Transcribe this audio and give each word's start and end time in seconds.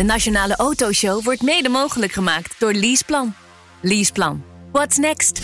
De 0.00 0.06
Nationale 0.06 0.56
Autoshow 0.56 1.24
wordt 1.24 1.42
mede 1.42 1.68
mogelijk 1.68 2.12
gemaakt 2.12 2.54
door 2.58 2.72
Leaseplan. 2.72 3.34
Leaseplan. 3.80 4.42
What's 4.72 4.96
next? 4.96 5.40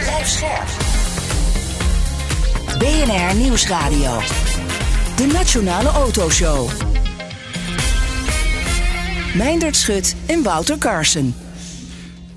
Blijf 0.00 0.26
scherp. 0.26 0.68
BNR 2.78 3.36
Nieuwsradio. 3.36 4.18
De 5.16 5.26
Nationale 5.32 5.88
Autoshow. 5.88 6.70
Meindert 9.36 9.76
Schut 9.76 10.16
en 10.26 10.42
Wouter 10.42 10.78
Carson. 10.78 11.34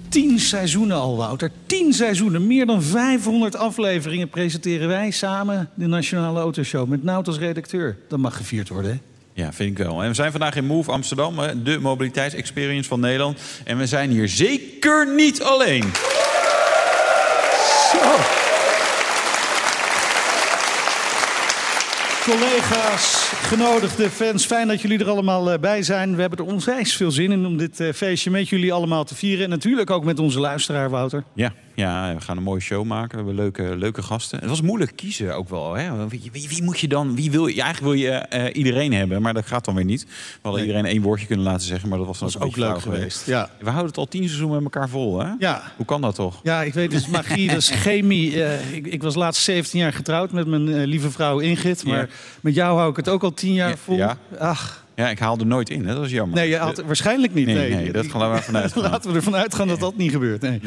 Tien 0.09 0.39
seizoenen 0.39 0.97
al, 0.97 1.17
Wouter. 1.17 1.51
Tien 1.65 1.93
seizoenen. 1.93 2.47
Meer 2.47 2.65
dan 2.65 2.81
500 2.81 3.55
afleveringen 3.55 4.29
presenteren 4.29 4.87
wij 4.87 5.11
samen 5.11 5.69
de 5.75 5.85
Nationale 5.85 6.39
Autoshow. 6.39 6.87
Met 6.87 7.03
Nout 7.03 7.27
als 7.27 7.37
redacteur. 7.37 7.97
Dat 8.07 8.19
mag 8.19 8.37
gevierd 8.37 8.69
worden, 8.69 8.91
hè? 8.91 9.14
Ja, 9.35 9.53
vind 9.53 9.79
ik 9.79 9.85
wel. 9.85 10.01
En 10.01 10.07
we 10.07 10.13
zijn 10.13 10.31
vandaag 10.31 10.55
in 10.55 10.65
Move 10.65 10.91
Amsterdam, 10.91 11.35
de 11.63 11.79
mobiliteitsexperience 11.79 12.89
van 12.89 12.99
Nederland. 12.99 13.39
En 13.63 13.77
we 13.77 13.87
zijn 13.87 14.09
hier 14.09 14.29
zeker 14.29 15.15
niet 15.15 15.41
alleen. 15.41 15.83
Zo. 17.91 17.97
Collega's, 22.23 23.31
genodigde 23.41 24.09
fans, 24.09 24.45
fijn 24.45 24.67
dat 24.67 24.81
jullie 24.81 24.99
er 24.99 25.09
allemaal 25.09 25.51
eh, 25.51 25.59
bij 25.59 25.83
zijn. 25.83 26.15
We 26.15 26.21
hebben 26.21 26.39
er 26.39 26.53
onwijs 26.53 26.95
veel 26.95 27.11
zin 27.11 27.31
in 27.31 27.45
om 27.45 27.57
dit 27.57 27.79
eh, 27.79 27.93
feestje 27.93 28.31
met 28.31 28.49
jullie 28.49 28.73
allemaal 28.73 29.03
te 29.03 29.15
vieren. 29.15 29.43
En 29.43 29.49
natuurlijk 29.49 29.89
ook 29.89 30.03
met 30.03 30.19
onze 30.19 30.39
luisteraar, 30.39 30.89
Wouter. 30.89 31.23
Ja, 31.33 31.53
ja, 31.75 32.13
we 32.15 32.21
gaan 32.21 32.37
een 32.37 32.43
mooie 32.43 32.59
show 32.61 32.85
maken. 32.85 33.09
We 33.09 33.15
hebben 33.15 33.35
leuke, 33.35 33.77
leuke 33.77 34.01
gasten. 34.03 34.39
Het 34.39 34.49
was 34.49 34.61
moeilijk 34.61 34.91
kiezen 34.95 35.35
ook 35.35 35.49
wel. 35.49 35.73
Hè? 35.73 36.07
Wie, 36.07 36.29
wie, 36.31 36.47
wie 36.49 36.63
moet 36.63 36.79
je 36.79 36.87
dan? 36.87 37.15
Wie 37.15 37.31
wil 37.31 37.47
je? 37.47 37.61
Eigenlijk 37.61 37.93
wil 37.93 38.03
je 38.03 38.09
eh, 38.11 38.55
iedereen 38.55 38.93
hebben, 38.93 39.21
maar 39.21 39.33
dat 39.33 39.45
gaat 39.45 39.65
dan 39.65 39.75
weer 39.75 39.85
niet. 39.85 40.03
We 40.03 40.09
hadden 40.41 40.61
Nee. 40.61 40.69
iedereen 40.69 40.89
één 40.91 41.01
woordje 41.01 41.25
kunnen 41.25 41.45
laten 41.45 41.67
zeggen, 41.67 41.89
maar 41.89 41.97
dat 41.97 42.07
was, 42.07 42.19
dan 42.19 42.29
was 42.33 42.39
ook 42.41 42.55
leuk 42.55 42.81
geweest. 42.81 43.25
Ja. 43.25 43.49
We 43.59 43.65
houden 43.65 43.87
het 43.87 43.97
al 43.97 44.07
tien 44.07 44.23
seizoenen 44.23 44.63
met 44.63 44.73
elkaar 44.73 44.89
vol, 44.89 45.19
hè? 45.19 45.29
Ja. 45.39 45.61
Hoe 45.75 45.85
kan 45.85 46.01
dat 46.01 46.15
toch? 46.15 46.39
Ja, 46.43 46.61
ik 46.63 46.73
weet, 46.73 46.93
is 46.93 47.07
magie, 47.07 47.47
dat 47.47 47.57
is 47.57 47.69
chemie. 47.85 48.43
Eh, 48.43 48.73
ik, 48.75 48.87
ik 48.87 49.03
was 49.03 49.15
laatst 49.15 49.43
17 49.43 49.79
jaar 49.79 49.93
getrouwd 49.93 50.31
met 50.31 50.47
mijn 50.47 50.67
eh, 50.73 50.85
lieve 50.85 51.11
vrouw 51.11 51.39
Ingrid. 51.39 51.83
Maar 51.85 51.97
Ja. 51.99 52.07
met 52.41 52.55
jou 52.55 52.77
hou 52.77 52.89
ik 52.89 52.95
het 52.95 53.09
ook 53.09 53.23
al 53.23 53.33
10 53.33 53.53
jaar 53.53 53.69
Ja, 53.69 53.77
vol. 53.77 53.95
ja. 53.95 54.17
Ach, 54.39 54.83
Ja, 54.95 55.09
ik 55.09 55.19
haalde 55.19 55.45
nooit 55.45 55.69
in. 55.69 55.79
Hè? 55.85 55.91
Dat 55.91 55.97
was 55.97 56.09
jammer. 56.11 56.35
nee, 56.37 56.49
je 56.49 56.57
had, 56.57 56.83
waarschijnlijk 56.85 57.33
niet. 57.33 57.45
Nee, 57.45 57.55
Nee, 57.55 57.69
nee, 57.75 57.91
dat 57.91 58.05
gaan 58.07 58.31
we 58.33 58.41
vanuit. 58.41 58.75
Laten 58.91 59.09
we 59.09 59.15
ervan 59.15 59.35
uitgaan 59.35 59.67
dat 59.67 59.79
dat 59.79 59.97
niet 59.97 60.11
gebeurt. 60.11 60.41
Nee. 60.41 60.61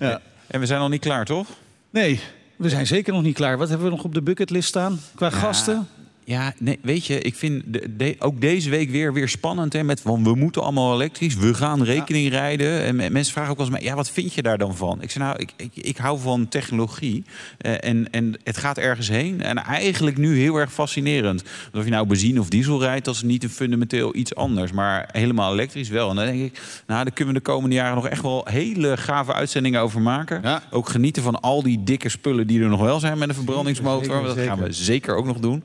Ja. 0.00 0.20
En 0.50 0.60
we 0.60 0.66
zijn 0.66 0.80
nog 0.80 0.88
niet 0.88 1.00
klaar, 1.00 1.24
toch? 1.24 1.48
nee, 1.90 2.20
we 2.56 2.68
zijn 2.68 2.86
zeker 2.86 3.12
nog 3.12 3.22
niet 3.22 3.34
klaar. 3.34 3.58
Wat 3.58 3.68
hebben 3.68 3.86
we 3.86 3.92
nog 3.92 4.04
op 4.04 4.14
de 4.14 4.22
bucketlist 4.22 4.68
staan? 4.68 5.00
Qua 5.14 5.30
gasten? 5.30 5.88
Ja, 6.30 6.52
nee, 6.58 6.78
weet 6.82 7.06
je, 7.06 7.20
ik 7.20 7.34
vind 7.34 7.62
de, 7.66 7.96
de- 7.96 8.16
ook 8.18 8.40
deze 8.40 8.70
week 8.70 8.90
weer, 8.90 9.12
weer 9.12 9.28
spannend. 9.28 9.72
Hè, 9.72 9.82
met 9.84 10.00
van 10.00 10.24
we 10.24 10.34
moeten 10.34 10.62
allemaal 10.62 10.94
elektrisch, 10.94 11.34
we 11.36 11.54
gaan 11.54 11.82
rekening 11.84 12.28
rijden. 12.28 12.82
En 12.82 12.96
me- 12.96 13.10
mensen 13.10 13.32
vragen 13.32 13.50
ook 13.50 13.56
wel 13.58 13.66
eens, 13.66 13.84
ja, 13.84 13.94
wat 13.94 14.10
vind 14.10 14.32
je 14.34 14.42
daar 14.42 14.58
dan 14.58 14.76
van? 14.76 15.02
Ik 15.02 15.10
zeg 15.10 15.22
nou, 15.22 15.36
ik, 15.38 15.50
ik, 15.56 15.70
ik 15.74 15.96
hou 15.96 16.18
van 16.20 16.48
technologie. 16.48 17.24
eh, 17.58 17.72
en, 17.88 18.10
en 18.10 18.34
het 18.44 18.56
gaat 18.56 18.78
ergens 18.78 19.08
heen. 19.08 19.42
En 19.42 19.56
eigenlijk 19.58 20.16
nu 20.16 20.38
heel 20.38 20.56
erg 20.56 20.72
fascinerend. 20.72 21.42
Want 21.42 21.74
Of 21.76 21.84
je 21.84 21.90
nou 21.90 22.06
benzine 22.06 22.40
of 22.40 22.48
diesel 22.48 22.80
rijdt, 22.80 23.04
dat 23.04 23.14
is 23.14 23.22
niet 23.22 23.42
een 23.44 23.50
fundamenteel 23.50 24.16
iets 24.16 24.34
anders. 24.34 24.72
Maar 24.72 25.08
helemaal 25.12 25.52
elektrisch 25.52 25.88
wel. 25.88 26.10
En 26.10 26.16
dan 26.16 26.24
denk 26.24 26.40
ik, 26.42 26.60
nou, 26.86 27.04
daar 27.04 27.12
kunnen 27.14 27.34
we 27.34 27.40
de 27.40 27.46
komende 27.46 27.74
jaren 27.76 27.94
nog 27.94 28.08
echt 28.08 28.22
wel 28.22 28.46
hele 28.50 28.96
gave 28.96 29.32
uitzendingen 29.32 29.80
over 29.80 30.00
maken. 30.00 30.40
Ja. 30.42 30.62
Ook 30.70 30.88
genieten 30.88 31.22
van 31.22 31.40
al 31.40 31.62
die 31.62 31.82
dikke 31.84 32.08
spullen 32.08 32.46
die 32.46 32.62
er 32.62 32.68
nog 32.68 32.80
wel 32.80 33.00
zijn 33.00 33.18
met 33.18 33.28
een 33.28 33.34
verbrandingsmotor. 33.34 34.04
Zeker, 34.04 34.34
dat 34.34 34.38
gaan 34.46 34.58
we 34.60 34.72
zeker 34.72 35.14
ook 35.16 35.26
nog 35.26 35.38
doen. 35.38 35.62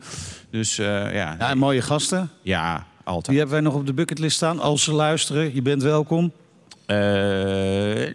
Dus 0.56 0.78
eh, 0.78 0.86
ja, 0.86 1.36
Ja, 1.40 1.50
en 1.50 1.58
mooie 1.58 1.82
gasten. 1.82 2.30
ja, 2.42 2.86
altijd. 3.04 3.26
Die 3.26 3.38
hebben 3.38 3.56
wij 3.56 3.64
nog 3.64 3.74
op 3.74 3.86
de 3.86 3.94
bucketlist 3.94 4.36
staan. 4.36 4.60
Als 4.60 4.84
ze 4.84 4.92
luisteren, 4.94 5.56
je 5.56 5.62
bent 5.62 5.84
welkom. 5.84 6.32
Eh, 6.86 6.98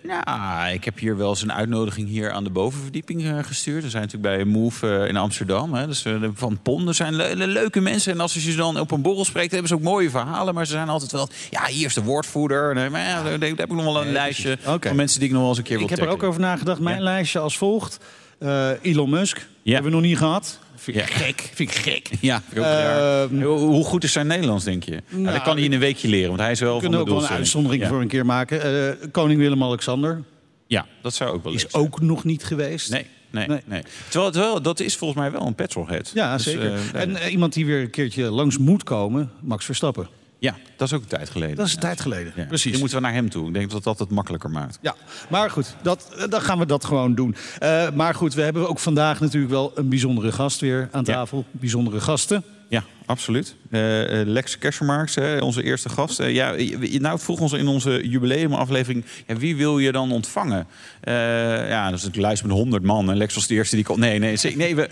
nou, 0.02 0.72
ik 0.72 0.84
heb 0.84 0.98
hier 0.98 1.16
wel 1.16 1.28
eens 1.28 1.42
een 1.42 1.52
uitnodiging 1.52 2.08
hier 2.08 2.30
aan 2.30 2.44
de 2.44 2.50
bovenverdieping 2.50 3.24
eh, 3.24 3.38
gestuurd. 3.42 3.82
We 3.82 3.90
zijn 3.90 4.02
natuurlijk 4.02 4.34
bij 4.34 4.44
Move 4.44 5.06
in 5.08 5.16
Amsterdam. 5.16 5.74
Hè. 5.74 5.86
Dus, 5.86 6.04
van 6.34 6.58
Pon, 6.62 6.88
er 6.88 6.94
zijn 6.94 7.14
le- 7.14 7.32
le- 7.34 7.44
leuke 7.46 7.80
mensen. 7.80 8.12
En 8.12 8.20
als 8.20 8.34
je 8.34 8.40
ze 8.40 8.56
dan 8.56 8.80
op 8.80 8.90
een 8.90 9.02
borrel 9.02 9.24
spreekt, 9.24 9.50
hebben 9.50 9.68
ze 9.68 9.74
ook 9.74 9.80
mooie 9.82 10.10
verhalen. 10.10 10.54
Maar 10.54 10.66
ze 10.66 10.72
zijn 10.72 10.88
altijd 10.88 11.12
wel, 11.12 11.28
ja, 11.50 11.66
hier 11.66 11.86
is 11.86 11.94
de 11.94 12.02
woordvoerder. 12.02 12.74
Nee, 12.74 12.90
maar 12.90 13.00
ja, 13.06 13.22
daar, 13.22 13.32
heb 13.48 13.60
ik 13.60 13.72
nog 13.72 13.84
wel 13.84 14.02
een 14.02 14.12
lijstje 14.12 14.58
van 14.62 14.96
mensen 14.96 15.18
die 15.18 15.28
ik 15.28 15.34
nog 15.34 15.40
wel 15.42 15.50
eens 15.50 15.58
een 15.58 15.64
keer 15.64 15.76
wil 15.78 15.84
Ik 15.88 15.90
heb 15.96 16.00
er 16.06 16.08
ook 16.12 16.22
over 16.22 16.40
nagedacht. 16.40 16.80
Mijn 16.80 16.96
Ja. 16.96 17.02
lijstje 17.02 17.38
als 17.38 17.56
volgt. 17.58 17.98
Eh, 18.40 18.70
Elon 18.82 19.10
Musk. 19.10 19.46
Ja. 19.62 19.72
Hebben 19.72 19.90
we 19.90 19.96
nog 19.98 20.06
niet 20.06 20.18
gehad. 20.18 20.58
Vind 20.76 20.96
ik 20.96 21.08
Ja. 21.08 21.14
gek. 21.16 21.50
Vind 21.54 21.70
ik 21.70 21.76
gek. 21.76 22.10
Ja, 22.20 22.42
ik. 22.50 22.56
Ehm, 22.58 23.42
Hoe, 23.42 23.58
hoe 23.58 23.84
goed 23.84 24.04
is 24.04 24.12
zijn 24.12 24.26
Nederlands, 24.26 24.64
denk 24.64 24.82
je? 24.82 25.02
Nou, 25.08 25.32
dat 25.34 25.42
kan 25.42 25.56
hij 25.56 25.64
in 25.64 25.72
een 25.72 25.78
weekje 25.78 26.08
leren, 26.08 26.28
want 26.28 26.40
hij 26.40 26.50
is 26.50 26.60
wel 26.60 26.74
We 26.74 26.80
van 26.80 26.90
kunnen 26.90 27.00
ook 27.00 27.14
wel 27.20 27.22
een 27.30 27.36
uitzondering 27.36 27.82
ja. 27.82 27.88
voor 27.88 28.00
een 28.00 28.08
keer 28.08 28.26
maken. 28.26 28.62
Eh, 29.02 29.08
Koning 29.10 29.40
Willem-Alexander 29.40 30.22
Ja, 30.66 30.86
dat 31.02 31.14
zou 31.14 31.30
ook 31.34 31.44
wel 31.44 31.52
is 31.52 31.60
zijn. 31.60 31.72
ook 31.84 32.00
nog 32.00 32.24
niet 32.24 32.44
geweest. 32.44 32.90
Nee, 32.90 33.06
nee, 33.30 33.46
Nee. 33.48 33.60
nee. 33.64 33.82
Terwijl, 34.08 34.30
terwijl 34.32 34.62
dat 34.62 34.80
is 34.80 34.96
volgens 34.96 35.20
mij 35.20 35.30
wel 35.32 35.46
een 35.46 35.54
petrolhead. 35.54 36.10
Ja, 36.14 36.34
Dus, 36.36 36.44
zeker. 36.44 36.72
eh, 36.94 37.00
en 37.00 37.16
iemand 37.30 37.52
die 37.52 37.66
weer 37.66 37.80
een 37.80 37.90
keertje 37.90 38.30
langs 38.30 38.58
moet 38.58 38.82
komen, 38.82 39.30
Max 39.40 39.64
Verstappen. 39.64 40.08
Ja, 40.40 40.56
dat 40.76 40.88
is 40.88 40.94
ook 40.94 41.02
een 41.02 41.08
tijd 41.08 41.30
geleden. 41.30 41.56
Dat 41.56 41.66
is 41.66 41.74
een 41.74 41.80
tijd 41.80 42.00
geleden. 42.00 42.32
Ja. 42.36 42.44
Precies. 42.44 42.70
Die 42.70 42.80
moeten 42.80 42.98
we 42.98 43.04
naar 43.04 43.12
hem 43.12 43.30
toe. 43.30 43.46
Ik 43.48 43.54
denk 43.54 43.70
dat 43.70 43.82
dat 43.84 43.98
het 43.98 44.10
makkelijker 44.10 44.50
maakt. 44.50 44.78
Ja, 44.80 44.94
maar 45.28 45.50
goed, 45.50 45.74
dat, 45.82 46.14
eh, 46.18 46.28
dan 46.28 46.40
gaan 46.40 46.58
we 46.58 46.66
dat 46.66 46.84
gewoon 46.84 47.14
doen. 47.14 47.34
Eh, 47.58 47.90
maar 47.90 48.14
goed, 48.14 48.34
we 48.34 48.42
hebben 48.42 48.68
ook 48.68 48.78
vandaag 48.78 49.20
natuurlijk 49.20 49.52
wel 49.52 49.72
een 49.74 49.88
bijzondere 49.88 50.32
gast 50.32 50.60
weer 50.60 50.88
aan 50.92 51.04
Ja. 51.04 51.12
tafel. 51.14 51.44
Bijzondere 51.50 52.00
gasten. 52.00 52.44
Ja, 52.68 52.84
absoluut. 53.10 53.54
Eh, 53.70 53.80
Lex 54.24 54.58
Kesselmarks, 54.58 55.14
hè, 55.14 55.38
onze 55.38 55.62
eerste 55.62 55.88
gast. 55.88 56.20
Eh, 56.20 56.34
ja, 56.34 56.54
nou, 56.98 57.18
vroeg 57.18 57.40
ons 57.40 57.52
in 57.52 57.66
onze 57.66 58.08
jubileumaflevering... 58.08 59.04
Ja, 59.26 59.36
wie 59.36 59.56
wil 59.56 59.78
je 59.78 59.92
dan 59.92 60.12
ontvangen? 60.12 60.66
Ja, 61.04 61.90
dat 61.90 61.98
is 61.98 62.04
een 62.04 62.20
lijst 62.20 62.42
met 62.42 62.52
100 62.52 62.82
man. 62.82 63.10
En 63.10 63.16
Lex 63.16 63.34
was 63.34 63.46
de 63.46 63.54
eerste 63.54 63.76
die 63.76 63.84
kon... 63.84 64.00
Nee, 64.00 64.18
nee, 64.18 64.38
nee 64.56 64.74
we, 64.76 64.88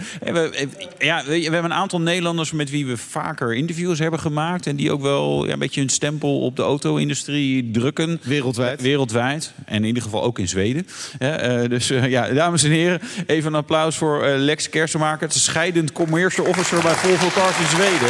ja, 0.99 1.25
we, 1.25 1.31
we 1.31 1.43
hebben 1.43 1.65
een 1.65 1.75
aantal 1.75 2.01
Nederlanders... 2.01 2.53
met 2.53 2.71
wie 2.71 2.87
we 2.87 2.97
vaker 2.97 3.55
interviews 3.55 3.99
hebben 3.99 4.21
gemaakt... 4.21 4.67
en 4.67 4.77
die 4.77 4.93
ook 4.93 5.03
wel 5.03 5.47
ja, 5.47 5.53
een 5.53 5.59
beetje 5.59 5.81
hun 5.81 5.89
stempel 5.89 6.41
op 6.41 6.57
de 6.57 6.63
auto-industrie 6.63 7.71
drukken. 7.71 8.21
Wereldwijd. 8.23 8.83
Wereldwijd. 8.83 9.53
En 9.65 9.77
in 9.77 9.85
ieder 9.85 10.03
geval 10.03 10.23
ook 10.23 10.39
in 10.39 10.49
Zweden. 10.49 10.87
Ja, 11.19 11.67
dus 11.69 11.89
ja, 11.89 12.29
dames 12.29 12.63
en 12.63 12.71
heren, 12.71 13.01
even 13.27 13.53
een 13.53 13.59
applaus 13.59 13.97
voor 13.97 14.27
Lex 14.27 14.69
Kersenmaker. 14.69 15.29
Is 15.29 15.45
scheidend 15.45 15.93
commercial 15.93 16.47
officer 16.47 16.83
bij 16.83 16.95
Volvo 16.95 17.29
Cars 17.41 17.59
in 17.59 17.67
Zweden. 17.67 18.08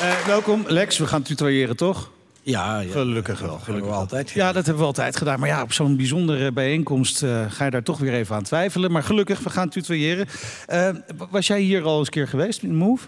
Eh, 0.00 0.26
welkom, 0.26 0.64
Lex. 0.66 0.98
We 0.98 1.06
gaan 1.06 1.22
tutoyeren, 1.22 1.76
toch? 1.76 2.10
Ja, 2.42 2.80
ja. 2.80 2.90
Gelukkig 2.90 3.40
wel. 3.40 3.58
Gelukkig 3.58 3.90
wel 3.90 3.98
altijd. 3.98 4.30
Ja, 4.30 4.52
dat 4.52 4.64
hebben 4.64 4.82
we 4.82 4.88
altijd 4.88 5.16
gedaan. 5.16 5.40
Maar 5.40 5.48
ja, 5.48 5.62
op 5.62 5.72
zo'n 5.72 5.96
bijzondere 5.96 6.52
bijeenkomst 6.52 7.22
eh, 7.22 7.44
ga 7.48 7.64
je 7.64 7.70
daar 7.70 7.82
toch 7.82 7.98
weer 7.98 8.12
even 8.12 8.36
aan 8.36 8.42
twijfelen. 8.42 8.92
Maar 8.92 9.02
gelukkig, 9.02 9.38
we 9.40 9.50
gaan 9.50 9.68
tutoyeren. 9.68 10.26
Eh, 10.66 10.88
was 11.30 11.46
jij 11.46 11.60
hier 11.60 11.82
al 11.84 11.98
eens 11.98 12.06
een 12.06 12.12
keer 12.12 12.28
geweest 12.28 12.62
in 12.62 12.76
Move? 12.76 13.06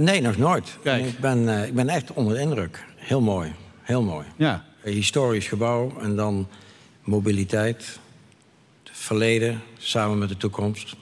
Nee, 0.00 0.20
nog 0.20 0.36
nooit. 0.36 0.78
Kijk. 0.82 1.04
Ik, 1.04 1.18
ben, 1.18 1.66
ik 1.66 1.74
ben 1.74 1.88
echt 1.88 2.12
onder 2.12 2.34
de 2.34 2.40
indruk. 2.40 2.84
Heel 2.96 3.20
mooi. 3.20 3.52
Heel 3.82 4.02
mooi. 4.02 4.26
Ja. 4.36 4.64
Een 4.82 4.92
historisch 4.92 5.48
gebouw 5.48 5.92
en 6.00 6.16
dan 6.16 6.48
mobiliteit. 7.04 7.98
Het 8.82 8.92
verleden 8.92 9.62
samen 9.78 10.18
met 10.18 10.28
de 10.28 10.36
toekomst. 10.36 10.96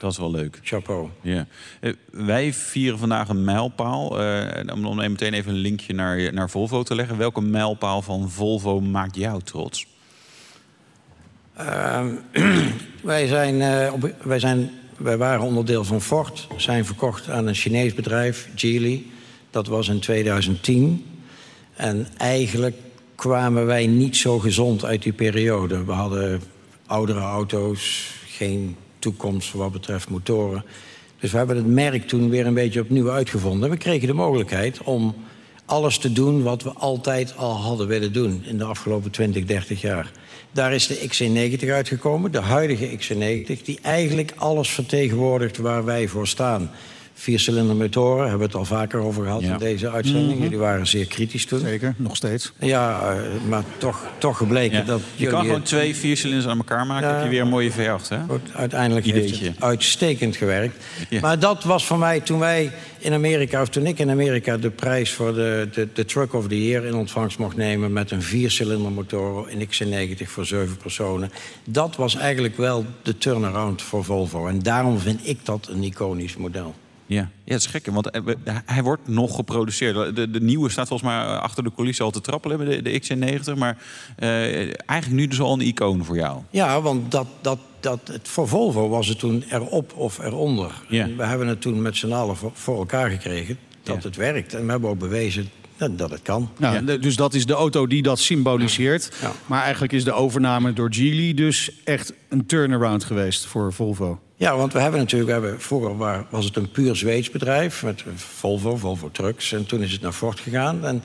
Dat 0.00 0.10
is 0.10 0.18
wel 0.18 0.30
leuk. 0.30 0.58
Chapeau. 0.62 1.08
Ja. 1.20 1.46
Eh, 1.80 1.92
wij 2.10 2.52
vieren 2.52 2.98
vandaag 2.98 3.28
een 3.28 3.44
mijlpaal. 3.44 4.20
Eh, 4.20 4.84
om 4.84 4.96
meteen 4.96 5.34
even 5.34 5.52
een 5.52 5.58
linkje 5.58 5.94
naar, 5.94 6.32
naar 6.32 6.50
Volvo 6.50 6.82
te 6.82 6.94
leggen. 6.94 7.16
Welke 7.16 7.40
mijlpaal 7.40 8.02
van 8.02 8.30
Volvo 8.30 8.80
maakt 8.80 9.16
jou 9.16 9.42
trots? 9.42 9.86
Ehm, 11.56 12.08
wij, 13.02 13.26
zijn, 13.26 13.60
eh, 13.62 13.92
op, 13.92 14.14
wij, 14.22 14.38
zijn, 14.38 14.70
wij 14.96 15.16
waren 15.16 15.44
onderdeel 15.44 15.84
van 15.84 16.00
Ford. 16.00 16.46
Zijn 16.56 16.84
verkocht 16.84 17.28
aan 17.28 17.46
een 17.46 17.54
Chinees 17.54 17.94
bedrijf, 17.94 18.48
Geely. 18.54 19.02
Dat 19.50 19.66
was 19.66 19.88
in 19.88 20.00
2010. 20.00 21.06
En 21.74 22.06
eigenlijk 22.16 22.76
kwamen 23.14 23.66
wij 23.66 23.86
niet 23.86 24.16
zo 24.16 24.38
gezond 24.38 24.84
uit 24.84 25.02
die 25.02 25.12
periode. 25.12 25.84
We 25.84 25.92
hadden 25.92 26.42
oudere 26.86 27.20
auto's, 27.20 28.14
geen 28.26 28.76
toekomst 29.00 29.52
wat 29.52 29.72
betreft 29.72 30.08
motoren. 30.08 30.64
Dus 31.20 31.30
we 31.30 31.36
hebben 31.36 31.56
het 31.56 31.66
merk 31.66 32.08
toen 32.08 32.30
weer 32.30 32.46
een 32.46 32.54
beetje 32.54 32.80
opnieuw 32.80 33.10
uitgevonden. 33.10 33.70
We 33.70 33.76
kregen 33.76 34.06
de 34.06 34.14
mogelijkheid 34.14 34.82
om 34.82 35.14
alles 35.64 35.98
te 35.98 36.12
doen 36.12 36.42
wat 36.42 36.62
we 36.62 36.70
altijd 36.70 37.36
al 37.36 37.56
hadden 37.56 37.86
willen 37.86 38.12
doen 38.12 38.42
in 38.44 38.58
de 38.58 38.64
afgelopen 38.64 39.10
20, 39.10 39.44
30 39.44 39.80
jaar. 39.80 40.10
Daar 40.52 40.72
is 40.72 40.86
de 40.86 41.08
XC90 41.08 41.68
uitgekomen, 41.68 42.32
de 42.32 42.40
huidige 42.40 42.98
XC90, 42.98 43.62
die 43.64 43.78
eigenlijk 43.82 44.32
alles 44.36 44.70
vertegenwoordigt 44.70 45.56
waar 45.56 45.84
wij 45.84 46.08
voor 46.08 46.26
staan. 46.26 46.70
Viercilinder 47.20 47.76
motoren, 47.76 48.20
hebben 48.20 48.38
we 48.38 48.44
het 48.44 48.54
al 48.54 48.64
vaker 48.64 49.00
over 49.00 49.24
gehad 49.24 49.42
in 49.42 49.56
deze 49.58 49.90
uitzending. 49.90 50.32
Mhm. 50.32 50.42
Jullie 50.42 50.58
waren 50.58 50.86
zeer 50.86 51.06
kritisch 51.06 51.44
toen. 51.44 51.60
Zeker, 51.60 51.94
nog 51.96 52.16
steeds. 52.16 52.52
Ja, 52.58 53.14
uh, 53.14 53.20
maar 53.48 53.62
toch, 53.78 54.06
toch 54.18 54.36
gebleken 54.36 54.78
Ja. 54.78 54.84
dat 54.84 55.00
Je 55.16 55.26
kan 55.26 55.44
gewoon 55.44 55.62
twee 55.62 55.96
viercilinders 55.96 56.46
aan 56.46 56.58
elkaar 56.58 56.86
maken. 56.86 57.08
Ja. 57.08 57.14
heb 57.14 57.24
je 57.24 57.30
weer 57.30 57.40
een 57.40 57.48
mooie 57.48 57.70
V8, 57.70 58.08
hè? 58.08 58.18
Goed, 58.28 58.40
uiteindelijk 58.52 59.06
heeft 59.06 59.18
Ideetje. 59.18 59.44
het 59.44 59.60
uitstekend 59.60 60.36
gewerkt. 60.36 60.84
Ja. 61.08 61.20
Maar 61.20 61.38
dat 61.38 61.64
was 61.64 61.86
voor 61.86 61.98
mij 61.98 62.20
toen 62.20 62.38
wij 62.38 62.72
in 62.98 63.12
Amerika, 63.12 63.62
of 63.62 63.68
toen 63.68 63.86
ik 63.86 63.98
in 63.98 64.10
Amerika 64.10 64.56
de 64.56 64.70
prijs 64.70 65.12
voor 65.12 65.34
de, 65.34 65.68
de, 65.72 65.88
de 65.92 66.04
Truck 66.04 66.34
of 66.34 66.48
the 66.48 66.66
Year 66.66 66.84
in 66.84 66.94
ontvangst 66.94 67.38
mocht 67.38 67.56
nemen 67.56 67.92
met 67.92 68.10
een 68.10 68.22
viercilinder 68.22 68.92
motor 68.92 69.50
in 69.50 69.68
XC90 69.68 70.22
voor 70.24 70.46
zeven 70.46 70.76
personen. 70.76 71.30
Dat 71.64 71.96
was 71.96 72.16
eigenlijk 72.16 72.56
wel 72.56 72.84
de 73.02 73.18
turnaround 73.18 73.82
voor 73.82 74.04
Volvo. 74.04 74.46
En 74.46 74.62
daarom 74.62 74.98
vind 74.98 75.20
ik 75.22 75.38
dat 75.44 75.68
een 75.70 75.82
iconisch 75.82 76.36
model. 76.36 76.74
Ja, 77.14 77.30
ja 77.44 77.52
het 77.52 77.60
is 77.60 77.66
gek, 77.66 77.86
want 77.86 78.10
eh, 78.10 78.22
hij 78.64 78.82
wordt 78.82 79.08
nog 79.08 79.34
geproduceerd. 79.34 80.16
De, 80.16 80.30
de 80.30 80.40
nieuwe 80.40 80.68
staat 80.70 80.88
volgens 80.88 81.08
mij 81.10 81.20
eh, 81.20 81.38
achter 81.40 81.64
de 81.64 81.72
coulissen 81.74 82.04
al 82.04 82.10
te 82.10 82.20
trappelen, 82.20 82.58
de, 82.68 82.82
de 82.82 83.00
XC90. 83.02 83.58
Maar 83.58 83.78
eh, 84.16 84.28
eigenlijk 84.86 85.10
nu 85.20 85.26
dus 85.26 85.40
al 85.40 85.52
een 85.52 85.60
icoon 85.60 86.04
voor 86.04 86.16
jou. 86.16 86.40
Ja, 86.50 86.80
want 86.80 87.10
dat, 87.10 87.26
dat, 87.40 87.58
dat, 87.80 88.00
het, 88.04 88.28
voor 88.28 88.48
Volvo 88.48 88.88
was 88.88 89.06
het 89.08 89.18
toen 89.18 89.44
erop 89.50 89.92
of 89.96 90.18
eronder. 90.18 90.72
Ja. 90.88 91.02
En 91.04 91.16
we 91.16 91.24
hebben 91.24 91.46
het 91.46 91.60
toen 91.60 91.82
met 91.82 91.96
z'n 91.96 92.12
allen 92.12 92.36
voor, 92.36 92.50
voor 92.54 92.78
elkaar 92.78 93.10
gekregen 93.10 93.58
dat 93.82 93.96
Ja. 94.02 94.08
het 94.08 94.16
werkt. 94.16 94.54
En 94.54 94.64
we 94.64 94.70
hebben 94.70 94.90
ook 94.90 94.98
bewezen 94.98 95.50
dat, 95.76 95.98
dat 95.98 96.10
het 96.10 96.22
kan. 96.22 96.50
Nou, 96.58 96.84
de- 96.84 96.98
dus 96.98 97.16
dat 97.16 97.34
is 97.34 97.46
de 97.46 97.52
auto 97.52 97.86
die 97.86 98.02
dat 98.02 98.18
symboliseert. 98.18 99.10
Ja. 99.20 99.32
Maar 99.46 99.62
eigenlijk 99.62 99.92
is 99.92 100.04
de 100.04 100.12
overname 100.12 100.72
door 100.72 100.94
Geely 100.94 101.34
dus 101.34 101.70
echt 101.84 102.12
een 102.28 102.46
turnaround 102.46 103.04
geweest 103.04 103.46
voor 103.46 103.72
Volvo. 103.72 104.20
Ja, 104.40 104.56
want 104.56 104.72
we 104.72 104.80
hebben 104.80 105.00
natuurlijk, 105.00 105.30
we 105.30 105.40
hebben, 105.40 105.60
vroeger 105.60 105.96
wa- 105.96 106.26
was 106.30 106.44
het 106.44 106.56
een 106.56 106.70
puur 106.70 106.96
Zweeds 106.96 107.30
bedrijf 107.30 107.82
met 107.82 108.04
Volvo, 108.14 108.76
Volvo 108.76 109.10
Trucks. 109.10 109.52
En 109.52 109.66
toen 109.66 109.82
is 109.82 109.92
het 109.92 110.00
naar 110.00 110.12
Ford 110.12 110.40
gegaan. 110.40 110.84
En 110.84 111.02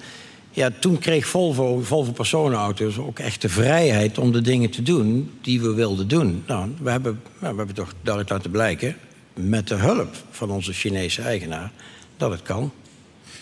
ja, 0.51 0.69
toen 0.79 0.97
kreeg 0.99 1.27
Volvo, 1.27 1.79
Volvo 1.79 2.11
personenauto's 2.11 2.97
ook 2.97 3.19
echt 3.19 3.41
de 3.41 3.49
vrijheid 3.49 4.17
om 4.17 4.31
de 4.31 4.41
dingen 4.41 4.69
te 4.69 4.81
doen 4.81 5.31
die 5.41 5.61
we 5.61 5.73
wilden 5.73 6.07
doen. 6.07 6.43
Nou, 6.47 6.71
we 6.81 6.89
hebben, 6.91 7.21
ja, 7.41 7.49
we 7.51 7.57
hebben 7.57 7.75
toch 7.75 7.93
duidelijk 8.01 8.33
laten 8.33 8.51
blijken, 8.51 8.95
met 9.33 9.67
de 9.67 9.75
hulp 9.75 10.15
van 10.29 10.49
onze 10.51 10.73
Chinese 10.73 11.21
eigenaar, 11.21 11.71
dat 12.17 12.31
het 12.31 12.41
kan. 12.41 12.71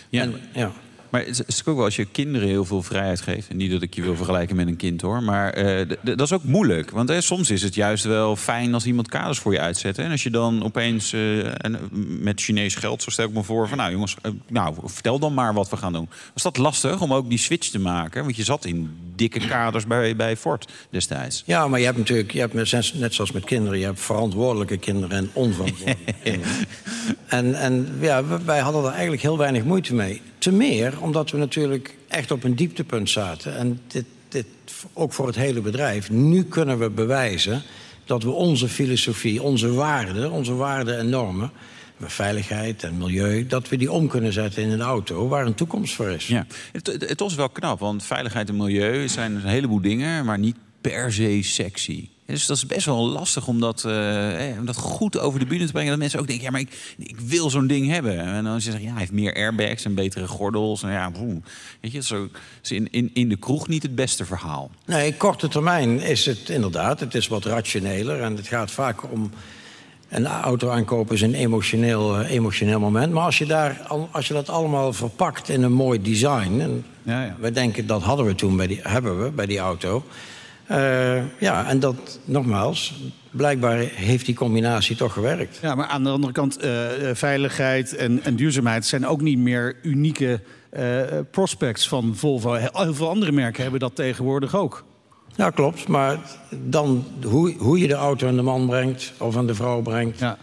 Ja. 0.08 0.22
En, 0.22 0.34
ja. 0.54 0.72
Maar 1.14 1.24
het 1.24 1.42
is, 1.46 1.64
ook 1.64 1.76
wel 1.76 1.84
als 1.84 1.96
je 1.96 2.04
kinderen 2.04 2.48
heel 2.48 2.64
veel 2.64 2.82
vrijheid 2.82 3.20
geeft. 3.20 3.48
En 3.48 3.56
niet 3.56 3.70
dat 3.70 3.82
ik 3.82 3.94
je 3.94 4.02
wil 4.02 4.16
vergelijken 4.16 4.56
met 4.56 4.66
een 4.66 4.76
kind 4.76 5.00
hoor. 5.00 5.22
Maar 5.22 5.50
eh, 5.50 5.88
dat 6.02 6.20
is 6.20 6.32
ook 6.32 6.42
moeilijk. 6.42 6.90
Want 6.90 7.12
soms 7.18 7.50
is 7.50 7.62
het 7.62 7.74
juist 7.74 8.04
wel 8.04 8.36
fijn 8.36 8.74
als 8.74 8.86
iemand 8.86 9.08
kaders 9.08 9.38
voor 9.38 9.52
je 9.52 9.60
uitzet. 9.60 9.96
hè. 9.96 10.02
En 10.02 10.10
als 10.10 10.22
je 10.22 10.30
dan 10.30 10.64
opeens 10.64 11.12
eh, 11.12 11.38
en, 11.38 11.74
eh, 11.74 11.80
met 12.20 12.40
Chinees 12.40 12.74
geld, 12.74 13.02
zo 13.02 13.10
stel 13.10 13.26
ik 13.26 13.32
me 13.34 13.42
voor. 13.42 13.68
van 13.68 13.78
nou 13.78 13.90
jongens, 13.90 14.16
nou 14.48 14.74
vertel 14.84 15.18
dan 15.18 15.34
maar 15.34 15.54
wat 15.54 15.70
we 15.70 15.76
gaan 15.76 15.92
doen. 15.92 16.08
Was 16.32 16.42
dat 16.42 16.56
lastig 16.56 17.00
om 17.00 17.12
ook 17.12 17.28
die 17.28 17.38
switch 17.38 17.68
te 17.68 17.78
maken? 17.78 18.22
Want 18.24 18.36
je 18.36 18.44
zat 18.44 18.64
in 18.64 18.96
dikke 19.14 19.46
kaders 19.46 19.86
bij, 19.86 20.16
bij 20.16 20.36
Ford 20.36 20.72
destijds. 20.90 21.42
Ja, 21.46 21.68
maar 21.68 21.78
je 21.78 21.84
hebt 21.84 21.98
natuurlijk, 21.98 22.32
je 22.32 22.40
hebt 22.40 22.54
net 22.94 23.14
zoals 23.14 23.32
met 23.32 23.44
kinderen, 23.44 23.78
je 23.78 23.84
hebt 23.84 24.00
verantwoordelijke 24.00 24.76
kinderen 24.76 25.16
en 25.16 25.30
onverantwoordelijke 25.32 26.14
kinderen. 26.24 26.66
En, 27.34 27.54
en 27.54 27.88
ja, 28.00 28.24
wij 28.44 28.58
hadden 28.58 28.84
er 28.84 28.90
eigenlijk 28.90 29.22
heel 29.22 29.38
weinig 29.38 29.64
moeite 29.64 29.94
mee. 29.94 30.22
Te 30.38 30.52
meer 30.52 31.00
omdat 31.00 31.30
we 31.30 31.38
natuurlijk 31.38 31.96
echt 32.08 32.30
op 32.30 32.44
een 32.44 32.54
dieptepunt 32.54 33.10
zaten. 33.10 33.56
En 33.56 33.80
dit, 33.86 34.04
dit 34.28 34.46
ook 34.92 35.12
voor 35.12 35.26
het 35.26 35.36
hele 35.36 35.60
bedrijf. 35.60 36.10
Nu 36.10 36.44
kunnen 36.44 36.78
we 36.78 36.90
bewijzen 36.90 37.62
dat 38.04 38.22
we 38.22 38.30
onze 38.30 38.68
filosofie, 38.68 39.42
onze 39.42 39.72
waarden, 39.72 40.30
onze 40.30 40.54
waarden 40.54 40.98
en 40.98 41.08
normen, 41.08 41.50
veiligheid 42.00 42.82
en 42.82 42.98
milieu, 42.98 43.46
dat 43.46 43.68
we 43.68 43.76
die 43.76 43.92
om 43.92 44.08
kunnen 44.08 44.32
zetten 44.32 44.62
in 44.62 44.70
een 44.70 44.80
auto 44.80 45.28
waar 45.28 45.46
een 45.46 45.54
toekomst 45.54 45.94
voor 45.94 46.08
is. 46.08 46.26
Ja, 46.26 46.46
het, 46.72 46.86
het, 46.86 47.08
het 47.08 47.20
was 47.20 47.34
wel 47.34 47.48
knap, 47.48 47.80
want 47.80 48.04
veiligheid 48.04 48.48
en 48.48 48.56
milieu 48.56 49.08
zijn 49.08 49.34
een 49.34 49.46
heleboel 49.46 49.80
dingen, 49.80 50.24
maar 50.24 50.38
niet 50.38 50.56
per 50.80 51.12
se 51.12 51.38
sexy. 51.42 52.08
Dus 52.26 52.46
dat 52.46 52.56
is 52.56 52.66
best 52.66 52.86
wel 52.86 53.08
lastig 53.08 53.46
om 53.46 53.60
dat, 53.60 53.84
eh, 53.84 54.50
eh, 54.50 54.58
om 54.58 54.66
dat 54.66 54.76
goed 54.76 55.18
over 55.18 55.38
de 55.38 55.46
bühne 55.46 55.66
te 55.66 55.72
brengen. 55.72 55.90
Dat 55.90 55.98
mensen 55.98 56.20
ook 56.20 56.26
denken, 56.26 56.44
ja, 56.44 56.50
maar 56.50 56.60
ik, 56.60 56.94
ik 56.98 57.20
wil 57.20 57.50
zo'n 57.50 57.66
ding 57.66 57.90
hebben. 57.90 58.18
En 58.20 58.44
dan 58.44 58.60
zeggen 58.60 58.82
ja, 58.82 58.90
hij 58.90 58.98
heeft 58.98 59.12
meer 59.12 59.34
airbags 59.34 59.84
en 59.84 59.94
betere 59.94 60.26
gordels. 60.26 60.82
En 60.82 60.90
ja, 60.90 61.10
boe. 61.10 61.40
weet 61.80 61.92
je, 61.92 62.02
zo 62.02 62.28
is 62.62 62.70
in, 62.70 62.88
in, 62.90 63.10
in 63.14 63.28
de 63.28 63.36
kroeg 63.36 63.68
niet 63.68 63.82
het 63.82 63.94
beste 63.94 64.24
verhaal. 64.24 64.70
Nee, 64.86 65.14
korte 65.16 65.48
termijn 65.48 66.00
is 66.00 66.26
het 66.26 66.48
inderdaad. 66.48 67.00
Het 67.00 67.14
is 67.14 67.28
wat 67.28 67.44
rationeler 67.44 68.20
en 68.22 68.36
het 68.36 68.46
gaat 68.46 68.70
vaak 68.70 69.12
om. 69.12 69.30
Een 70.08 70.26
auto 70.26 70.68
aankopen 70.70 71.14
is 71.14 71.20
een 71.20 71.34
emotioneel, 71.34 72.18
eh, 72.18 72.30
emotioneel 72.30 72.80
moment. 72.80 73.12
Maar 73.12 73.24
als 73.24 73.38
je, 73.38 73.46
daar, 73.46 73.80
al- 73.88 74.08
als 74.12 74.28
je 74.28 74.34
dat 74.34 74.48
allemaal 74.48 74.92
verpakt 74.92 75.48
in 75.48 75.62
een 75.62 75.72
mooi 75.72 76.02
design. 76.02 76.60
En 76.60 76.84
Ja, 77.02 77.24
ja. 77.24 77.36
We 77.40 77.50
denken 77.50 77.86
dat 77.86 78.02
hadden 78.02 78.26
we 78.26 78.34
toen 78.34 78.56
bij 78.56 78.66
die, 78.66 78.80
hebben 78.82 79.22
we 79.24 79.30
bij 79.30 79.46
die 79.46 79.58
auto. 79.58 80.04
Eh, 80.66 81.16
ja, 81.38 81.68
en 81.68 81.80
dat 81.80 82.18
nogmaals, 82.24 82.94
blijkbaar 83.30 83.78
heeft 83.78 84.26
die 84.26 84.34
combinatie 84.34 84.96
toch 84.96 85.12
gewerkt. 85.12 85.58
Ja, 85.62 85.74
maar 85.74 85.86
aan 85.86 86.04
de 86.04 86.10
andere 86.10 86.32
kant, 86.32 86.56
eh, 86.56 87.10
eh, 87.10 87.16
veiligheid 87.16 87.96
en, 87.96 88.22
en 88.22 88.36
duurzaamheid 88.36 88.86
zijn 88.86 89.06
ook 89.06 89.20
niet 89.20 89.38
meer 89.38 89.76
unieke 89.82 90.40
prospects 91.30 91.88
van 91.88 92.16
Volvo. 92.16 92.52
Heel 92.52 92.94
veel 92.94 93.08
andere 93.08 93.32
merken 93.32 93.62
hebben 93.62 93.80
dat 93.80 93.96
tegenwoordig 93.96 94.56
ook. 94.56 94.84
Ja, 95.36 95.50
klopt. 95.50 95.88
Maar 95.88 96.18
dan 96.50 97.04
hoe, 97.24 97.54
hoe 97.58 97.78
je 97.78 97.86
de 97.86 97.94
auto 97.94 98.28
aan 98.28 98.36
de 98.36 98.42
man 98.42 98.66
brengt 98.66 99.12
of 99.18 99.36
aan 99.36 99.46
de 99.46 99.54
vrouw 99.54 99.82
brengt. 99.82 100.18
Ja. 100.18 100.38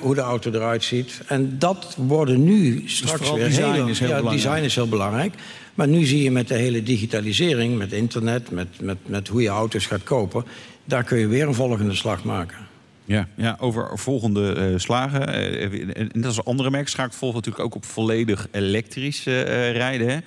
hoe 0.00 0.14
de 0.14 0.20
auto 0.20 0.50
eruit 0.50 0.84
ziet. 0.84 1.20
En 1.26 1.58
dat 1.58 1.94
worden 1.96 2.44
nu 2.44 2.82
straks 2.86 3.18
vooral 3.18 3.36
weer 3.36 3.46
is 3.46 3.56
heel 3.56 4.08
ja, 4.08 4.16
belangrijk. 4.16 4.30
design 4.30 4.64
is 4.64 4.74
heel 4.74 4.88
belangrijk. 4.88 5.34
Maar 5.74 5.88
nu 5.88 6.04
zie 6.04 6.22
je 6.22 6.30
met 6.30 6.48
de 6.48 6.54
hele 6.54 6.82
digitalisering, 6.82 7.78
met 7.78 7.92
internet, 7.92 8.50
met, 8.50 8.68
met, 8.80 8.96
met 9.06 9.28
hoe 9.28 9.42
je 9.42 9.48
auto's 9.48 9.86
gaat 9.86 10.02
kopen, 10.02 10.44
daar 10.84 11.04
kun 11.04 11.18
je 11.18 11.26
weer 11.26 11.46
een 11.46 11.54
volgende 11.54 11.94
slag 11.94 12.24
maken. 12.24 12.58
Ja, 13.04 13.28
ja 13.36 13.56
over 13.60 13.98
volgende 13.98 14.52
eh, 14.52 14.78
slagen. 14.78 15.28
eh, 15.34 15.96
en 15.96 16.08
net 16.12 16.24
als 16.24 16.44
andere 16.44 16.70
merken 16.70 16.90
schakelt 16.90 17.14
Volvo 17.16 17.36
natuurlijk 17.36 17.64
ook 17.64 17.74
op 17.74 17.84
volledig 17.84 18.48
elektrisch 18.50 19.26
eh, 19.26 19.72
rijden. 19.72 20.08
Hè. 20.08 20.18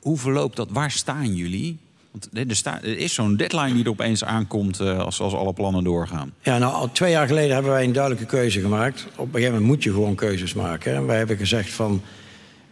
Hoe 0.00 0.18
verloopt 0.18 0.56
dat? 0.56 0.68
Waar 0.70 0.90
staan 0.90 1.34
jullie? 1.34 1.78
Want 2.10 2.28
er, 2.32 2.56
sta- 2.56 2.82
er 2.82 2.98
is 2.98 3.14
zo'n 3.14 3.36
deadline 3.36 3.74
die 3.74 3.84
er 3.84 3.90
opeens 3.90 4.24
aankomt 4.24 4.80
als, 4.80 5.20
als 5.20 5.34
alle 5.34 5.52
plannen 5.52 5.84
doorgaan. 5.84 6.32
Ja, 6.42 6.58
nou, 6.58 6.72
al 6.72 6.92
twee 6.92 7.10
jaar 7.10 7.26
geleden 7.26 7.52
hebben 7.54 7.72
wij 7.72 7.84
een 7.84 7.92
duidelijke 7.92 8.26
keuze 8.26 8.60
gemaakt. 8.60 9.06
Op 9.16 9.26
een 9.26 9.32
gegeven 9.32 9.52
moment 9.52 9.70
moet 9.70 9.82
je 9.82 9.90
gewoon 9.92 10.14
keuzes 10.14 10.54
maken. 10.54 10.94
En 10.94 11.06
wij 11.06 11.16
hebben 11.16 11.36
gezegd 11.36 11.70
van 11.72 12.02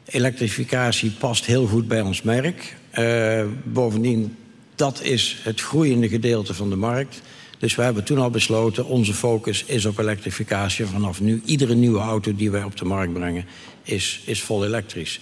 elektrificatie 0.07 1.11
past 1.11 1.45
heel 1.45 1.67
goed 1.67 1.89
bij 1.89 2.01
ons 2.01 2.23
merk. 2.23 2.77
Eh, 2.91 3.45
bovendien, 3.65 4.37
dat 4.75 5.03
is 5.03 5.41
het 5.43 5.61
groeiende 5.61 6.09
gedeelte 6.09 6.55
van 6.55 6.71
de 6.71 6.77
markt. 6.77 7.23
Dus 7.59 7.75
we 7.75 7.83
hebben 7.83 8.05
toen 8.05 8.19
al 8.19 8.31
besloten, 8.31 8.87
onze 8.87 9.15
focus 9.15 9.65
is 9.65 9.85
op 9.85 9.99
elektrificatie. 9.99 10.87
Vanaf 10.87 11.21
nu, 11.21 11.43
iedere 11.45 11.75
nieuwe 11.75 12.01
auto 12.01 12.35
die 12.35 12.51
wij 12.51 12.63
op 12.63 12.77
de 12.77 12.85
markt 12.85 13.13
brengen, 13.13 13.45
is, 13.83 14.23
is 14.25 14.43
vol 14.43 14.65
elektrisch. 14.65 15.21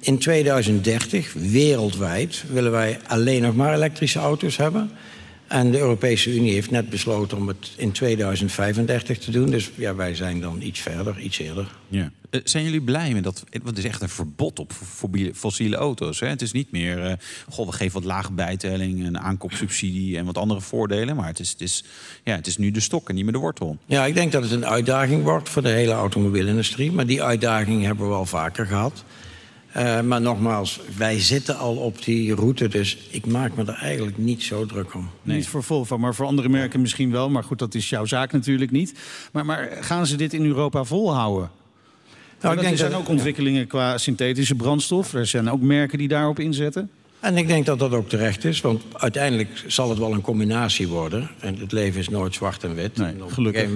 In 0.00 0.18
2030, 0.18 1.32
wereldwijd, 1.32 2.44
willen 2.52 2.70
wij 2.70 2.98
alleen 3.06 3.42
nog 3.42 3.54
maar 3.54 3.74
elektrische 3.74 4.18
auto's 4.18 4.56
hebben. 4.56 4.90
En 5.48 5.70
de 5.70 5.78
Europese 5.78 6.34
Unie 6.34 6.52
heeft 6.52 6.70
net 6.70 6.90
besloten 6.90 7.36
om 7.36 7.48
het 7.48 7.72
in 7.76 7.92
2035 7.92 9.18
te 9.18 9.30
doen. 9.30 9.50
Dus 9.50 9.70
ja, 9.74 9.94
wij 9.94 10.14
zijn 10.14 10.40
dan 10.40 10.60
iets 10.62 10.80
verder, 10.80 11.18
iets 11.18 11.38
eerder. 11.38 11.74
Ja. 11.88 12.10
Eh, 12.30 12.40
zijn 12.44 12.64
jullie 12.64 12.80
blij 12.82 13.12
met 13.12 13.24
dat? 13.24 13.44
Want 13.50 13.66
het 13.68 13.78
is 13.78 13.84
echt 13.84 14.02
een 14.02 14.08
verbod 14.08 14.58
op 14.58 14.72
fossiele- 15.34 15.76
auto's. 15.76 16.20
Hè? 16.20 16.26
Het 16.26 16.42
is 16.42 16.52
niet 16.52 16.72
meer, 16.72 17.04
eh, 17.04 17.12
goh, 17.48 17.66
we 17.66 17.72
geven 17.72 17.92
wat 17.94 18.04
lage 18.04 18.32
bijtelling, 18.32 19.06
een 19.06 19.18
aankoopsubsidie 19.18 20.16
en 20.16 20.24
wat 20.24 20.38
andere 20.38 20.60
voordelen. 20.60 21.16
Maar 21.16 21.26
het 21.26 21.40
is, 21.40 21.50
het 21.50 21.60
is, 21.60 21.84
ja, 22.24 22.34
het 22.34 22.46
is 22.46 22.56
nu 22.56 22.70
de 22.70 22.80
stok 22.80 23.08
en 23.08 23.14
niet 23.14 23.24
meer 23.24 23.32
de 23.32 23.38
wortel. 23.38 23.76
Ja, 23.86 24.06
ik 24.06 24.14
denk 24.14 24.32
dat 24.32 24.42
het 24.42 24.52
een 24.52 24.66
uitdaging 24.66 25.22
wordt 25.22 25.48
voor 25.48 25.62
de 25.62 25.68
hele 25.68 25.92
automobielindustrie. 25.92 26.92
Maar 26.92 27.06
die 27.06 27.22
uitdaging 27.22 27.84
hebben 27.84 28.08
we 28.08 28.14
al 28.14 28.26
vaker 28.26 28.66
gehad. 28.66 29.04
Eh, 29.78 30.00
maar 30.00 30.20
nogmaals, 30.20 30.80
wij 30.96 31.20
zitten 31.20 31.58
al 31.58 31.76
op 31.76 32.04
die 32.04 32.34
route. 32.34 32.68
Dus 32.68 32.98
ik 33.10 33.26
maak 33.26 33.56
me 33.56 33.64
er 33.64 33.78
eigenlijk 33.80 34.18
niet 34.18 34.42
zo 34.42 34.66
druk 34.66 34.94
om. 34.94 35.10
Niet 35.22 35.48
voor 35.48 35.62
Volvo, 35.62 35.98
maar 35.98 36.14
voor 36.14 36.26
andere 36.26 36.48
merken 36.48 36.80
misschien 36.80 37.10
wel. 37.10 37.30
Maar 37.30 37.44
goed, 37.44 37.58
dat 37.58 37.74
is 37.74 37.88
jouw 37.88 38.04
zaak 38.04 38.32
natuurlijk 38.32 38.70
niet. 38.70 38.94
Maar, 39.32 39.44
maar 39.44 39.68
gaan 39.80 40.06
ze 40.06 40.16
dit 40.16 40.32
in 40.32 40.44
Europa 40.44 40.84
volhouden? 40.84 41.50
Nou, 42.40 42.66
er 42.66 42.76
zijn 42.76 42.94
ook 42.94 43.08
ontwikkelingen 43.08 43.66
qua 43.66 43.98
synthetische 43.98 44.54
brandstof. 44.54 45.14
Er 45.14 45.26
zijn 45.26 45.50
ook 45.50 45.60
merken 45.60 45.98
die 45.98 46.08
daarop 46.08 46.38
inzetten. 46.38 46.90
En 47.20 47.36
ik 47.36 47.46
denk 47.46 47.66
dat 47.66 47.78
dat 47.78 47.92
ook 47.92 48.08
terecht 48.08 48.44
is, 48.44 48.60
want 48.60 48.82
uiteindelijk 48.92 49.64
zal 49.66 49.88
het 49.88 49.98
wel 49.98 50.12
een 50.12 50.20
combinatie 50.20 50.88
worden. 50.88 51.30
En 51.40 51.58
het 51.58 51.72
leven 51.72 52.00
is 52.00 52.08
nooit 52.08 52.34
zwart 52.34 52.64
en 52.64 52.74
wit. 52.74 52.96
Nee, 52.96 53.08
En 53.08 53.30
gelukkig. 53.30 53.68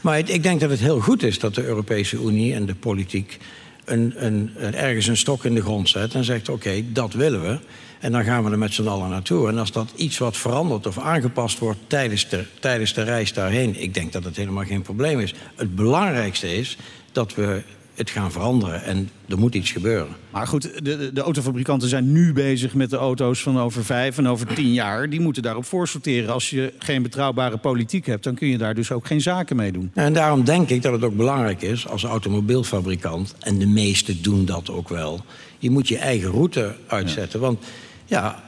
Maar 0.00 0.18
ik, 0.18 0.28
ik 0.28 0.42
denk 0.42 0.60
dat 0.60 0.70
het 0.70 0.80
heel 0.80 1.00
goed 1.00 1.22
is 1.22 1.38
dat 1.38 1.54
de 1.54 1.64
Europese 1.64 2.22
Unie 2.24 2.54
en 2.54 2.66
de 2.66 2.74
politiek 2.74 3.38
een, 3.84 4.50
ergens 4.56 5.06
een 5.06 5.16
stok 5.16 5.44
in 5.44 5.54
de 5.54 5.62
grond 5.62 5.88
zet 5.88 6.14
en 6.14 6.24
zegt: 6.24 6.48
oké, 6.48 6.92
dat 6.92 7.12
willen 7.12 7.42
we. 7.42 7.58
En 8.00 8.12
dan 8.12 8.24
gaan 8.24 8.44
we 8.44 8.50
er 8.50 8.58
met 8.58 8.74
z'n 8.74 8.86
allen 8.86 9.08
naartoe. 9.08 9.48
En 9.48 9.58
als 9.58 9.72
dat 9.72 9.92
iets 9.96 10.18
wat 10.18 10.36
verandert 10.36 10.86
of 10.86 10.98
aangepast 10.98 11.58
wordt 11.58 11.78
tijdens 11.86 12.28
de, 12.28 12.44
tijdens 12.60 12.94
de 12.94 13.02
reis 13.02 13.32
daarheen, 13.32 13.82
ik 13.82 13.94
denk 13.94 14.12
dat 14.12 14.24
het 14.24 14.36
helemaal 14.36 14.64
geen 14.64 14.82
probleem 14.82 15.20
is. 15.20 15.34
Het 15.54 15.74
belangrijkste 15.74 16.56
is 16.56 16.76
dat 17.12 17.34
we 17.34 17.62
het 17.94 18.10
gaan 18.10 18.32
veranderen 18.32 18.82
en 18.82 19.10
er 19.28 19.38
moet 19.38 19.54
iets 19.54 19.70
gebeuren. 19.70 20.16
Maar 20.30 20.46
goed, 20.46 20.84
de, 20.84 21.12
de, 21.12 21.20
autofabrikanten 21.20 21.88
zijn 21.88 22.12
nu 22.12 22.32
bezig 22.32 22.74
met 22.74 22.90
de 22.90 22.96
auto's 22.96 23.42
van 23.42 23.58
over 23.58 23.84
vijf 23.84 24.18
en 24.18 24.28
over 24.28 24.54
tien 24.54 24.72
jaar. 24.72 25.10
Die 25.10 25.20
moeten 25.20 25.42
daarop 25.42 25.64
voorsorteren. 25.64 26.32
Als 26.32 26.50
je 26.50 26.72
geen 26.78 27.02
betrouwbare 27.02 27.56
politiek 27.56 28.06
hebt, 28.06 28.24
dan 28.24 28.34
kun 28.34 28.48
je 28.48 28.58
daar 28.58 28.74
dus 28.74 28.92
ook 28.92 29.06
geen 29.06 29.20
zaken 29.20 29.56
mee 29.56 29.72
doen. 29.72 29.90
En 29.94 30.12
daarom 30.12 30.44
denk 30.44 30.68
ik 30.68 30.82
dat 30.82 30.92
het 30.92 31.04
ook 31.04 31.16
belangrijk 31.16 31.62
is 31.62 31.88
als 31.88 32.04
automobielfabrikant, 32.04 33.34
en 33.40 33.58
de 33.58 33.66
meesten 33.66 34.22
doen 34.22 34.44
dat 34.44 34.70
ook 34.70 34.88
wel, 34.88 35.24
je 35.58 35.70
moet 35.70 35.88
je 35.88 35.98
eigen 35.98 36.30
route 36.30 36.74
uitzetten. 36.86 37.40
Want 37.40 37.64
ja, 38.04 38.42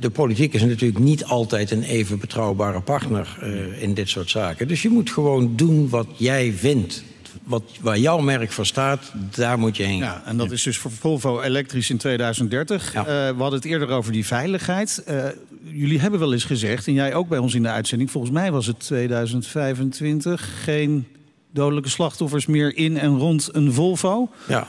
de 0.00 0.10
politiek 0.10 0.54
is 0.54 0.62
natuurlijk 0.62 0.98
niet 0.98 1.24
altijd 1.24 1.70
een 1.70 1.82
even 1.82 2.18
betrouwbare 2.18 2.80
partner 2.80 3.38
eh, 3.40 3.82
in 3.82 3.94
dit 3.94 4.08
soort 4.08 4.30
zaken. 4.30 4.68
Dus 4.68 4.82
je 4.82 4.88
moet 4.88 5.10
gewoon 5.10 5.52
doen 5.56 5.88
wat 5.88 6.06
jij 6.16 6.52
vindt. 6.52 7.04
Wat, 7.44 7.62
waar 7.80 7.98
jouw 7.98 8.18
merk 8.18 8.52
voor 8.52 8.66
staat, 8.66 9.12
daar 9.34 9.58
moet 9.58 9.76
je 9.76 9.82
heen. 9.82 9.98
Ja, 9.98 10.22
en 10.24 10.36
dat 10.36 10.50
is 10.50 10.62
dus 10.62 10.78
voor 10.78 10.90
Volvo 10.90 11.40
elektrisch 11.40 11.90
in 11.90 11.96
2030. 11.96 12.92
Ja. 12.92 13.00
Eh, 13.00 13.06
we 13.06 13.40
hadden 13.40 13.58
het 13.58 13.64
eerder 13.64 13.88
over 13.88 14.12
die 14.12 14.26
veiligheid. 14.26 15.02
Eh, 15.06 15.24
jullie 15.62 16.00
hebben 16.00 16.20
wel 16.20 16.32
eens 16.32 16.44
gezegd, 16.44 16.86
en 16.86 16.92
jij 16.92 17.14
ook 17.14 17.28
bij 17.28 17.38
ons 17.38 17.54
in 17.54 17.62
de 17.62 17.68
uitzending... 17.68 18.10
volgens 18.10 18.32
mij 18.32 18.52
was 18.52 18.66
het 18.66 18.80
2025 18.80 20.62
geen 20.64 21.06
dodelijke 21.52 21.88
slachtoffers 21.88 22.46
meer 22.46 22.76
in 22.76 22.98
en 22.98 23.18
rond 23.18 23.48
een 23.52 23.72
Volvo. 23.72 24.28
Ja. 24.48 24.66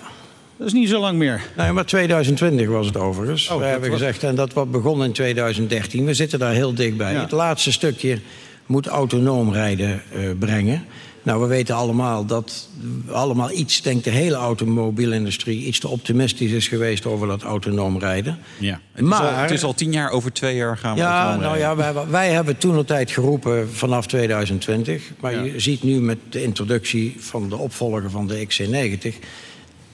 Dat 0.57 0.67
is 0.67 0.73
niet 0.73 0.89
zo 0.89 0.99
lang 0.99 1.17
meer. 1.17 1.41
Nee, 1.57 1.71
maar 1.71 1.85
2020 1.85 2.67
was 2.67 2.85
het 2.85 2.97
overigens. 2.97 3.49
Oh, 3.49 3.57
we 3.57 3.65
hebben 3.65 3.89
was- 3.89 3.99
gezegd, 3.99 4.23
en 4.23 4.35
dat 4.35 4.53
wat 4.53 4.71
begon 4.71 5.03
in 5.03 5.11
2013. 5.11 6.05
We 6.05 6.13
zitten 6.13 6.39
daar 6.39 6.53
heel 6.53 6.73
dichtbij. 6.73 7.13
Ja. 7.13 7.21
Het 7.21 7.31
laatste 7.31 7.71
stukje 7.71 8.19
moet 8.65 8.87
autonoom 8.87 9.53
rijden 9.53 10.01
eh, 10.11 10.19
brengen. 10.39 10.85
Nou, 11.23 11.41
we 11.41 11.47
weten 11.47 11.75
allemaal 11.75 12.25
dat 12.25 12.67
allemaal 13.11 13.51
iets, 13.51 13.81
denkt 13.81 14.03
de 14.03 14.09
hele 14.09 14.35
automobielindustrie, 14.35 15.65
iets 15.65 15.79
te 15.79 15.87
optimistisch 15.87 16.51
is 16.51 16.67
geweest 16.67 17.05
over 17.05 17.27
dat 17.27 17.41
autonoom 17.43 17.99
rijden. 17.99 18.39
Ja. 18.59 18.79
Het, 18.91 19.03
is 19.03 19.09
Maar- 19.09 19.19
al, 19.19 19.33
het 19.41 19.51
is 19.51 19.63
al 19.63 19.73
tien 19.73 19.91
jaar, 19.91 20.09
over 20.11 20.33
twee 20.33 20.55
jaar 20.55 20.77
gaan 20.77 20.93
we 20.93 20.99
Ja, 20.99 21.29
nou 21.29 21.41
rijden. 21.41 21.59
ja, 21.59 21.75
wij, 21.75 21.93
wij 22.09 22.29
hebben 22.31 22.57
toen 22.57 22.75
een 22.77 22.85
tijd 22.85 23.11
geroepen 23.11 23.69
vanaf 23.73 24.07
2020. 24.07 25.11
Maar 25.19 25.33
Ja. 25.33 25.41
je 25.41 25.59
ziet 25.59 25.83
nu 25.83 25.99
met 26.01 26.17
de 26.29 26.43
introductie 26.43 27.15
van 27.19 27.49
de 27.49 27.57
opvolger 27.57 28.09
van 28.09 28.27
de 28.27 28.47
XC90... 28.47 29.15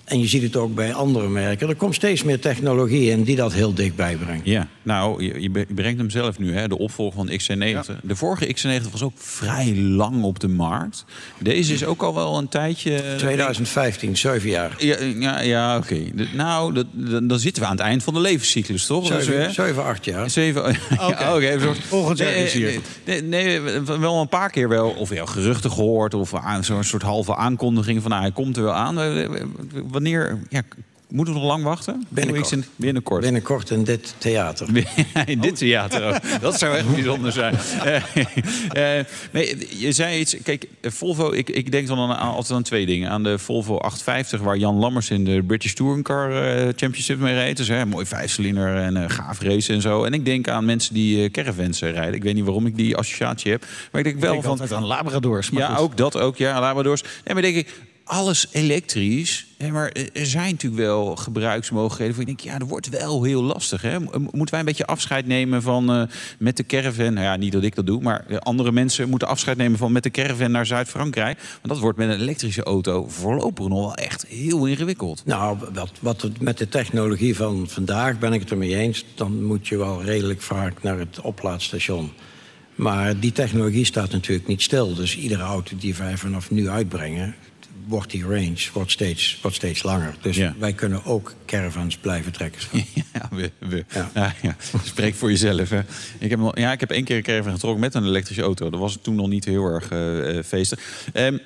en 0.08 0.20
je 0.20 0.28
ziet 0.28 0.42
het 0.42 0.56
ook 0.56 0.76
bij 0.76 0.94
andere 0.94 1.28
merken... 1.30 1.70
er 1.70 1.76
komt 1.76 1.96
steeds 1.96 2.24
meer 2.24 2.40
technologie 2.40 3.10
in 3.10 3.24
die 3.24 3.36
dat 3.36 3.54
heel 3.54 3.74
dichtbij 3.74 4.16
brengt. 4.16 4.46
Ja, 4.46 4.68
nou, 4.84 5.24
je, 5.24 5.42
je 5.42 5.66
brengt 5.76 5.98
hem 6.00 6.10
zelf 6.10 6.40
nu, 6.40 6.54
hè, 6.56 6.68
de 6.68 6.78
opvolger 6.78 7.16
van 7.16 7.26
de 7.26 7.40
XC90. 7.42 8.00
De 8.04 8.16
vorige 8.16 8.56
XC90 8.56 8.92
was 8.92 9.02
ook 9.04 9.12
vrij 9.16 9.76
lang 9.76 10.24
op 10.24 10.40
de 10.40 10.48
markt. 10.48 11.06
Deze 11.40 11.74
is 11.74 11.86
ook 11.86 12.02
al 12.02 12.14
wel 12.16 12.38
een 12.38 12.48
tijdje... 12.48 13.02
2015, 13.18 14.18
zeven 14.18 14.50
jaar. 14.50 14.76
Ja, 14.78 14.98
ja, 15.20 15.40
ja 15.40 15.78
oké. 15.78 15.98
Nou, 16.34 16.74
dat, 16.74 16.86
dat- 16.92 17.30
dan 17.30 17.40
zitten 17.40 17.62
we 17.64 17.70
aan 17.70 17.76
het 17.76 17.86
eind 17.86 18.04
van 18.04 18.14
de 18.14 18.20
levenscyclus, 18.20 18.86
toch? 18.86 19.08
Zeven, 19.08 19.54
zeven, 19.54 19.84
acht 19.84 20.06
jaar. 20.06 20.30
Zeven. 20.30 20.64
Oké, 21.10 21.28
oké, 21.34 21.48
even 21.48 21.62
zo- 21.76 21.82
Volgend 21.88 22.18
jaar 22.18 22.32
Nee, 22.32 22.44
is 22.44 22.54
hier. 22.54 22.80
Nee, 23.06 23.22
nee, 23.24 23.60
nee, 23.60 23.82
wel 23.82 24.22
een 24.22 24.28
paar 24.30 24.50
keer 24.50 24.70
wel, 24.70 24.90
of 24.90 25.10
wel 25.10 25.26
geruchten 25.26 25.72
gehoord, 25.72 26.14
of 26.14 26.34
aan- 26.36 26.64
zo'n 26.64 26.84
soort 26.84 27.02
halve 27.04 27.36
aankondiging 27.36 28.02
van, 28.02 28.10
nou, 28.12 28.22
hij 28.22 28.32
komt 28.32 28.58
er 28.58 28.64
wel 28.64 28.74
aan. 28.74 28.96
Wanneer, 30.02 30.38
ja, 30.50 30.62
moeten 31.10 31.34
we 31.34 31.40
nog 31.40 31.50
lang 31.50 31.64
wachten? 31.64 32.06
Binnenkort. 32.10 32.52
Ik 32.52 32.60
zin- 32.60 32.66
Binnenkort. 32.76 33.22
Binnenkort 33.22 33.70
in 33.70 33.84
dit 33.84 34.14
theater. 34.18 34.68
In 35.26 35.40
dit 35.42 35.56
theater 35.58 36.04
ook. 36.04 36.20
Dat 36.42 36.60
zou 36.60 36.76
echt 36.78 36.94
bijzonder 36.94 37.32
zijn. 37.32 37.56
Eh, 37.84 39.00
eh, 39.00 39.06
nee, 39.32 39.68
je 39.78 39.92
zei 39.92 40.20
iets. 40.20 40.36
Kijk, 40.44 40.68
Volvo, 40.82 41.32
ik, 41.32 41.50
ik 41.50 41.72
denk 41.72 41.88
dan 41.88 42.00
aan, 42.00 42.18
altijd 42.18 42.54
aan 42.54 42.64
twee 42.64 42.86
dingen. 42.86 43.10
Aan 43.10 43.24
de 43.24 43.38
Volvo 43.40 43.78
850, 43.78 44.42
waar 44.42 44.58
Jan 44.58 44.76
Lammers 44.76 45.10
in 45.10 45.26
de 45.26 45.44
British 45.44 45.74
Touring 45.74 46.04
Car 46.04 46.32
eh, 46.46 46.62
Championship 46.76 47.20
mee 47.20 47.34
reed. 47.34 47.58
Dus 47.58 47.68
hè, 47.68 47.86
mooi 47.86 48.06
vijfcilinder 48.06 48.76
en 48.76 48.98
eh, 48.98 49.10
gaaf 49.10 49.42
race 49.42 49.74
en 49.74 49.82
zo. 49.82 50.04
En 50.04 50.14
ik 50.14 50.26
denk 50.26 50.48
aan 50.48 50.66
mensen 50.66 50.94
die 50.94 51.24
eh, 51.24 51.32
caravans 51.32 51.82
rijden. 51.82 52.14
Ik 52.14 52.24
weet 52.24 52.34
niet 52.36 52.44
waarom 52.46 52.66
ik 52.66 52.76
die 52.76 52.96
associatie 52.98 53.52
heb. 53.52 53.66
Maar 53.92 54.02
ik 54.02 54.08
denk 54.08 54.20
wel 54.20 54.34
Ik 54.36 54.42
van... 54.42 54.50
altijd 54.52 54.72
aan 54.74 54.86
Labradors. 54.86 55.50
Maar 55.50 55.62
Ja, 55.62 55.68
goed. 55.70 55.78
ook 55.84 55.98
dat 55.98 56.18
ook. 56.18 56.38
Ja, 56.38 56.60
Labradors. 56.60 57.02
Nee, 57.02 57.34
maar 57.34 57.42
denk 57.44 57.56
ik, 57.56 57.74
alles 58.08 58.48
elektrisch. 58.52 59.46
Maar 59.72 59.92
er 60.14 60.26
zijn 60.26 60.52
natuurlijk 60.52 60.82
wel 60.82 61.16
gebruiksmogelijkheden. 61.16 62.14
Voor 62.14 62.24
je 62.24 62.28
denkt, 62.36 62.44
ja, 62.44 62.58
dat 62.58 62.68
wordt 62.68 62.90
wel 62.90 63.24
heel 63.24 63.44
lastig. 63.44 63.82
Hè? 63.82 64.00
Mo- 64.00 64.12
Moeten 64.20 64.50
wij 64.50 64.60
een 64.60 64.66
beetje 64.66 64.86
afscheid 64.86 65.28
nemen 65.28 65.62
van 65.62 65.92
eh, 65.92 66.02
met 66.40 66.58
de 66.58 66.66
caravan? 66.66 67.14
Nou 67.14 67.26
ja, 67.26 67.36
niet 67.36 67.52
dat 67.52 67.64
ik 67.64 67.76
dat 67.76 67.86
doe, 67.86 68.02
maar 68.02 68.26
eh, 68.28 68.38
andere 68.38 68.72
mensen 68.72 69.10
moeten 69.10 69.28
afscheid 69.28 69.58
nemen 69.58 69.78
van 69.78 69.92
met 69.92 70.04
de 70.04 70.12
caravan 70.12 70.52
naar 70.52 70.66
Zuid-Frankrijk. 70.66 71.38
Want 71.38 71.68
dat 71.68 71.80
wordt 71.80 71.98
met 71.98 72.10
een 72.10 72.20
elektrische 72.20 72.64
auto 72.64 73.08
voorlopig 73.08 73.68
nog 73.68 73.80
wel 73.80 73.96
echt 73.96 74.26
heel 74.28 74.66
ingewikkeld. 74.66 75.22
Nou, 75.26 75.58
wat, 75.74 75.92
wat 76.00 76.30
met 76.40 76.58
de 76.58 76.70
technologie 76.70 77.36
van 77.36 77.66
vandaag 77.70 78.20
ben 78.20 78.34
ik 78.34 78.40
het 78.40 78.52
ermee 78.52 78.76
eens. 78.76 79.06
Dan 79.16 79.44
moet 79.44 79.68
je 79.68 79.78
wel 79.78 80.04
redelijk 80.04 80.42
vaak 80.42 80.84
naar 80.84 81.00
het 81.00 81.22
oplaadstation. 81.22 82.12
Maar 82.76 83.20
die 83.20 83.32
technologie 83.32 83.86
staat 83.86 84.12
natuurlijk 84.12 84.48
niet 84.48 84.62
stil. 84.62 84.94
Dus 84.96 85.18
iedere 85.18 85.44
auto 85.44 85.78
die 85.78 85.96
wij 85.96 86.18
vanaf 86.18 86.52
nu 86.52 86.70
uitbrengen, 86.70 87.36
wordt 87.88 88.12
die 88.12 88.24
range 88.24 88.68
wordt 88.74 88.92
steeds, 88.92 89.40
wordt 89.42 89.56
steeds 89.58 89.84
langer. 89.84 90.16
Dus 90.22 90.36
Ja. 90.36 90.56
wij 90.60 90.74
kunnen 90.74 91.06
ook 91.06 91.34
caravans 91.46 91.98
blijven 91.98 92.32
trekken. 92.32 92.62
Ja, 93.14 93.30
we, 93.32 93.52
we. 93.60 93.86
Ja. 94.42 94.56
Spreek 94.84 95.16
voor 95.16 95.30
jezelf. 95.30 95.70
Hè. 95.70 95.80
Ik, 96.20 96.30
heb, 96.30 96.40
nog- 96.40 96.58
ja, 96.58 96.72
ik 96.72 96.80
heb 96.80 96.92
één 96.92 97.04
keer 97.04 97.18
een 97.18 97.24
caravan 97.24 97.52
getrokken 97.54 97.82
met 97.82 97.94
een 97.94 98.04
elektrische 98.06 98.42
auto. 98.42 98.70
Dat 98.70 98.80
was 98.80 98.98
toen 99.02 99.16
nog 99.16 99.28
niet 99.28 99.46
heel 99.46 99.66
erg 99.66 99.90
eh, 99.90 100.38
eh, 100.38 100.44
feestig. 100.46 100.80
Ehm, 101.14 101.38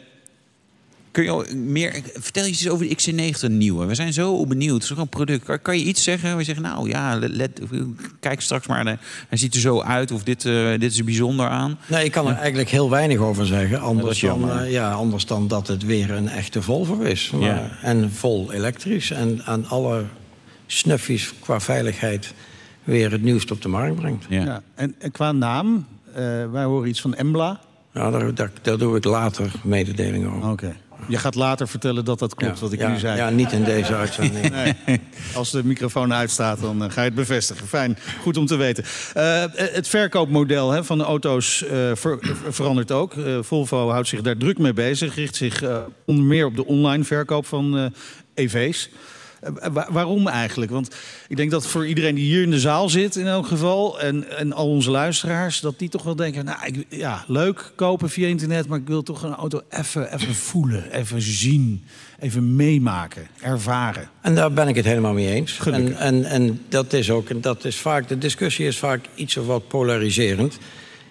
kun 1.12 1.24
je 1.24 1.30
al 1.30 1.46
meer, 1.56 2.01
vertel 2.13 2.44
je 2.44 2.50
eens 2.50 2.70
over 2.70 2.88
de 2.89 2.96
XC90 2.96 3.51
nieuwe. 3.51 3.86
We 3.86 3.96
zijn 3.96 4.13
zo 4.13 4.46
benieuwd. 4.46 4.74
Het 4.74 4.84
is 4.84 4.89
toch 4.89 4.98
een 4.98 5.08
product. 5.08 5.46
Kan, 5.46 5.62
kan 5.62 5.77
je 5.77 5.84
iets 5.84 6.03
zeggen? 6.03 6.38
je 6.38 6.44
zegt, 6.44 6.60
nou 6.60 6.89
ja, 6.89 7.15
let, 7.20 7.30
let- 7.32 7.62
kijk 8.20 8.41
straks 8.41 8.68
maar. 8.68 8.84
naar- 8.84 9.00
Hij 9.30 9.38
ziet 9.38 9.53
er 9.53 9.60
zo 9.60 9.82
uit. 9.82 10.12
Of 10.12 10.24
dit, 10.24 10.46
eh, 10.46 10.70
dit 10.70 10.91
is 10.91 10.98
er 10.98 11.06
bijzonder 11.06 11.48
aan. 11.48 11.77
Nee, 11.88 12.06
ik 12.06 12.12
kan 12.12 12.27
er 12.27 12.36
eigenlijk 12.36 12.70
heel 12.70 12.89
weinig 12.89 13.18
over 13.18 13.46
zeggen. 13.46 13.80
Anders, 13.82 14.20
dan, 14.20 14.51
eh, 14.60 14.72
ja, 14.72 14.91
anders 14.91 15.25
dan 15.25 15.48
dat 15.48 15.68
het 15.68 15.86
weer 15.86 16.12
een 16.12 16.30
echte 16.30 16.62
Volvo 16.62 17.00
is. 17.01 17.30
Maar, 17.32 17.41
Ja. 17.41 17.70
En 17.82 18.12
vol 18.12 18.51
elektrisch. 18.53 19.12
En 19.12 19.41
aan 19.46 19.65
alle 19.68 20.03
snuffies 20.68 21.34
qua 21.39 21.60
veiligheid 21.60 22.34
weer 22.84 23.12
het 23.12 23.22
nieuwste 23.24 23.53
op 23.53 23.62
de 23.62 23.68
markt 23.68 23.96
brengt. 23.96 24.25
Ja. 24.30 24.44
Ja. 24.44 24.62
En, 24.75 24.96
en 25.00 25.12
qua 25.12 25.32
naam, 25.32 25.86
eh, 26.13 26.24
wij 26.51 26.63
horen 26.63 26.89
iets 26.89 27.01
van 27.01 27.13
Embla. 27.15 27.60
Nou, 27.94 28.12
daar, 28.12 28.34
daar, 28.36 28.51
daar 28.62 28.77
doe 28.77 28.98
ik 28.98 29.03
later 29.03 29.51
mededeling 29.63 30.27
over. 30.36 30.50
Oké. 30.50 30.75
Je 31.08 31.17
gaat 31.17 31.36
later 31.36 31.67
vertellen 31.67 32.05
dat 32.05 32.20
dat 32.20 32.36
klopt, 32.36 32.55
Ja, 32.55 32.62
wat 32.62 32.72
ik 32.74 32.79
ja, 32.79 32.88
nu 32.89 33.00
zei. 33.00 33.17
Ja, 33.17 33.29
niet 33.29 33.51
in 33.51 33.63
deze 33.63 33.96
uitzending. 33.96 34.50
Nee. 34.86 35.00
Als 35.36 35.51
de 35.51 35.63
microfoon 35.63 36.13
uitstaat, 36.13 36.62
dan 36.62 36.84
eh, 36.84 36.89
ga 36.91 37.01
je 37.01 37.05
het 37.08 37.15
bevestigen. 37.15 37.67
Fijn, 37.67 37.98
goed 38.22 38.38
om 38.38 38.46
te 38.46 38.55
weten. 38.55 38.84
Eh, 39.13 39.43
het 39.55 39.88
verkoopmodel 39.88 40.72
hè, 40.72 40.84
van 40.84 40.98
de 40.98 41.03
auto's 41.03 41.63
eh, 41.63 41.91
ver- 41.93 42.20
verandert 42.50 42.91
ook. 42.91 43.13
Eh, 43.13 43.38
Volvo 43.41 43.89
houdt 43.89 44.08
zich 44.08 44.22
daar 44.22 44.38
druk 44.38 44.58
mee 44.58 44.74
bezig. 44.74 45.15
Richt 45.15 45.36
zich 45.36 45.62
eh, 45.62 45.77
onder 46.05 46.25
meer 46.25 46.46
op 46.46 46.55
de 46.55 46.65
online 46.65 47.03
verkoop 47.03 47.46
van 47.46 47.77
eh, 47.77 47.86
EV's. 48.34 48.89
Eh, 49.41 49.51
wa- 49.71 49.88
waarom 49.91 50.27
eigenlijk? 50.27 50.71
Want 50.71 50.95
ik 51.27 51.36
denk 51.38 51.51
dat 51.51 51.67
voor 51.67 51.88
iedereen 51.88 52.15
die 52.15 52.25
hier 52.25 52.41
in 52.41 52.51
de 52.51 52.60
zaal 52.60 52.89
zit, 52.89 53.15
in 53.15 53.27
elk 53.27 53.48
geval, 53.48 54.00
en, 54.01 54.38
en 54.38 54.53
al 54.53 54.67
onze 54.69 54.91
luisteraars, 54.91 55.60
dat 55.60 55.79
die 55.79 55.89
toch 55.89 56.03
wel 56.03 56.15
denken: 56.15 56.45
Nou, 56.45 56.57
ik, 56.65 56.86
ja, 56.89 57.24
leuk 57.27 57.71
kopen 57.75 58.10
via 58.10 58.27
internet, 58.27 58.67
maar 58.67 58.79
ik 58.79 58.88
wil 58.88 59.03
toch 59.03 59.24
een 59.24 59.33
auto 59.36 59.62
even, 59.69 60.13
even 60.13 60.36
voelen, 60.36 60.91
even 60.91 61.21
zien, 61.21 61.83
even 62.19 62.55
meemaken, 62.55 63.27
ervaren. 63.41 64.10
En 64.21 64.36
daar 64.36 64.51
ben 64.53 64.67
ik 64.67 64.75
het 64.75 64.86
helemaal 64.86 65.13
mee 65.13 65.27
eens. 65.33 65.60
En, 65.74 65.98
en, 65.98 66.25
en 66.25 66.62
dat 66.69 66.93
is 66.93 67.10
ook, 67.12 67.29
en 67.29 67.41
dat 67.41 67.65
is 67.65 67.75
vaak, 67.77 68.07
de 68.07 68.17
discussie 68.17 68.65
is 68.67 68.77
vaak 68.77 69.05
iets 69.15 69.38
of 69.38 69.45
wat 69.45 69.67
polariserend. 69.67 70.57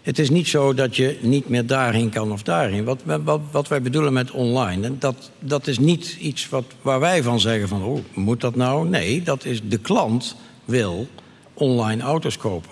Het 0.03 0.19
is 0.19 0.31
niet 0.31 0.49
zo 0.49 0.75
dat 0.75 0.97
je 0.97 1.19
niet 1.21 1.49
meer 1.49 1.67
daarheen 1.67 2.11
kan 2.11 2.33
of 2.33 2.43
daarheen. 2.43 2.85
Wat, 2.85 3.03
wat, 3.25 3.41
wat 3.51 3.69
wij 3.69 3.83
bedoelen 3.83 4.13
met 4.13 4.31
online, 4.31 4.99
dat, 4.99 5.31
dat 5.39 5.67
is 5.67 5.79
niet 5.79 6.17
iets 6.21 6.49
wat, 6.49 6.65
waar 6.83 7.01
wij 7.01 7.23
van 7.23 7.41
zeggen 7.41 7.69
van... 7.69 7.83
oh, 7.83 7.99
moet 8.15 8.41
dat 8.41 8.57
nou? 8.57 8.89
Nee, 8.89 9.23
dat 9.23 9.45
is 9.45 9.61
de 9.69 9.79
klant 9.79 10.37
wil 10.65 11.09
online 11.55 12.03
auto's 12.03 12.37
kopen. 12.37 12.71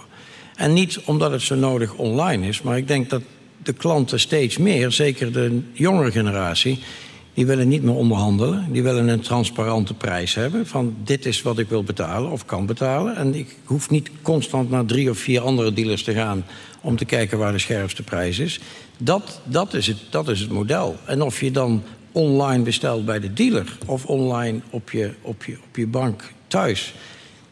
En 0.55 0.73
niet 0.73 1.01
omdat 1.05 1.31
het 1.31 1.43
zo 1.43 1.55
nodig 1.55 1.95
online 1.95 2.47
is, 2.47 2.63
maar 2.63 2.77
ik 2.77 2.89
denk 2.89 3.11
dat 3.11 3.23
de 3.63 3.73
klanten 3.73 4.21
steeds 4.21 4.59
meer, 4.59 4.93
zeker 4.93 5.33
de 5.33 5.61
jongere 5.73 6.11
generatie... 6.11 6.79
Die 7.39 7.47
willen 7.47 7.69
niet 7.69 7.83
meer 7.83 7.95
onderhandelen. 7.95 8.67
Die 8.73 8.83
willen 8.83 9.09
een 9.09 9.21
transparante 9.21 9.95
prijs 9.95 10.35
hebben. 10.35 10.67
Van 10.67 10.97
dit 11.05 11.27
is 11.27 11.43
wat 11.43 11.59
ik 11.59 11.69
wil 11.69 11.83
betalen 11.83 12.31
of 12.31 12.45
kan 12.45 12.67
betalen. 12.67 13.17
En 13.17 13.35
ik 13.35 13.57
hoef 13.65 13.91
niet 13.91 14.11
constant 14.23 14.71
naar 14.71 14.85
drie 14.85 15.11
of 15.11 15.19
vier 15.19 15.41
andere 15.41 15.73
dealers 15.73 16.03
te 16.03 16.13
gaan... 16.13 16.45
om 16.81 16.97
te 16.97 17.05
kijken 17.05 17.39
waar 17.39 17.53
de 17.53 17.59
scherpste 17.59 18.03
prijs 18.03 18.39
is. 18.39 18.61
Dat, 18.99 19.41
dat, 19.45 19.75
is, 19.75 19.87
het, 19.87 19.99
dat 20.11 20.29
is 20.29 20.41
het 20.41 20.51
model. 20.51 20.97
En 21.05 21.23
of 21.23 21.41
je 21.41 21.51
dan 21.51 21.83
online 22.13 22.63
bestelt 22.63 23.05
bij 23.05 23.21
de 23.21 23.33
dealer... 23.33 23.77
of 23.87 24.07
online 24.07 24.61
op 24.71 24.91
je, 24.91 25.15
op 25.23 25.45
je, 25.45 25.57
op 25.69 25.77
je 25.77 25.87
bank 25.87 26.33
thuis... 26.47 26.95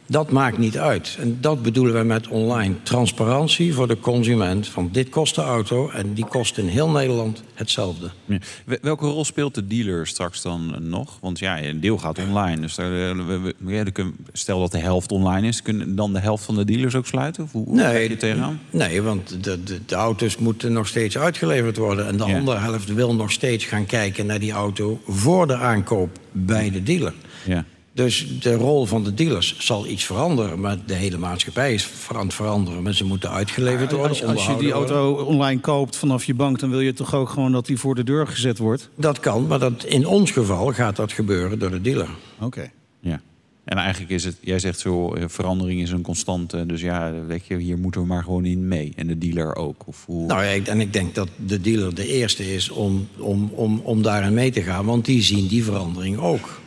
Dat 0.07 0.31
maakt 0.31 0.59
niet 0.59 0.79
uit. 0.79 1.17
En 1.21 1.39
dat 1.41 1.63
bedoelen 1.63 1.93
wij 1.93 2.05
met 2.05 2.29
online. 2.29 2.75
Transparantie 2.83 3.75
voor 3.75 3.89
de 3.89 3.99
consument. 3.99 4.69
Van 4.69 4.89
dit 4.93 5.09
kost 5.09 5.35
de 5.35 5.43
auto 5.43 5.91
en 5.91 6.15
die 6.15 6.27
kost 6.27 6.59
in 6.59 6.67
heel 6.67 6.91
Nederland 6.91 7.43
hetzelfde. 7.55 8.11
Ja. 8.25 8.39
Welke 8.81 9.07
rol 9.07 9.25
speelt 9.25 9.55
de 9.55 9.67
dealer 9.67 10.07
straks 10.07 10.43
dan 10.43 10.77
nog? 10.81 11.19
Want 11.21 11.39
ja, 11.39 11.63
een 11.63 11.81
deel 11.81 11.99
gaat 11.99 12.19
online. 12.19 12.61
Dus 12.61 12.79
eh, 12.79 14.07
stel 14.33 14.61
dat 14.61 14.73
de 14.73 14.79
helft 14.79 15.13
online 15.13 15.47
is, 15.47 15.63
kunnen 15.63 15.97
dan 15.97 16.13
de 16.13 16.21
helft 16.21 16.45
van 16.45 16.55
de 16.55 16.65
dealers 16.65 16.95
ook 16.95 17.07
sluiten? 17.07 17.43
Of 17.43 17.53
hoe 17.53 17.75
nee, 17.75 18.09
je 18.09 18.17
tegenaan? 18.17 18.61
Nee, 18.71 19.03
want 19.03 19.45
de, 19.45 19.63
de, 19.63 19.81
de, 19.87 19.95
auto's 19.95 20.37
moeten 20.37 20.73
nog 20.73 20.87
steeds 20.87 21.19
uitgeleverd 21.19 21.77
worden. 21.77 22.07
En 22.07 22.17
de 22.17 22.25
andere 22.25 22.59
helft 22.59 22.95
wil 22.95 23.15
nog 23.15 23.33
steeds 23.33 23.65
gaan 23.65 23.87
kijken 23.87 24.27
naar 24.27 24.39
die 24.39 24.53
auto 24.53 25.01
voor 25.07 25.47
de 25.47 25.57
aankoop 25.57 26.19
bij 26.33 26.71
de 26.71 26.83
dealer. 26.83 27.15
Ja. 27.45 27.65
Dus 27.97 28.41
de 28.41 28.55
rol 28.55 28.87
van 28.87 29.05
de 29.05 29.15
dealers 29.15 29.55
zal 29.59 29.87
iets 29.87 30.05
veranderen. 30.05 30.61
Maar 30.61 30.77
de 30.87 30.95
hele 30.95 31.19
maatschappij 31.19 31.75
is 31.75 31.91
aan 32.15 32.27
het 32.27 32.35
veranderen. 32.35 32.83
Mensen 32.83 33.07
moeten 33.07 33.31
uitgeleverd 33.31 33.93
worden. 33.93 34.09
Als, 34.09 34.25
als 34.25 34.47
je 34.47 34.57
die 34.57 34.73
auto 34.73 35.13
online 35.13 35.61
koopt 35.61 35.97
vanaf 35.97 36.25
je 36.25 36.35
bank... 36.35 36.59
dan 36.59 36.71
wil 36.71 36.81
je 36.81 36.93
toch 36.93 37.15
ook 37.15 37.29
gewoon 37.29 37.53
dat 37.53 37.67
die 37.67 37.79
voor 37.79 37.95
de 37.95 38.05
deur 38.05 38.27
gezet 38.27 38.59
wordt? 38.59 38.91
Dat 38.95 39.21
kan, 39.21 39.47
maar 39.47 39.59
dat, 39.59 39.85
in 39.85 40.07
ons 40.07 40.31
geval 40.31 40.73
gaat 40.73 40.97
dat 40.97 41.13
gebeuren 41.13 41.59
door 41.59 41.71
de 41.71 41.81
dealer. 41.81 42.09
Oké. 42.41 42.71
Ja. 43.01 43.21
En 43.65 43.77
eigenlijk 43.77 44.11
is 44.11 44.25
het, 44.25 44.37
jij 44.41 44.59
zegt 44.59 44.79
zo, 44.79 45.15
eh, 45.15 45.25
verandering 45.29 45.81
is 45.81 45.91
een 45.91 46.03
constante. 46.03 46.67
Dus 46.67 46.81
ja, 46.81 47.13
weet 47.27 47.47
je, 47.47 47.57
hier 47.57 47.79
moeten 47.79 48.01
we 48.01 48.07
maar 48.07 48.23
gewoon 48.23 48.45
in 48.45 48.69
mee. 48.69 48.93
En 48.97 49.07
de 49.07 49.19
dealer 49.19 49.55
ook. 49.55 49.83
Of 49.87 50.05
hoe... 50.07 50.27
Nou 50.27 50.45
ja, 50.45 50.65
en 50.65 50.81
ik 50.81 50.93
denk 50.93 51.15
dat 51.15 51.29
de 51.47 51.61
dealer 51.61 51.95
de 51.95 52.07
eerste 52.07 52.55
is 52.55 52.71
om, 52.71 53.09
om, 53.19 53.51
om, 53.55 53.81
om 53.85 54.03
daarin 54.03 54.35
mee 54.35 54.51
te 54.51 54.63
gaan. 54.63 54.85
Want 54.85 55.05
die 55.05 55.23
zien 55.23 55.47
die 55.47 55.65
verandering 55.65 56.19
ook. 56.19 56.65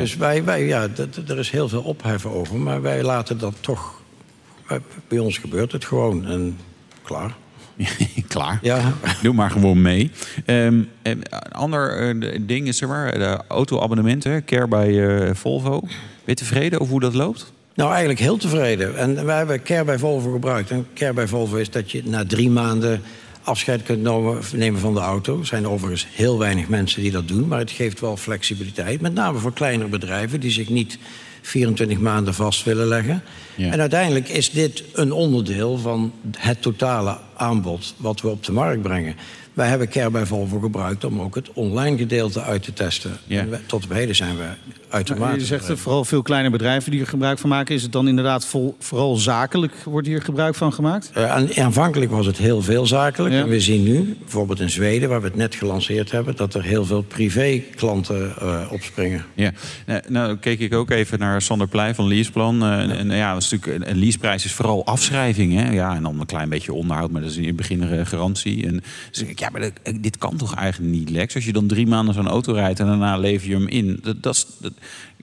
Dus 0.00 0.16
wij, 0.16 0.44
wij 0.44 0.64
ja, 0.66 0.88
er 1.28 1.38
is 1.38 1.50
heel 1.50 1.68
veel 1.68 1.82
opheffen 1.82 2.30
over, 2.30 2.56
maar 2.56 2.82
wij 2.82 3.02
laten 3.02 3.38
dat 3.38 3.54
toch. 3.60 4.02
Bij 5.08 5.18
ons 5.18 5.38
gebeurt 5.38 5.72
het 5.72 5.84
gewoon 5.84 6.26
en 6.26 6.58
klaar. 7.02 7.34
klaar. 8.28 8.58
Ja. 8.62 8.92
Doe 9.22 9.34
maar 9.34 9.50
gewoon 9.50 9.82
mee. 9.82 10.10
Um, 10.46 10.88
een 11.02 11.22
ander 11.50 12.14
uh, 12.14 12.38
ding 12.40 12.66
is 12.68 12.80
er 12.80 12.88
maar, 12.88 13.18
de 13.18 13.40
auto-abonnementen, 13.48 14.44
care 14.44 14.68
bij 14.68 14.90
uh, 14.90 15.34
Volvo. 15.34 15.80
Ben 15.80 15.90
je 16.24 16.34
tevreden 16.34 16.80
over 16.80 16.92
hoe 16.92 17.00
dat 17.00 17.14
loopt? 17.14 17.52
Nou, 17.74 17.90
eigenlijk 17.90 18.20
heel 18.20 18.36
tevreden. 18.36 18.98
En 18.98 19.24
wij 19.24 19.36
hebben 19.36 19.62
Care 19.62 19.84
bij 19.84 19.98
Volvo 19.98 20.32
gebruikt. 20.32 20.70
En 20.70 20.86
Care 20.94 21.12
bij 21.12 21.28
Volvo 21.28 21.56
is 21.56 21.70
dat 21.70 21.90
je 21.90 22.02
na 22.04 22.24
drie 22.26 22.50
maanden 22.50 23.02
afscheid 23.44 23.82
kunt 23.82 24.02
nemen 24.52 24.80
van 24.80 24.94
de 24.94 25.00
auto. 25.00 25.38
Er 25.38 25.46
zijn 25.46 25.68
overigens 25.68 26.06
heel 26.10 26.38
weinig 26.38 26.68
mensen 26.68 27.02
die 27.02 27.10
dat 27.10 27.28
doen, 27.28 27.48
maar 27.48 27.58
het 27.58 27.70
geeft 27.70 28.00
wel 28.00 28.16
flexibiliteit. 28.16 29.00
Met 29.00 29.14
name 29.14 29.38
voor 29.38 29.52
kleinere 29.52 29.88
bedrijven 29.88 30.40
die 30.40 30.50
zich 30.50 30.68
niet 30.68 30.98
24 31.42 31.98
maanden 31.98 32.34
vast 32.34 32.64
willen 32.64 32.86
leggen. 32.86 33.22
En 33.56 33.80
uiteindelijk 33.80 34.28
is 34.28 34.50
dit 34.50 34.84
een 34.92 35.12
onderdeel 35.12 35.78
van 35.78 36.12
het 36.38 36.62
totale 36.62 37.18
aanbod 37.36 37.94
wat 37.96 38.20
we 38.20 38.28
op 38.28 38.44
de 38.44 38.52
markt 38.52 38.82
brengen. 38.82 39.16
Wij 39.54 39.68
hebben 39.68 39.88
Care 39.88 40.10
bij 40.10 40.26
Volvo 40.26 40.58
gebruikt 40.58 41.04
om 41.04 41.20
ook 41.20 41.34
het 41.34 41.52
online 41.52 41.96
gedeelte 41.96 42.42
uit 42.42 42.62
te 42.62 42.72
testen. 42.72 43.16
Ja. 43.26 43.44
tot 43.66 43.84
op 43.84 43.92
heden 43.92 44.16
zijn 44.16 44.36
we 44.36 44.44
uitermate... 44.88 45.38
je 45.38 45.44
zegt 45.44 45.72
vooral 45.74 46.04
veel 46.04 46.22
kleine 46.22 46.50
bedrijven 46.50 46.90
die 46.90 47.00
er 47.00 47.06
gebruik 47.06 47.38
van 47.38 47.48
maken. 47.48 47.74
Is 47.74 47.82
het 47.82 47.92
dan 47.92 48.08
inderdaad 48.08 48.46
vol, 48.46 48.76
vooral 48.78 49.16
zakelijk 49.16 49.72
wordt 49.84 50.06
hier 50.06 50.22
gebruik 50.22 50.54
van 50.54 50.72
gemaakt? 50.72 51.10
Uh, 51.16 51.58
aanvankelijk 51.58 52.10
was 52.10 52.26
het 52.26 52.36
heel 52.36 52.62
veel 52.62 52.86
zakelijk. 52.86 53.34
En 53.34 53.48
we 53.48 53.60
zien 53.60 53.82
nu, 53.82 54.16
bijvoorbeeld 54.20 54.60
in 54.60 54.70
Zweden, 54.70 55.08
waar 55.08 55.20
we 55.20 55.26
het 55.26 55.36
net 55.36 55.54
gelanceerd 55.54 56.10
hebben... 56.10 56.36
dat 56.36 56.54
er 56.54 56.62
heel 56.62 56.84
veel 56.84 57.02
privé-klanten 57.02 58.34
uh, 58.42 58.60
opspringen. 58.70 59.24
Ja, 59.34 59.52
nou, 59.86 60.00
nou, 60.08 60.36
keek 60.36 60.60
ik 60.60 60.74
ook 60.74 60.90
even 60.90 61.18
naar 61.18 61.42
Sander 61.42 61.68
Pleij 61.68 61.94
van 61.94 62.06
Leaseplan. 62.06 62.54
Uh, 62.54 62.60
ja. 62.60 62.88
En 62.88 63.10
ja, 63.10 63.32
dat 63.32 63.42
is 63.42 63.50
natuurlijk, 63.50 63.88
een 63.90 63.98
leaseprijs 63.98 64.44
is 64.44 64.52
vooral 64.52 64.86
afschrijving. 64.86 65.54
Hè? 65.54 65.70
Ja, 65.70 65.94
en 65.94 66.02
dan 66.02 66.20
een 66.20 66.26
klein 66.26 66.48
beetje 66.48 66.72
onderhoud, 66.72 67.10
maar 67.10 67.20
dat 67.20 67.30
is 67.30 67.36
in 67.36 67.46
het 67.46 67.56
begin 67.56 67.82
een 67.82 68.06
garantie. 68.06 68.66
En 68.66 68.82
dus 69.10 69.24
ja, 69.44 69.50
maar 69.52 69.70
dit 70.00 70.18
kan 70.18 70.36
toch 70.36 70.54
eigenlijk 70.54 70.92
niet, 70.92 71.10
Lex? 71.10 71.34
Als 71.34 71.44
je 71.44 71.52
dan 71.52 71.66
drie 71.66 71.86
maanden 71.86 72.14
zo'n 72.14 72.28
auto 72.28 72.52
rijdt 72.52 72.80
en 72.80 72.86
daarna 72.86 73.16
lever 73.16 73.48
je 73.48 73.54
hem 73.54 73.68
in. 73.68 73.98
Dat, 74.02 74.22
dat, 74.22 74.46
dat, 74.58 74.72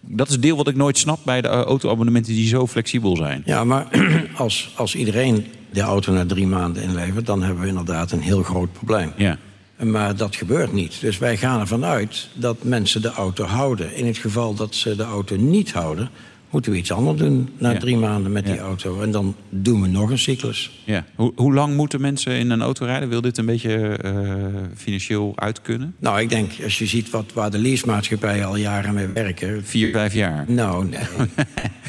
dat 0.01 0.27
is 0.27 0.34
het 0.34 0.41
deel 0.41 0.57
wat 0.57 0.67
ik 0.67 0.75
nooit 0.75 0.97
snap 0.97 1.19
bij 1.25 1.41
de 1.41 1.47
eh, 1.47 1.62
auto-abonnementen 1.62 2.34
die 2.34 2.47
zo 2.47 2.67
flexibel 2.67 3.15
zijn. 3.15 3.41
Ja, 3.45 3.63
maar 3.63 3.88
als, 4.36 4.73
als 4.75 4.95
iedereen 4.95 5.45
de 5.71 5.81
auto 5.81 6.13
na 6.13 6.25
drie 6.25 6.47
maanden 6.47 6.84
inlevert... 6.84 7.25
dan 7.25 7.43
hebben 7.43 7.62
we 7.62 7.67
inderdaad 7.69 8.12
een 8.12 8.21
heel 8.21 8.43
groot 8.43 8.73
probleem. 8.73 9.12
Ja. 9.15 9.38
Maar 9.77 10.15
dat 10.15 10.36
gebeurt 10.36 10.73
niet. 10.73 11.01
Dus 11.01 11.17
wij 11.17 11.38
gaan 11.38 11.60
ervan 11.60 11.86
uit 11.86 12.27
dat 12.34 12.63
mensen 12.63 13.01
de 13.01 13.12
auto 13.12 13.43
houden. 13.43 13.95
In 13.95 14.05
het 14.05 14.17
geval 14.17 14.53
dat 14.53 14.75
ze 14.75 14.95
de 14.95 15.03
auto 15.03 15.36
niet 15.36 15.71
houden 15.73 16.10
moeten 16.52 16.72
we 16.72 16.78
iets 16.78 16.92
anders 16.92 17.18
doen 17.18 17.50
na 17.58 17.78
drie 17.78 17.98
maanden 17.98 18.32
met 18.32 18.46
die 18.46 18.60
auto. 18.60 19.02
En 19.02 19.12
dan 19.12 19.36
doen 19.50 19.82
we 19.82 19.88
nog 19.88 20.10
een 20.10 20.20
cyclus. 20.20 20.84
Ja. 20.86 21.06
Hoe, 21.16 21.32
hoe 21.36 21.54
lang 21.54 21.76
moeten 21.76 22.02
mensen 22.02 22.34
in 22.34 22.50
een 22.50 22.62
auto 22.62 22.86
rijden? 22.86 23.10
Wil 23.10 23.22
dit 23.22 23.38
een 23.38 23.46
beetje 23.46 24.00
uh, 24.06 24.36
financieel 24.76 25.34
uitkunnen? 25.36 25.96
Nou, 26.00 26.22
ik 26.22 26.30
denk, 26.30 26.52
als 26.64 26.78
je 26.78 26.86
ziet 26.86 27.10
wat, 27.10 27.34
waar 27.34 27.52
de 27.52 27.58
leasemaatschappijen 27.58 28.46
al 28.46 28.56
jaren 28.56 28.94
mee 28.94 29.08
werken... 29.08 29.66
Vier, 29.66 29.92
vijf 29.92 30.14
jaar? 30.14 30.46
Nou, 30.48 30.86
nee. 30.86 31.00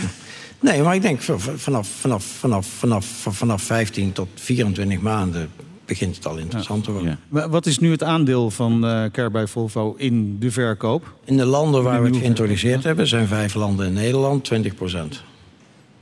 nee, 0.73 0.83
maar 0.83 0.95
ik 0.95 1.03
denk 1.03 1.21
vanaf, 1.21 1.51
vanaf, 1.57 2.27
vanaf, 2.27 2.67
vanaf, 2.67 3.07
vanaf 3.31 3.63
15 3.63 4.13
tot 4.13 4.29
24 4.35 5.01
maanden 5.01 5.51
begint 5.93 6.17
het 6.17 6.27
al 6.27 6.37
interessant 6.37 6.85
te 6.85 6.93
worden. 6.93 7.19
Wat 7.29 7.67
is 7.67 7.79
nu 7.79 7.91
het 7.91 8.03
aandeel 8.03 8.51
van 8.51 8.85
uh, 8.85 9.05
Care 9.13 9.31
bij 9.31 9.47
Volvo 9.47 9.95
in 9.97 10.39
de 10.39 10.51
verkoop? 10.51 11.15
In 11.25 11.37
de 11.37 11.45
landen 11.45 11.83
waar 11.83 12.03
we 12.03 12.09
het 12.09 12.17
geïntroduceerd 12.17 12.85
hebben, 12.85 13.07
zijn 13.07 13.27
vijf 13.27 13.55
landen 13.55 13.87
in 13.87 13.93
Nederland, 13.93 14.45
20 14.45 14.75
procent. 14.75 15.23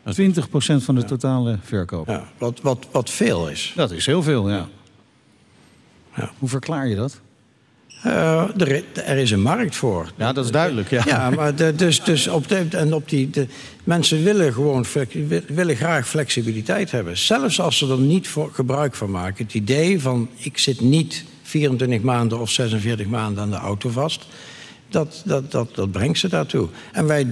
20 0.04 0.48
procent 0.48 0.84
van 0.84 0.94
de 0.94 1.04
totale 1.04 1.58
verkoop? 1.62 2.06
Ja, 2.08 2.28
wat, 2.38 2.60
wat, 2.60 2.86
wat 2.90 3.10
veel 3.10 3.48
is. 3.48 3.72
Dat 3.76 3.90
is 3.90 4.06
heel 4.06 4.22
veel, 4.22 4.50
ja. 4.50 4.68
ja. 6.16 6.30
Hoe 6.38 6.48
verklaar 6.48 6.88
je 6.88 6.96
dat? 6.96 7.20
Uh, 8.06 8.60
er, 8.60 8.84
er, 9.04 9.16
is 9.16 9.30
een 9.30 9.42
markt 9.42 9.76
voor. 9.76 10.12
Ja, 10.16 10.32
dat 10.32 10.44
is 10.44 10.50
duidelijk. 10.50 10.90
Ja, 10.90 11.02
ja 11.06 11.30
maar 11.30 11.54
de, 11.54 11.74
dus, 11.74 12.02
dus 12.02 12.28
op, 12.28 12.48
de, 12.48 12.66
en 12.70 12.94
op 12.94 13.08
die, 13.08 13.30
de, 13.30 13.46
mensen 13.84 14.22
willen 14.22 14.52
gewoon 14.52 14.84
willen 15.46 15.76
graag 15.76 16.08
flexibiliteit 16.08 16.90
hebben. 16.90 17.18
Zelfs 17.18 17.60
als 17.60 17.78
ze 17.78 17.88
er 17.88 17.98
niet 17.98 18.28
voor 18.28 18.50
gebruik 18.52 18.94
van 18.94 19.10
maken. 19.10 19.44
Het 19.44 19.54
idee 19.54 20.00
van 20.00 20.28
ik 20.36 20.58
zit 20.58 20.80
niet 20.80 21.24
24 21.42 22.00
maanden 22.00 22.40
of 22.40 22.50
46 22.50 23.06
maanden 23.06 23.42
aan 23.42 23.50
de 23.50 23.56
auto 23.56 23.90
vast. 23.90 24.26
Dat, 24.88 25.22
dat, 25.24 25.50
dat, 25.50 25.74
dat 25.74 25.90
brengt 25.90 26.18
ze 26.18 26.28
daartoe. 26.28 26.68
En 26.92 27.06
wij, 27.06 27.26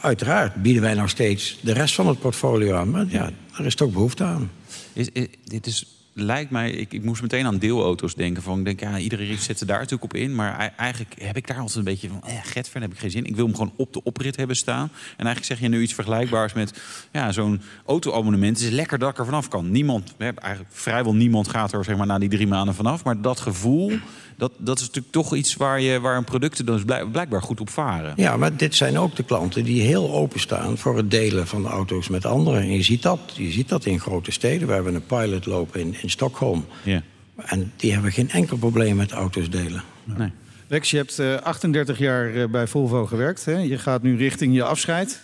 uiteraard, 0.00 0.54
bieden 0.54 0.82
wij 0.82 0.94
nog 0.94 1.08
steeds 1.08 1.58
de 1.60 1.72
rest 1.72 1.94
van 1.94 2.06
het 2.06 2.20
portfolio 2.20 2.74
aan. 2.74 2.90
Maar 2.90 3.06
ja, 3.08 3.30
er 3.58 3.66
is 3.66 3.74
toch 3.74 3.92
behoefte 3.92 4.24
aan. 4.24 4.50
Is, 4.92 5.08
is, 5.12 5.26
dit 5.44 5.66
is 5.66 5.97
lijkt 6.20 6.50
mij, 6.50 6.70
ik, 6.70 6.92
ik 6.92 7.04
moest 7.04 7.22
meteen 7.22 7.46
aan 7.46 7.58
deelauto's 7.58 8.14
denken. 8.14 8.42
Van, 8.42 8.58
ik 8.58 8.64
denk, 8.64 8.80
ja, 8.80 8.98
iedere 8.98 9.36
zet 9.36 9.58
ze 9.58 9.64
daar 9.64 9.78
natuurlijk 9.78 10.12
op 10.12 10.14
in. 10.14 10.34
Maar 10.34 10.72
eigenlijk 10.76 11.14
heb 11.18 11.36
ik 11.36 11.46
daar 11.46 11.58
altijd 11.58 11.76
een 11.76 11.84
beetje 11.84 12.08
van, 12.08 12.22
eh, 12.22 12.34
Getver, 12.42 12.80
heb 12.80 12.92
ik 12.92 12.98
geen 12.98 13.10
zin. 13.10 13.24
Ik 13.24 13.36
wil 13.36 13.44
hem 13.44 13.54
gewoon 13.54 13.72
op 13.76 13.92
de 13.92 14.02
oprit 14.02 14.36
hebben 14.36 14.56
staan. 14.56 14.90
En 15.16 15.24
eigenlijk 15.26 15.44
zeg 15.44 15.60
je 15.60 15.68
nu 15.68 15.82
iets 15.82 15.94
vergelijkbaars 15.94 16.52
met, 16.52 16.80
ja, 17.12 17.32
zo'n 17.32 17.60
auto-abonnement. 17.86 18.56
Het 18.56 18.66
is 18.66 18.74
lekker 18.74 18.98
dat 18.98 19.10
ik 19.10 19.18
er 19.18 19.24
vanaf 19.24 19.48
kan. 19.48 19.70
Niemand, 19.70 20.14
eigenlijk 20.18 20.70
vrijwel 20.70 21.14
niemand 21.14 21.48
gaat 21.48 21.72
er 21.72 21.84
zeg 21.84 21.96
maar 21.96 22.06
na 22.06 22.18
die 22.18 22.28
drie 22.28 22.46
maanden 22.46 22.74
vanaf. 22.74 23.04
Maar 23.04 23.20
dat 23.20 23.40
gevoel 23.40 23.98
dat, 24.38 24.52
dat 24.56 24.76
is 24.76 24.86
natuurlijk 24.86 25.12
toch 25.12 25.34
iets 25.34 25.56
waar, 25.56 25.80
je, 25.80 26.00
waar 26.00 26.16
een 26.16 26.24
producten 26.24 26.66
dus 26.66 26.82
blijkbaar 27.12 27.42
goed 27.42 27.60
op 27.60 27.70
varen. 27.70 28.12
Ja, 28.16 28.36
maar 28.36 28.56
dit 28.56 28.74
zijn 28.74 28.98
ook 28.98 29.16
de 29.16 29.22
klanten 29.22 29.64
die 29.64 29.82
heel 29.82 30.12
openstaan 30.12 30.78
voor 30.78 30.96
het 30.96 31.10
delen 31.10 31.46
van 31.46 31.62
de 31.62 31.68
auto's 31.68 32.08
met 32.08 32.26
anderen. 32.26 32.60
En 32.60 32.72
je 32.72 32.82
ziet 32.82 33.02
dat, 33.02 33.20
je 33.34 33.50
ziet 33.50 33.68
dat 33.68 33.84
in 33.84 34.00
grote 34.00 34.30
steden. 34.30 34.68
We 34.68 34.74
hebben 34.74 34.94
een 34.94 35.06
pilot 35.06 35.46
lopen 35.46 35.80
in, 35.80 35.94
in 36.02 36.10
Stockholm. 36.10 36.64
Ja. 36.82 37.02
En 37.36 37.72
die 37.76 37.92
hebben 37.92 38.12
geen 38.12 38.30
enkel 38.30 38.56
probleem 38.56 38.96
met 38.96 39.12
auto's 39.12 39.50
delen. 39.50 39.82
Nee. 40.04 40.30
Lex, 40.66 40.90
je 40.90 40.96
hebt 40.96 41.18
uh, 41.18 41.34
eh, 41.34 41.42
38 41.42 41.98
jaar 41.98 42.34
uh, 42.34 42.48
bij 42.48 42.66
Volvo 42.66 43.06
gewerkt. 43.06 43.44
Hè? 43.44 43.58
Je 43.58 43.78
gaat 43.78 44.02
nu 44.02 44.16
richting 44.16 44.54
je 44.54 44.62
afscheid. 44.62 45.22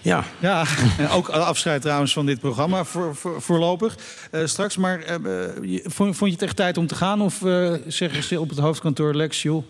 Ja. 0.00 0.24
Ja, 0.38 0.64
en 0.98 1.08
ook 1.08 1.28
afscheid 1.28 1.82
trouwens 1.82 2.12
van 2.12 2.26
dit 2.26 2.40
programma 2.40 2.84
voor, 2.84 3.16
voor, 3.16 3.42
voorlopig. 3.42 3.96
Uh, 4.32 4.46
straks, 4.46 4.76
maar 4.76 5.20
uh, 5.22 5.80
vond, 5.84 6.16
vond, 6.16 6.30
je 6.30 6.36
het 6.36 6.42
echt 6.42 6.56
tijd 6.56 6.78
om 6.78 6.86
te 6.86 6.94
gaan? 6.94 7.20
Of 7.20 7.40
uh, 7.40 7.72
zeggen 7.86 8.22
ze 8.22 8.40
op 8.40 8.48
het 8.48 8.58
hoofdkantoor, 8.58 9.14
Lex, 9.14 9.42
joh... 9.42 9.64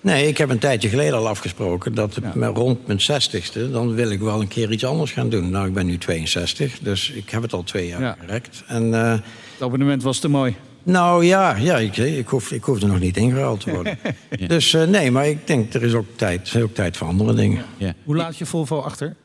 Nee, 0.00 0.26
ik 0.26 0.38
heb 0.38 0.50
een 0.50 0.58
tijdje 0.58 0.88
geleden 0.88 1.18
al 1.18 1.28
afgesproken 1.28 1.94
dat 1.94 2.18
ja. 2.34 2.46
rond 2.46 2.86
mijn 2.86 3.00
60ste... 3.00 3.70
dan 3.70 3.94
wil 3.94 4.10
ik 4.10 4.20
wel 4.20 4.40
een 4.40 4.48
keer 4.48 4.72
iets 4.72 4.84
anders 4.84 5.12
gaan 5.12 5.28
doen. 5.28 5.50
Nou, 5.50 5.66
ik 5.66 5.74
ben 5.74 5.86
nu 5.86 5.98
62, 5.98 6.78
dus 6.78 7.10
ik 7.10 7.30
heb 7.30 7.42
het 7.42 7.52
al 7.52 7.62
twee 7.62 7.86
jaar 7.86 8.00
ja. 8.00 8.16
gerekt. 8.20 8.64
En, 8.66 8.92
het 8.92 9.22
abonnement 9.60 10.02
was 10.02 10.18
te 10.18 10.28
mooi. 10.28 10.56
Nou 10.82 11.24
ja, 11.24 11.56
ja 11.56 11.76
ik, 11.78 11.96
ik, 11.96 12.28
hoef, 12.28 12.52
ik 12.52 12.64
hoef 12.64 12.82
er 12.82 12.88
nog 12.88 13.00
niet 13.00 13.16
ingehaald 13.16 13.60
te 13.60 13.70
worden. 13.70 13.98
Dus 14.46 14.72
uh, 14.72 14.82
nee, 14.84 15.10
maar 15.10 15.28
ik 15.28 15.46
denk 15.46 15.74
er 15.74 15.82
is 15.82 15.94
ook 15.94 16.06
tijd, 16.16 16.48
er 16.48 16.56
is 16.56 16.62
ook 16.62 16.74
tijd 16.74 16.96
voor 16.96 17.06
andere 17.06 17.34
dingen. 17.34 17.64
Ja. 17.76 17.94
Hoe 18.04 18.16
laat 18.16 18.38
je 18.38 18.46
Volvo 18.46 18.80
achter? 18.80 19.16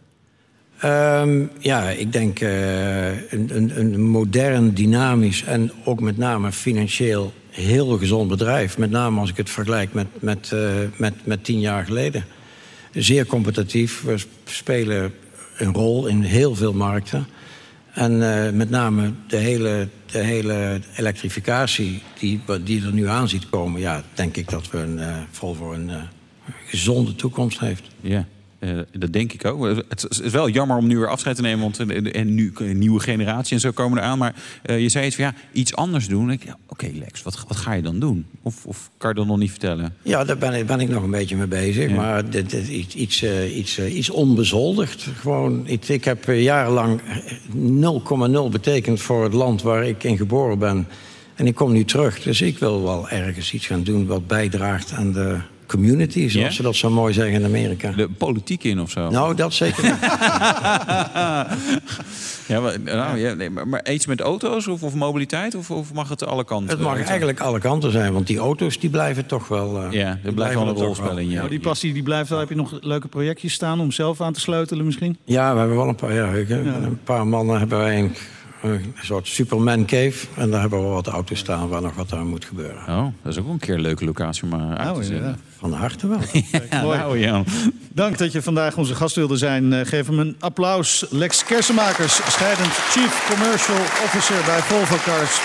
Um, 0.86 1.50
ja, 1.60 1.90
ik 1.90 2.12
denk 2.12 2.42
uh, 2.42 3.32
een, 3.32 3.50
een, 3.56 3.80
een, 3.80 4.02
modern, 4.02 4.74
dynamisch 4.74 5.44
en 5.44 5.72
ook 5.84 6.00
met 6.00 6.18
name 6.18 6.52
financieel 6.52 7.34
heel 7.50 7.98
gezond 7.98 8.28
bedrijf. 8.30 8.78
Met 8.78 8.90
name 8.90 9.20
als 9.20 9.30
ik 9.30 9.38
het 9.38 9.50
vergelijk 9.50 9.94
met, 9.94 10.08
met, 10.20 10.52
uh, 10.54 10.70
met, 10.98 11.14
met 11.24 11.44
tien 11.44 11.60
jaar 11.60 11.86
geleden. 11.86 12.26
Zeer 12.92 13.26
competitief. 13.26 14.02
We 14.02 14.16
spelen 14.46 15.14
een 15.58 15.74
rol 15.74 16.08
in 16.08 16.22
heel 16.22 16.56
veel 16.56 16.74
markten. 16.74 17.28
En 17.98 18.12
uh, 18.12 18.50
met 18.50 18.70
name 18.70 19.12
de 19.28 19.38
hele, 19.38 19.88
de 20.06 20.18
hele 20.20 20.82
elektrificatie 20.96 22.02
die, 22.20 22.42
die 22.64 22.86
er 22.86 22.94
nu 22.94 23.08
aan 23.08 23.30
ziet 23.30 23.50
komen... 23.50 23.82
ja, 23.82 24.04
denk 24.14 24.38
ik 24.38 24.50
dat 24.50 24.70
we 24.70 24.78
een, 24.78 25.00
Volvo 25.32 25.74
een 25.74 25.92
gezonde 26.66 27.16
toekomst 27.16 27.60
heeft. 27.60 27.84
Ja. 28.02 28.28
Uh, 28.60 28.80
dat 28.92 29.14
denk 29.14 29.34
ik 29.34 29.46
ook. 29.46 29.66
Het 29.66 30.06
is 30.10 30.32
wel 30.32 30.50
jammer 30.50 30.78
om 30.78 30.88
nu 30.88 30.98
weer 30.98 31.08
afscheid 31.08 31.36
te 31.36 31.42
nemen, 31.42 31.60
want 31.62 31.80
en 32.12 32.34
nu 32.34 32.52
een 32.56 32.78
nieuwe 32.78 33.00
generatie 33.00 33.54
en 33.54 33.60
zo 33.60 33.72
komen 33.72 33.98
eraan. 33.98 34.18
Maar 34.18 34.36
uh, 34.66 34.80
je 34.80 34.90
zei 34.90 35.06
iets 35.06 35.16
van 35.16 35.26
ja, 35.26 35.34
iets 35.52 35.76
anders 35.76 36.08
doen. 36.08 36.30
Ja, 36.30 36.36
Oké, 36.36 36.56
okay, 36.68 37.00
Lex, 37.00 37.24
wat, 37.24 37.46
wat 37.48 37.58
ga 37.58 37.74
je 37.74 37.82
dan 37.82 38.00
doen? 38.00 38.26
Of, 38.42 38.66
of 38.66 38.90
kan 38.98 39.10
je 39.10 39.16
dat 39.16 39.26
nog 39.26 39.38
niet 39.38 39.50
vertellen? 39.50 39.96
Ja, 40.02 40.24
daar 40.24 40.38
ben 40.38 40.54
ik, 40.54 40.66
ben 40.66 40.80
ik 40.80 40.90
nog 40.90 41.04
een 41.04 41.12
beetje 41.12 41.36
mee 41.36 41.48
bezig. 41.48 41.90
Ja. 41.90 41.96
Maar 41.96 42.30
dit, 42.30 42.50
dit, 42.50 42.68
iets, 42.68 42.96
iets, 42.96 43.24
uh, 43.24 43.58
iets, 43.58 43.80
iets 43.80 44.10
onbezoldigd. 44.10 45.08
Gewoon, 45.16 45.68
ik, 45.68 45.88
ik 45.88 46.06
heb 46.06 46.26
jarenlang 46.26 47.02
0,0 47.52 48.52
betekend 48.52 49.02
voor 49.02 49.24
het 49.24 49.34
land 49.34 49.62
waar 49.62 49.86
ik 49.86 50.04
in 50.04 50.18
geboren 50.18 50.60
ben. 50.60 50.88
En 51.36 51.48
ik 51.48 51.56
kom 51.56 51.72
nu 51.72 51.86
terug. 51.86 52.22
Dus 52.22 52.42
ik 52.42 52.58
wil 52.58 52.84
wel 52.84 53.10
ergens 53.10 53.54
iets 53.54 53.68
gaan 53.68 53.84
doen 53.84 54.06
wat 54.06 54.28
bijdraagt 54.28 54.92
aan 54.92 55.14
de 55.14 55.38
community, 55.68 56.28
zoals 56.28 56.34
Ja? 56.48 56.52
ze 56.52 56.62
dat 56.62 56.76
zo 56.76 56.90
mooi 56.90 57.14
zeggen 57.14 57.34
in 57.34 57.46
Amerika. 57.46 57.92
De 57.92 58.10
politiek 58.18 58.64
in 58.64 58.80
of 58.82 58.90
zo? 58.92 59.10
Nou, 59.10 59.36
dat 59.36 59.54
zeker 59.54 59.84
niet. 59.84 60.00
ja, 62.48 62.60
maar, 62.60 62.80
nou, 62.84 63.18
ja, 63.18 63.34
nee, 63.34 63.50
maar, 63.50 63.68
maar 63.68 63.92
iets 63.92 64.06
met 64.06 64.22
auto's 64.22 64.68
of, 64.68 64.84
of 64.84 64.94
mobiliteit? 64.96 65.56
Of, 65.56 65.72
of 65.72 65.94
mag 65.94 66.10
het 66.10 66.26
alle 66.26 66.44
kanten? 66.46 66.70
Het 66.70 66.80
mag 66.80 67.04
eigenlijk 67.04 67.40
alle 67.40 67.60
kanten 67.60 67.92
zijn, 67.92 68.14
want 68.14 68.28
die 68.28 68.38
auto's 68.38 68.80
die 68.80 68.90
blijven 68.90 69.26
toch 69.26 69.48
wel... 69.48 69.82
eh, 69.84 69.92
Ja, 69.92 70.08
er 70.10 70.20
die 70.24 70.34
blijft 70.34 70.54
wel 70.56 70.68
een 70.68 70.76
rol 70.76 70.96
spelen 70.96 71.18
in. 71.18 71.34
Nou, 71.36 71.50
die 71.50 71.60
passie 71.60 71.94
die 71.94 72.04
blijft 72.04 72.30
wel. 72.30 72.40
Heb 72.40 72.50
je 72.50 72.56
nog 72.56 72.78
leuke 72.82 73.08
projectjes 73.08 73.54
staan 73.54 73.80
om 73.80 73.92
zelf 73.92 74.22
aan 74.22 74.34
te 74.34 74.40
sleutelen 74.40 74.86
misschien? 74.86 75.18
Ja, 75.24 75.54
we 75.54 75.60
hebben 75.60 75.78
wel 75.78 75.88
een 75.88 75.96
paar, 75.96 76.14
ja, 76.14 76.28
ik- 76.32 76.50
een 76.50 77.00
paar 77.04 77.28
mannen 77.28 77.60
hebben 77.60 77.78
wij 77.78 78.00
een, 78.00 78.14
een 78.62 78.94
soort 79.02 79.28
Superman 79.28 79.86
cave. 79.86 80.28
En 80.36 80.52
daar 80.52 80.62
hebben 80.62 80.80
we 80.82 80.88
wat 80.88 81.08
auto's 81.08 81.40
staan 81.40 81.68
waar 81.68 81.82
nog 81.82 81.96
wat 81.96 82.14
aan 82.14 82.28
moet 82.28 82.46
gebeuren. 82.46 82.82
Oh, 82.88 83.06
dat 83.24 83.32
is 83.34 83.38
ook 83.40 83.48
een 83.48 83.60
keer 83.60 83.76
een 83.76 83.82
leuke 83.82 84.06
locatie 84.06 84.44
om 84.44 84.54
uh, 84.54 84.70
uit 84.70 84.78
Nou, 84.78 84.98
te 85.00 85.04
zetten. 85.06 85.40
Van 85.60 85.74
harte 85.74 86.08
wel. 86.08 86.20
Ja, 86.70 86.82
Mooi. 86.82 86.98
nou, 86.98 87.20
Jan. 87.20 87.46
Dank 87.94 88.18
dat 88.18 88.32
je 88.32 88.42
vandaag 88.42 88.78
onze 88.78 88.96
gast 88.96 89.16
wilde 89.16 89.38
zijn. 89.38 89.74
Eh, 89.74 89.86
geef 89.86 90.08
hem 90.08 90.20
een 90.20 90.36
applaus. 90.40 91.06
Lex 91.10 91.44
Kersenmakers, 91.44 92.16
scheidend 92.16 92.72
Chief 92.72 93.28
Commercial 93.30 93.78
Officer 94.06 94.36
bij 94.46 94.60
Volvo 94.60 94.96
Cars. 95.06 95.40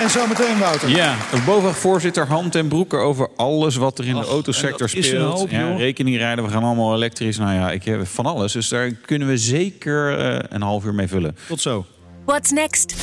En 0.00 0.10
zo 0.10 0.26
meteen, 0.26 0.58
Wouter. 0.58 0.88
Ja, 0.88 1.16
BOVAG 1.46 1.76
voorzitter 1.76 2.26
Han 2.26 2.50
ten 2.50 2.68
Broeke 2.68 2.96
over 2.96 3.28
alles 3.36 3.76
wat 3.76 3.98
er 3.98 4.06
in 4.06 4.14
de 4.14 4.24
autosector 4.26 4.88
en 4.88 4.94
dat 4.94 5.04
is 5.04 5.10
een 5.10 5.18
speelt. 5.18 5.38
hoop, 5.38 5.50
ja, 5.50 5.76
rekening 5.76 6.16
rijden, 6.16 6.44
we 6.44 6.50
gaan 6.50 6.64
allemaal 6.64 6.94
elektrisch. 6.94 7.38
Nou 7.38 7.54
ja, 7.54 7.70
ik 7.70 7.84
heb 7.84 8.06
van 8.06 8.26
alles. 8.26 8.52
Dus 8.52 8.68
daar 8.68 8.90
kunnen 8.92 9.28
we 9.28 9.36
zeker 9.36 10.18
eh, 10.18 10.38
een 10.48 10.62
half 10.62 10.84
uur 10.84 10.94
mee 10.94 11.08
vullen. 11.08 11.36
Tot 11.48 11.60
zo. 11.60 11.86
What's 12.24 12.50
next? 12.50 12.94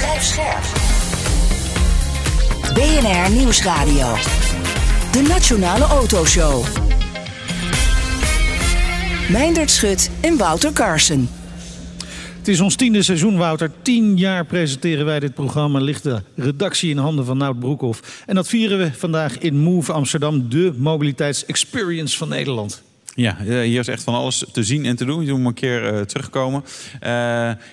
Blijf 0.00 0.22
scherp. 0.22 0.85
BNR 2.76 3.30
Nieuwsradio. 3.30 4.14
De 5.12 5.24
Nationale 5.28 5.84
Autoshow. 5.84 6.64
Meindert 9.30 9.70
Schut 9.70 10.10
en 10.20 10.36
Wouter 10.36 10.72
Carson. 10.72 11.28
Het 12.38 12.48
is 12.48 12.60
ons 12.60 12.76
tiende 12.76 13.02
seizoen, 13.02 13.36
Wouter. 13.36 13.70
Tien 13.82 14.16
jaar 14.16 14.44
presenteren 14.44 15.04
wij 15.04 15.20
dit 15.20 15.34
programma. 15.34 15.80
Ligt 15.80 16.02
de 16.02 16.22
redactie 16.34 16.90
in 16.90 16.96
handen 16.96 17.24
van 17.24 17.36
Nout 17.36 17.58
Broekhoff. 17.58 18.22
En 18.26 18.34
dat 18.34 18.48
vieren 18.48 18.78
we 18.78 18.92
vandaag 18.92 19.38
in 19.38 19.58
Move 19.58 19.92
Amsterdam. 19.92 20.48
De 20.48 20.74
mobiliteitsexperience 20.76 22.16
van 22.16 22.28
Nederland. 22.28 22.82
Ja, 23.16 23.38
eh, 23.38 23.46
hier 23.60 23.80
is 23.80 23.88
echt 23.88 24.02
van 24.02 24.14
alles 24.14 24.44
te 24.52 24.62
zien 24.62 24.84
en 24.84 24.96
te 24.96 25.04
doen. 25.04 25.24
Je 25.24 25.32
moet 25.32 25.46
een 25.46 25.54
keer 25.54 25.94
eh, 25.94 26.00
terugkomen. 26.00 26.64
Eh, 27.00 27.10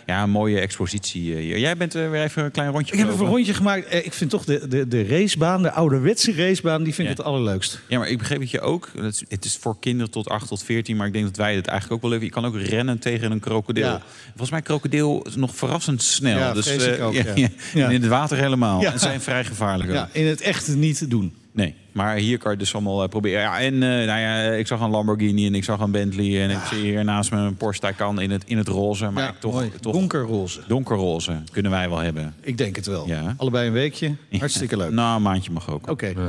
ja, 0.06 0.26
mooie 0.26 0.60
expositie 0.60 1.22
hier. 1.22 1.58
Jij 1.58 1.78
bent 1.78 1.94
weer 1.94 2.22
even 2.22 2.44
een 2.44 2.52
klein 2.52 2.72
rondje 2.72 2.94
Ik 2.94 3.00
heb 3.00 3.10
even 3.10 3.26
een 3.26 3.32
rondje 3.32 3.54
gemaakt. 3.54 3.94
Ik 3.94 4.14
vind 4.14 4.30
toch 4.30 4.46
de, 4.46 4.68
de, 4.68 4.88
de 4.88 5.08
racebaan, 5.08 5.62
de 5.62 5.72
ouderwetse 5.72 6.34
racebaan, 6.34 6.84
die 6.84 6.94
vind 6.94 7.10
ik 7.10 7.18
Ja. 7.18 7.24
het 7.24 7.32
allerleukst. 7.34 7.82
Ja, 7.88 8.00
maar 8.00 8.10
ik 8.10 8.18
begreep 8.18 8.40
dat 8.40 8.52
je 8.52 8.62
ook... 8.62 8.90
Het 8.96 9.14
is, 9.14 9.24
het 9.28 9.46
is 9.46 9.58
voor 9.58 9.80
kinderen 9.80 10.12
tot 10.12 10.30
8 10.30 10.48
tot 10.48 10.64
14, 10.64 10.98
maar 10.98 11.08
ik 11.08 11.14
denk 11.14 11.26
dat 11.26 11.38
wij 11.38 11.56
het 11.56 11.68
eigenlijk 11.68 12.04
ook 12.04 12.10
wel 12.10 12.20
leuk 12.20 12.28
Je 12.28 12.34
kan 12.34 12.46
ook 12.46 12.58
rennen 12.58 13.00
tegen 13.00 13.32
een 13.32 13.40
krokodil. 13.40 13.86
Ja. 13.86 14.02
Volgens 14.30 14.52
mij 14.52 14.62
krokodil 14.62 15.22
is 15.22 15.36
nog 15.36 15.56
verrassend 15.56 16.02
snel. 16.04 16.38
Ja, 16.38 16.54
dus 16.54 17.00
ook, 17.00 17.14
ja, 17.74 17.90
in 17.90 18.02
het 18.02 18.08
water 18.08 18.38
helemaal. 18.38 18.82
Ja. 18.82 18.92
En 18.92 19.00
zijn 19.00 19.22
vrij 19.22 19.46
gevaarlijk. 19.46 19.92
Ja, 19.92 20.10
in 20.12 20.26
het 20.26 20.42
echt 20.42 20.76
niet 20.76 21.10
doen. 21.10 21.34
Nee, 21.52 21.76
maar 21.94 22.16
hier 22.16 22.38
kan 22.38 22.52
je 22.52 22.58
dus 22.58 22.74
allemaal 22.74 23.04
eh, 23.04 23.10
proberen. 23.10 23.42
Ja, 23.42 23.60
en 23.60 23.74
eh, 23.74 23.90
nou 23.90 24.20
ja, 24.20 24.42
ik 24.42 24.68
zag 24.68 24.80
een 24.80 24.90
Lamborghini 24.90 25.46
en 25.46 25.56
ik 25.56 25.64
zag 25.64 25.80
een 25.80 25.92
Bentley. 25.92 26.42
En 26.44 26.50
ik 26.50 26.60
zie 26.70 26.82
hier 26.82 27.04
naast 27.04 27.32
me 27.32 27.38
een 27.38 27.56
Porsche 27.56 27.82
Taycan 27.82 28.22
in 28.22 28.32
het, 28.32 28.44
in 28.48 28.58
het 28.58 28.68
roze. 28.68 29.10
Maar 29.10 29.24
Ja, 29.24 29.30
ik 29.30 29.40
toch, 29.40 29.64
toch 29.82 29.94
Donkerroze. 29.94 30.62
donkerroze 30.68 31.42
kunnen 31.52 31.72
wij 31.72 31.90
wel 31.90 31.98
hebben. 31.98 32.34
Ik 32.42 32.58
denk 32.58 32.76
het 32.76 32.86
wel. 32.86 33.08
Ja. 33.08 33.34
Allebei 33.38 33.68
een 33.68 33.74
weekje. 33.74 34.16
Hartstikke 34.38 34.78
leuk. 34.78 34.92
Nou, 35.04 35.16
een 35.16 35.22
maandje 35.22 35.52
mag 35.52 35.70
ook. 35.70 35.90
Oké. 35.90 36.14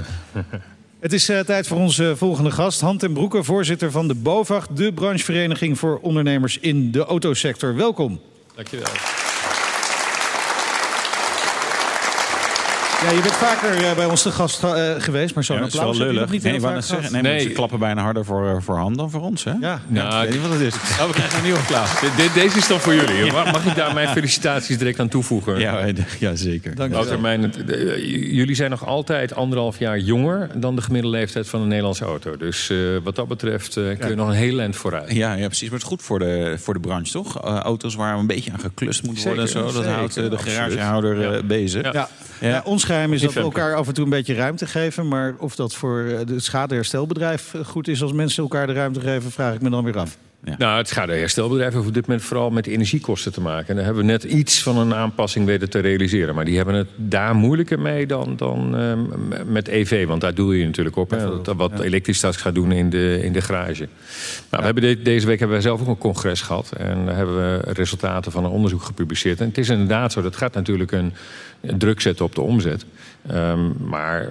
Het 1.00 1.12
is 1.12 1.28
eh, 1.28 1.40
tijd 1.40 1.66
voor 1.66 1.78
onze 1.78 2.12
volgende 2.16 2.50
gast. 2.50 2.80
Han 2.80 2.98
ten 2.98 3.12
Broeke, 3.12 3.42
voorzitter 3.42 3.90
van 3.90 4.08
de 4.08 4.14
BOVAG... 4.14 4.66
de 4.66 4.92
branchevereniging 4.92 5.78
voor 5.78 5.98
ondernemers 6.02 6.58
in 6.58 6.90
de 6.90 7.04
autosector. 7.04 7.74
Welkom. 7.74 8.20
Dankjewel. 8.54 9.23
Ja, 13.04 13.10
je 13.10 13.20
bent 13.22 13.32
vaker 13.34 13.84
eh, 13.84 13.94
bij 13.96 14.04
ons 14.04 14.22
te 14.22 14.30
gast 14.30 14.64
eh, 14.64 14.70
geweest, 14.98 15.34
maar 15.34 15.44
zo'n 15.44 15.56
Ja, 15.56 15.62
dat 15.62 15.72
is 15.72 15.78
applaus 15.78 15.98
wel 15.98 16.06
heb 16.06 16.14
je 16.14 16.20
nog 16.20 16.30
lullig. 16.30 16.30
niet 16.44 16.52
Nee, 16.52 16.60
vaak 16.60 16.82
zeggen, 16.82 17.08
gehad. 17.08 17.22
nee, 17.22 17.40
ze 17.40 17.48
klappen 17.48 17.78
bijna 17.78 18.02
harder 18.02 18.24
voor, 18.24 18.48
eh, 18.48 18.56
voor 18.60 18.76
Han 18.76 18.94
dan 18.96 19.10
voor 19.10 19.20
ons, 19.20 19.44
hè? 19.44 19.52
Ja. 19.60 19.80
Nou, 19.86 20.22
ik 20.26 20.30
weet 20.32 20.40
niet 20.40 20.48
wat 20.48 20.58
het 20.58 20.66
is. 20.66 20.74
Oh, 21.00 21.06
we 21.06 21.12
krijgen 21.12 21.36
een 21.38 21.44
nieuwe 21.44 21.58
applaus. 21.58 21.90
de- 22.00 22.12
de- 22.16 22.30
deze 22.34 22.56
is 22.58 22.68
dan 22.68 22.80
voor 22.80 22.94
jullie. 22.94 23.32
Mag, 23.32 23.52
mag 23.52 23.64
ik 23.66 23.74
daar 23.74 23.94
mijn 23.94 24.08
felicitaties 24.08 24.78
direct 24.78 25.00
aan 25.00 25.08
toevoegen? 25.08 25.58
Ja, 25.58 25.84
ja, 26.18 26.34
zeker. 26.34 26.74
Dank 26.74 26.88
je 26.88 26.94
Wouter, 26.94 27.12
wel. 27.12 27.22
mijn, 27.22 27.40
de- 27.50 27.64
de- 27.64 28.34
jullie 28.34 28.54
zijn 28.54 28.70
nog 28.70 28.86
altijd 28.86 29.34
anderhalf 29.34 29.78
jaar 29.78 29.98
jonger 29.98 30.50
dan 30.54 30.76
de 30.76 30.82
gemiddelde 30.82 31.16
leeftijd 31.16 31.48
van 31.48 31.60
een 31.60 31.68
Nederlandse 31.68 32.04
auto. 32.04 32.36
Dus 32.36 32.70
eh, 32.70 32.76
wat 33.02 33.16
dat 33.16 33.28
betreft 33.28 33.76
eh, 33.76 33.84
kun 33.98 34.08
je 34.08 34.14
nog 34.14 34.28
een 34.28 34.34
heel 34.34 34.58
eind 34.60 34.76
vooruit. 34.76 35.12
Ja, 35.12 35.32
ja, 35.34 35.46
precies. 35.46 35.62
Maar 35.70 35.78
het 35.78 35.82
is 35.82 35.92
goed 35.94 36.02
voor 36.02 36.18
de, 36.18 36.54
voor 36.58 36.74
de 36.74 36.80
branche, 36.80 37.12
toch? 37.12 37.36
Auto's 37.42 37.94
waar 37.94 38.18
een 38.18 38.26
beetje 38.26 38.52
aan 38.52 38.60
geklust 38.60 39.02
moet 39.02 39.22
worden 39.22 39.42
en 39.42 39.48
Zeker, 39.48 39.68
zo. 39.68 39.74
Dat 39.74 39.82
zeker, 39.84 39.98
houdt 39.98 40.14
de 40.14 40.38
garagehouder 40.38 41.24
eh, 41.28 41.34
Ja. 41.36 41.42
bezig. 41.42 41.82
Ja. 41.82 41.90
Ja. 41.92 42.08
Ja. 42.40 42.48
Ja, 42.48 42.62
ons 42.64 42.84
geheim 42.94 43.12
is 43.12 43.20
dat 43.20 43.32
we 43.32 43.40
elkaar 43.40 43.74
af 43.74 43.88
en 43.88 43.94
toe 43.94 44.04
een 44.04 44.10
beetje 44.10 44.34
ruimte 44.34 44.66
geven. 44.66 45.08
Maar 45.08 45.34
of 45.38 45.56
dat 45.56 45.74
voor 45.74 46.04
eh, 46.04 46.18
het 46.18 46.44
schadeherstelbedrijf 46.44 47.54
eh, 47.54 47.64
goed 47.64 47.88
is 47.88 48.02
als 48.02 48.12
mensen 48.12 48.42
elkaar 48.42 48.66
de 48.66 48.72
ruimte 48.72 49.00
geven, 49.00 49.30
vraag 49.30 49.54
ik 49.54 49.60
me 49.60 49.70
dan 49.70 49.84
weer 49.84 49.98
af. 49.98 50.16
Nou, 50.58 50.76
het 50.76 50.88
schadeherstelbedrijf 50.88 51.72
heeft 51.72 51.86
op 51.86 51.94
dit 51.94 52.06
moment 52.06 52.24
vooral 52.26 52.50
met 52.50 52.66
energiekosten 52.66 53.32
te 53.32 53.40
maken. 53.40 53.68
En 53.68 53.74
daar 53.74 53.84
hebben 53.84 54.04
we 54.04 54.10
net 54.10 54.24
iets 54.24 54.62
van 54.62 54.78
een 54.78 54.94
aanpassing 54.94 55.46
weten 55.46 55.70
te 55.70 55.78
realiseren. 55.78 56.34
Maar 56.34 56.44
die 56.44 56.56
hebben 56.56 56.74
het 56.74 56.88
daar 56.96 57.34
moeilijker 57.34 57.80
mee 57.80 58.06
dan, 58.06 58.36
dan 58.36 58.76
ehm, 58.76 59.52
met 59.52 59.68
EV. 59.68 60.06
Want 60.06 60.20
daar 60.20 60.34
doe 60.34 60.58
je 60.58 60.64
natuurlijk 60.64 60.96
op. 60.96 61.10
Hè, 61.10 61.42
dat, 61.42 61.56
wat 61.56 61.80
elektrisch 61.80 62.16
straks 62.16 62.36
gaat 62.36 62.54
doen 62.54 62.72
in 62.72 62.90
de, 62.90 63.20
in 63.22 63.32
de 63.32 63.40
garage. 63.40 63.88
Nou, 64.50 64.62
we 64.62 64.64
hebben 64.64 64.82
de- 64.82 65.02
deze 65.02 65.26
week 65.26 65.38
hebben 65.38 65.56
wij 65.56 65.66
zelf 65.66 65.80
ook 65.80 65.88
een 65.88 65.98
congres 65.98 66.40
gehad. 66.40 66.72
En 66.76 67.06
daar 67.06 67.16
hebben 67.16 67.36
we 67.36 67.72
resultaten 67.72 68.32
van 68.32 68.44
een 68.44 68.50
onderzoek 68.50 68.82
gepubliceerd. 68.82 69.40
En 69.40 69.48
het 69.48 69.58
is 69.58 69.68
inderdaad 69.68 70.12
zo, 70.12 70.22
dat 70.22 70.36
gaat 70.36 70.54
natuurlijk 70.54 70.92
een, 70.92 71.12
een 71.60 71.78
druk 71.78 72.00
zetten 72.00 72.24
op 72.24 72.34
de 72.34 72.40
omzet. 72.40 72.84
Ehm, 73.26 73.88
maar... 73.88 74.28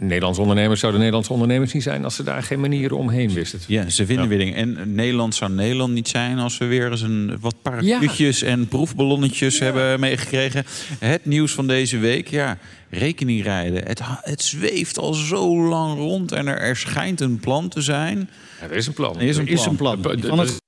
eh, 0.00 0.06
Nederlandse 0.06 0.40
ondernemers 0.40 0.80
zouden 0.80 1.00
Nederlandse 1.00 1.32
ondernemers 1.32 1.72
niet 1.72 1.82
zijn 1.82 2.04
als 2.04 2.14
ze 2.14 2.22
daar 2.22 2.42
geen 2.42 2.60
manieren 2.60 2.96
omheen 2.96 3.32
wisten. 3.32 3.60
Ja, 3.66 3.88
ze 3.88 4.06
vinden 4.06 4.28
weer 4.28 4.38
dingen. 4.38 4.54
En 4.54 4.94
Nederland 4.94 5.34
zou 5.34 5.52
Nederland 5.52 5.92
niet 5.92 6.08
zijn 6.08 6.38
als 6.38 6.58
we 6.58 6.64
weer 6.64 6.90
eens 6.90 7.02
een 7.02 7.36
wat 7.40 7.54
parapluutjes 7.62 8.42
en 8.42 8.68
proefballonnetjes 8.68 9.58
hebben 9.58 10.00
meegekregen. 10.00 10.64
Het 10.98 11.24
nieuws 11.24 11.52
van 11.52 11.66
deze 11.66 11.98
week, 11.98 12.28
ja, 12.28 12.58
rekening 12.90 13.42
rijden. 13.42 13.86
Het, 13.86 14.00
het 14.04 14.42
zweeft 14.42 14.98
al 14.98 15.14
zo 15.14 15.68
lang 15.68 15.98
rond 15.98 16.32
en 16.32 16.46
er, 16.46 16.58
er 16.58 16.76
schijnt 16.76 17.20
een 17.20 17.40
plan 17.40 17.68
te 17.68 17.80
zijn. 17.80 18.30
Ja, 18.60 18.66
er 18.66 18.76
is 18.76 18.86
een 18.86 18.92
plan. 18.92 19.16
Er 19.16 19.22
is 19.22 19.36
een 19.36 19.46
Er 19.46 19.52
is 19.52 19.64
een 19.64 19.76
plan. 19.76 20.02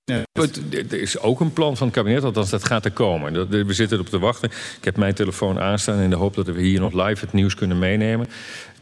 Eh, 0.04 0.20
Er 0.90 1.00
is 1.00 1.18
ook 1.18 1.40
een 1.40 1.52
plan 1.52 1.76
van 1.76 1.86
het 1.86 1.96
kabinet, 1.96 2.24
althans 2.24 2.50
dat 2.50 2.64
gaat 2.64 2.84
er 2.84 2.90
komen. 2.90 3.48
We 3.66 3.72
zitten 3.72 3.96
erop 3.96 4.10
te 4.10 4.18
wachten. 4.18 4.50
Ik 4.78 4.84
heb 4.84 4.96
mijn 4.96 5.14
telefoon 5.14 5.60
aanstaan 5.60 6.00
in 6.00 6.10
de 6.10 6.16
hoop 6.16 6.34
dat 6.34 6.46
we 6.46 6.62
hier 6.62 6.80
nog 6.80 6.92
live 6.92 7.24
het 7.24 7.32
nieuws 7.32 7.54
kunnen 7.54 7.78
meenemen. 7.78 8.26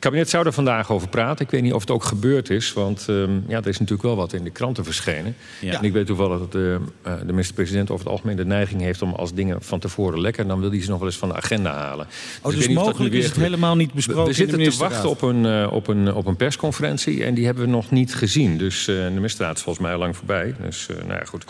Kabinet 0.01 0.29
zou 0.29 0.47
er 0.47 0.53
vandaag 0.53 0.91
over 0.91 1.09
praten. 1.09 1.45
Ik 1.45 1.51
weet 1.51 1.63
niet 1.63 1.73
of 1.73 1.81
het 1.81 1.91
ook 1.91 2.05
gebeurd 2.05 2.51
is. 2.51 2.73
Want 2.73 3.07
ehm, 3.09 3.31
ja, 3.49 3.59
er 3.59 3.67
is 3.67 3.79
natuurlijk 3.79 4.03
wel 4.03 4.17
wat 4.17 4.33
in 4.33 4.45
de 4.45 4.51
kranten 4.51 4.85
verschenen. 4.85 5.37
Ja. 5.61 5.79
En 5.79 5.85
ik 5.85 5.93
weet 5.93 6.07
toevallig 6.07 6.39
dat 6.39 6.53
de, 6.53 6.79
uh, 7.07 7.13
de 7.19 7.25
minister-president 7.27 7.91
over 7.91 8.05
het 8.05 8.15
algemeen 8.15 8.37
de 8.37 8.45
neiging 8.45 8.81
heeft 8.81 9.03
om 9.03 9.13
als 9.13 9.35
dingen 9.35 9.63
van 9.63 9.79
tevoren 9.79 10.21
lekker, 10.21 10.47
dan 10.47 10.61
wil 10.61 10.71
hij 10.71 10.83
ze 10.83 10.91
nog 10.91 10.99
wel 10.99 11.09
eens 11.09 11.17
van 11.17 11.29
de 11.29 11.35
agenda 11.35 11.73
halen. 11.73 12.07
Oh, 12.43 12.53
ik 12.53 12.59
dus 12.59 12.67
dat 12.67 12.75
mogelijk 12.75 13.15
is 13.15 13.21
weer 13.21 13.29
het 13.29 13.43
helemaal 13.43 13.77
niet 13.77 13.89
We- 13.89 13.95
besproken 13.95 14.23
We 14.25 14.41
in 14.41 14.47
de 14.47 14.53
zitten 14.53 14.73
te 14.73 14.79
wachten 14.79 15.11
op 15.11 15.23
een, 15.23 15.47
eh, 15.47 15.73
op, 15.73 15.89
een, 15.89 16.15
op 16.15 16.27
een 16.27 16.37
persconferentie 16.37 17.25
en 17.25 17.35
die 17.35 17.45
hebben 17.45 17.65
we 17.65 17.71
nog 17.71 17.91
niet 17.91 18.15
gezien. 18.15 18.59
Dus 18.59 18.89
eh, 18.89 18.95
de 18.95 19.11
ministerraad 19.11 19.57
is 19.57 19.63
volgens 19.63 19.85
mij 19.85 19.95
al 19.95 20.01
lang 20.01 20.17
voorbij. 20.17 20.55
Dus 20.61 20.87
eh, 20.91 20.97
nou 20.97 21.19
ja, 21.19 21.25
goed. 21.25 21.45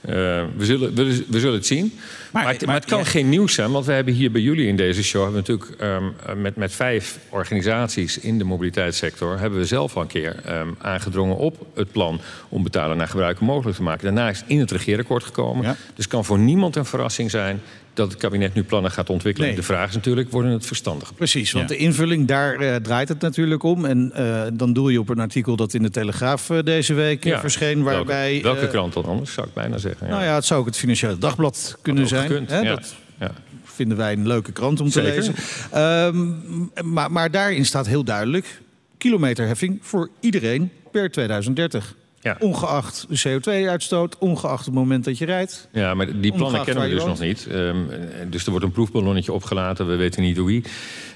Eh, 0.00 0.14
we, 0.56 0.64
zullen, 0.64 0.94
we, 0.94 1.24
we 1.28 1.40
zullen 1.40 1.54
het 1.54 1.66
zien. 1.66 1.92
Maar, 2.32 2.48
het, 2.48 2.66
maar 2.66 2.74
het 2.74 2.84
kan 2.84 2.98
ja. 2.98 3.04
geen 3.04 3.28
nieuws 3.28 3.54
zijn, 3.54 3.70
want 3.70 3.86
we 3.86 3.92
hebben 3.92 4.14
hier 4.14 4.30
bij 4.30 4.40
jullie 4.40 4.66
in 4.66 4.76
deze 4.76 5.02
show... 5.02 5.22
hebben 5.22 5.44
we 5.44 5.52
natuurlijk 5.52 5.80
ehm, 6.26 6.40
met, 6.40 6.56
met 6.56 6.72
vijf 6.72 7.18
organisaties 7.28 7.93
in 7.96 8.38
de 8.38 8.44
mobiliteitssector... 8.44 9.38
hebben 9.38 9.58
we 9.58 9.64
zelf 9.64 9.96
al 9.96 10.02
een 10.02 10.08
keer 10.08 10.36
ehm, 10.44 10.68
aangedrongen 10.78 11.36
op 11.36 11.66
het 11.74 11.92
plan... 11.92 12.20
om 12.48 12.62
betalen 12.62 12.96
naar 12.96 13.08
gebruiken 13.08 13.44
mogelijk 13.46 13.76
te 13.76 13.82
maken. 13.82 14.04
Daarna 14.04 14.30
is 14.30 14.38
het 14.38 14.48
in 14.48 14.58
het 14.58 14.70
regeerakkoord 14.70 15.24
gekomen. 15.24 15.64
Ja. 15.64 15.76
Dus 15.94 16.06
kan 16.06 16.24
voor 16.24 16.38
niemand 16.38 16.76
een 16.76 16.84
verrassing 16.84 17.30
zijn... 17.30 17.60
dat 17.94 18.10
het 18.10 18.20
kabinet 18.20 18.54
nu 18.54 18.62
plannen 18.62 18.90
gaat 18.90 19.10
ontwikkelen. 19.10 19.48
Nee. 19.48 19.56
De 19.56 19.62
vraag 19.62 19.88
is 19.88 19.94
natuurlijk, 19.94 20.30
worden 20.30 20.50
het 20.50 20.66
verstandig? 20.66 21.14
Precies, 21.14 21.52
want 21.52 21.68
Ja. 21.70 21.76
de 21.76 21.82
invulling, 21.82 22.26
daar 22.26 22.54
eh, 22.60 22.76
draait 22.76 23.08
het 23.08 23.20
natuurlijk 23.20 23.62
om. 23.62 23.84
En 23.84 24.12
eh, 24.14 24.42
dan 24.52 24.72
doe 24.72 24.92
je 24.92 25.00
op 25.00 25.08
een 25.08 25.20
artikel 25.20 25.56
dat 25.56 25.74
in 25.74 25.82
de 25.82 25.90
Telegraaf 25.90 26.50
eh, 26.50 26.58
deze 26.64 26.94
week 26.94 27.24
Ja. 27.24 27.40
verscheen... 27.40 27.82
waarbij... 27.82 28.30
welke, 28.42 28.58
welke 28.58 28.68
krant 28.72 28.92
dan 28.92 29.04
anders, 29.04 29.32
zou 29.32 29.46
ik 29.46 29.54
bijna 29.54 29.78
zeggen. 29.78 30.08
Nou 30.08 30.24
ja, 30.24 30.34
het 30.34 30.44
zou 30.44 30.60
ook 30.60 30.66
het 30.66 30.76
Financiële 30.76 31.18
Dagblad 31.18 31.78
kunnen 31.82 32.08
zijn. 32.08 32.26
gekund, 32.28 32.50
hè? 32.50 32.62
Dat 32.62 32.94
Ja. 33.20 33.30
Vinden 33.74 33.96
wij 33.96 34.12
een 34.12 34.26
leuke 34.26 34.52
krant 34.52 34.80
om 34.80 34.90
te 34.90 35.00
Zeker. 35.00 35.14
lezen. 35.14 35.34
Ehm, 35.70 36.92
maar, 36.92 37.12
maar 37.12 37.30
daarin 37.30 37.64
staat 37.64 37.86
heel 37.86 38.04
duidelijk... 38.04 38.62
kilometerheffing 38.98 39.78
voor 39.82 40.10
iedereen 40.20 40.70
per 40.90 41.10
2030. 41.10 41.94
Ja. 42.24 42.36
Ongeacht 42.38 43.06
de 43.08 43.28
CO2-uitstoot, 43.28 44.18
ongeacht 44.18 44.64
het 44.64 44.74
moment 44.74 45.04
dat 45.04 45.18
je 45.18 45.24
rijdt. 45.24 45.68
Ja, 45.72 45.94
maar 45.94 46.20
die 46.20 46.32
plannen 46.32 46.64
kennen 46.64 46.84
we 46.84 46.90
dus 46.94 47.04
nog 47.04 47.20
niet. 47.20 47.46
Ehm, 47.50 47.76
dus 48.28 48.44
er 48.44 48.50
wordt 48.50 48.64
een 48.64 48.72
proefballonnetje 48.72 49.32
opgelaten. 49.32 49.86
We 49.86 49.96
weten 49.96 50.22
niet 50.22 50.36
hoe 50.36 50.46
wie. 50.46 50.64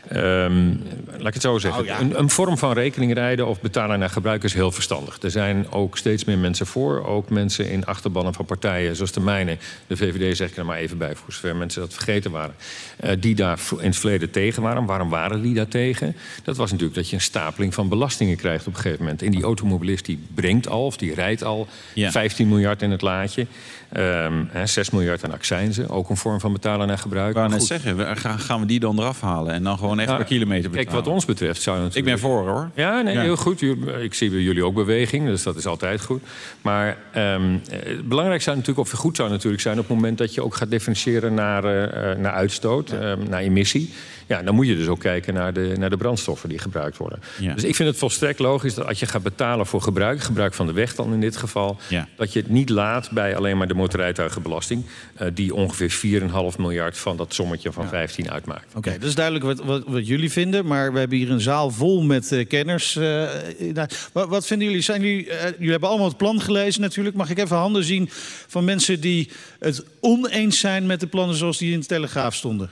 Ehm, 0.09 0.69
laat 1.11 1.27
ik 1.27 1.33
het 1.35 1.43
zo 1.43 1.59
zeggen. 1.59 1.85
Nou 1.85 1.99
ja. 1.99 2.05
een, 2.05 2.19
een 2.19 2.31
vorm 2.31 2.59
van 2.59 2.73
rekeningrijden 2.73 3.47
of 3.47 3.61
betalen 3.61 3.99
naar 3.99 4.11
gebruik 4.11 4.45
is 4.45 4.55
heel 4.55 4.73
verstandig. 4.73 5.23
Er 5.23 5.31
zijn 5.31 5.71
ook 5.71 5.97
steeds 5.97 6.25
meer 6.25 6.39
mensen 6.39 6.67
voor. 6.67 7.07
Ook 7.07 7.31
mensen 7.31 7.71
in 7.71 7.85
achterbannen 7.87 8.35
van 8.35 8.45
partijen 8.45 8.97
zoals 8.97 9.13
de 9.13 9.21
mijne. 9.21 9.57
De 9.87 9.97
VVD 9.97 10.37
zeg 10.37 10.51
ik 10.51 10.57
er 10.57 10.65
maar 10.65 10.79
even 10.79 10.99
bij, 10.99 11.15
voor 11.15 11.33
zover 11.33 11.57
mensen 11.57 11.81
dat 11.81 11.95
vergeten 11.95 12.31
waren. 12.31 12.55
eh, 12.97 13.13
die 13.21 13.35
daar 13.35 13.61
in 13.79 13.87
het 13.87 13.97
verleden 13.97 14.31
tegen 14.31 14.63
waren. 14.63 14.85
Waarom 14.85 15.09
waren 15.09 15.43
die 15.43 15.55
daar 15.55 15.69
tegen? 15.69 16.17
Dat 16.43 16.57
was 16.57 16.71
natuurlijk 16.71 16.99
dat 16.99 17.09
je 17.09 17.15
een 17.17 17.23
stapeling 17.23 17.75
van 17.75 17.89
belastingen 17.89 18.37
krijgt 18.37 18.67
op 18.67 18.75
een 18.75 18.81
gegeven 18.81 19.03
moment. 19.05 19.23
En 19.23 19.31
die 19.31 19.43
automobilist 19.43 20.05
die 20.05 20.19
brengt 20.35 20.69
al, 20.69 20.93
die 20.99 21.15
rijdt 21.15 21.45
al... 21.45 21.69
Ja. 21.95 22.11
15 22.11 22.49
miljard 22.49 22.83
in 22.83 22.91
het 22.91 23.03
laadje. 23.03 23.47
Ehm, 23.93 24.45
hè, 24.49 24.67
6 24.67 24.91
miljard 24.91 25.25
aan 25.25 25.33
accijnzen. 25.33 25.89
Ook 25.89 26.09
een 26.11 26.17
vorm 26.17 26.41
van 26.41 26.53
betalen 26.53 26.87
naar 26.87 26.99
gebruik. 26.99 27.37
Ik 27.37 27.49
net 27.49 27.63
zeggen, 27.63 27.97
we- 27.97 28.17
gaan, 28.17 28.61
we 28.61 28.67
die 28.67 28.81
dan 28.81 28.99
eraf 28.99 29.21
halen 29.21 29.53
en 29.53 29.63
dan 29.63 29.79
gewoon 29.79 29.99
echt 30.01 30.09
Ja, 30.09 30.17
per 30.17 30.25
kilometer 30.25 30.71
betalen? 30.71 30.87
Kijk, 30.93 31.05
wat 31.05 31.15
ons 31.15 31.25
betreft 31.25 31.63
zou 31.63 31.77
Ik 31.77 31.83
natuurlijk... 31.83 32.13
ben 32.13 32.19
voor 32.31 32.49
hoor. 32.49 32.71
Ja, 32.75 33.01
nee, 33.01 33.15
Ja. 33.15 33.21
heel 33.21 33.37
goed. 33.37 33.63
Ik 34.03 34.15
zie 34.15 34.31
bij 34.31 34.41
jullie 34.41 34.65
ook 34.65 34.75
beweging, 34.75 35.27
dus 35.27 35.43
dat 35.43 35.57
is 35.57 35.67
altijd 35.67 36.01
goed. 36.01 36.23
Maar 36.63 36.97
ehm, 37.13 37.43
eh, 37.71 37.79
het 37.97 38.09
belangrijkste 38.09 38.51
zou 38.51 38.57
natuurlijk, 38.57 38.89
of 38.93 38.99
goed 38.99 39.17
zou 39.17 39.31
natuurlijk 39.31 39.63
zijn... 39.63 39.79
op 39.79 39.87
het 39.89 39.97
moment 39.97 40.19
dat 40.19 40.35
je 40.35 40.43
ook 40.45 40.55
gaat 40.55 40.71
differentiëren 40.71 41.35
naar, 41.35 41.65
eh, 41.65 42.11
eh, 42.13 42.19
naar 42.19 42.33
uitstoot, 42.33 42.91
ehm, 42.91 43.19
naar 43.29 43.41
emissie... 43.41 43.93
Ja, 44.27 44.43
dan 44.43 44.55
moet 44.55 44.67
je 44.67 44.77
dus 44.77 44.87
ook 44.89 45.01
kijken 45.01 45.35
naar 45.35 45.53
de, 45.53 45.75
naar 45.79 45.91
de 45.91 45.97
brandstoffen 45.97 46.49
die 46.49 46.59
gebruikt 46.59 46.97
worden. 46.97 47.19
Ja. 47.39 47.55
Dus 47.55 47.65
ik 47.65 47.75
vind 47.75 47.89
het 47.89 47.99
volstrekt 47.99 48.39
logisch 48.39 48.75
dat 48.75 48.87
als 48.87 49.01
je 49.01 49.07
gaat 49.07 49.23
betalen 49.23 49.67
voor 49.67 49.83
gebruik... 49.83 50.21
gebruik 50.21 50.55
van 50.55 50.67
de 50.67 50.73
weg 50.73 50.95
dan 50.95 51.13
in 51.13 51.21
dit 51.21 51.37
geval... 51.37 51.77
Dat 52.17 52.33
je 52.33 52.39
het 52.41 52.49
niet 52.49 52.69
laat 52.69 53.11
bij 53.11 53.37
alleen 53.37 53.57
maar 53.57 53.69
de 53.69 53.75
motorrijtuigenbelasting... 53.79 54.85
eh, 55.15 55.29
die 55.35 55.55
ongeveer 55.55 56.23
4,5 56.53 56.59
miljard 56.59 56.99
van 56.99 57.17
dat 57.17 57.35
sommetje 57.35 57.73
van 57.73 57.89
15 57.89 58.31
uitmaakt. 58.31 58.75
Oké, 58.75 58.93
dat 58.99 59.09
is 59.09 59.15
duidelijk 59.15 59.45
wat, 59.45 59.59
wat, 59.59 59.83
wat 59.87 60.07
jullie 60.07 60.31
vinden. 60.33 60.67
Maar 60.67 60.93
we 60.93 60.99
hebben 60.99 61.19
hier 61.19 61.31
een 61.31 61.41
zaal 61.41 61.71
vol 61.71 62.03
met 62.03 62.33
eh, 62.33 62.49
kenners. 62.49 62.97
eh, 62.97 63.29
nou, 63.73 63.89
wat, 64.13 64.29
wat 64.29 64.47
vinden 64.47 64.67
jullie? 64.69 64.83
Zijn 64.83 65.03
jullie, 65.03 65.25
jullie 65.59 65.71
hebben 65.71 65.89
allemaal 65.89 66.09
het 66.09 66.17
plan 66.17 66.41
gelezen 66.41 66.81
natuurlijk. 66.81 67.17
Mag 67.17 67.31
ik 67.31 67.39
even 67.39 67.57
handen 67.57 67.85
zien 67.85 68.09
van 68.47 68.65
mensen 68.65 69.01
die 69.01 69.31
het 69.59 69.85
oneens 70.01 70.59
zijn 70.59 70.87
met 70.87 71.01
de 71.01 71.07
plannen 71.07 71.37
zoals 71.37 71.59
die 71.59 71.73
in 71.73 71.81
de 71.81 71.87
Telegraaf 71.87 72.35
stonden? 72.35 72.71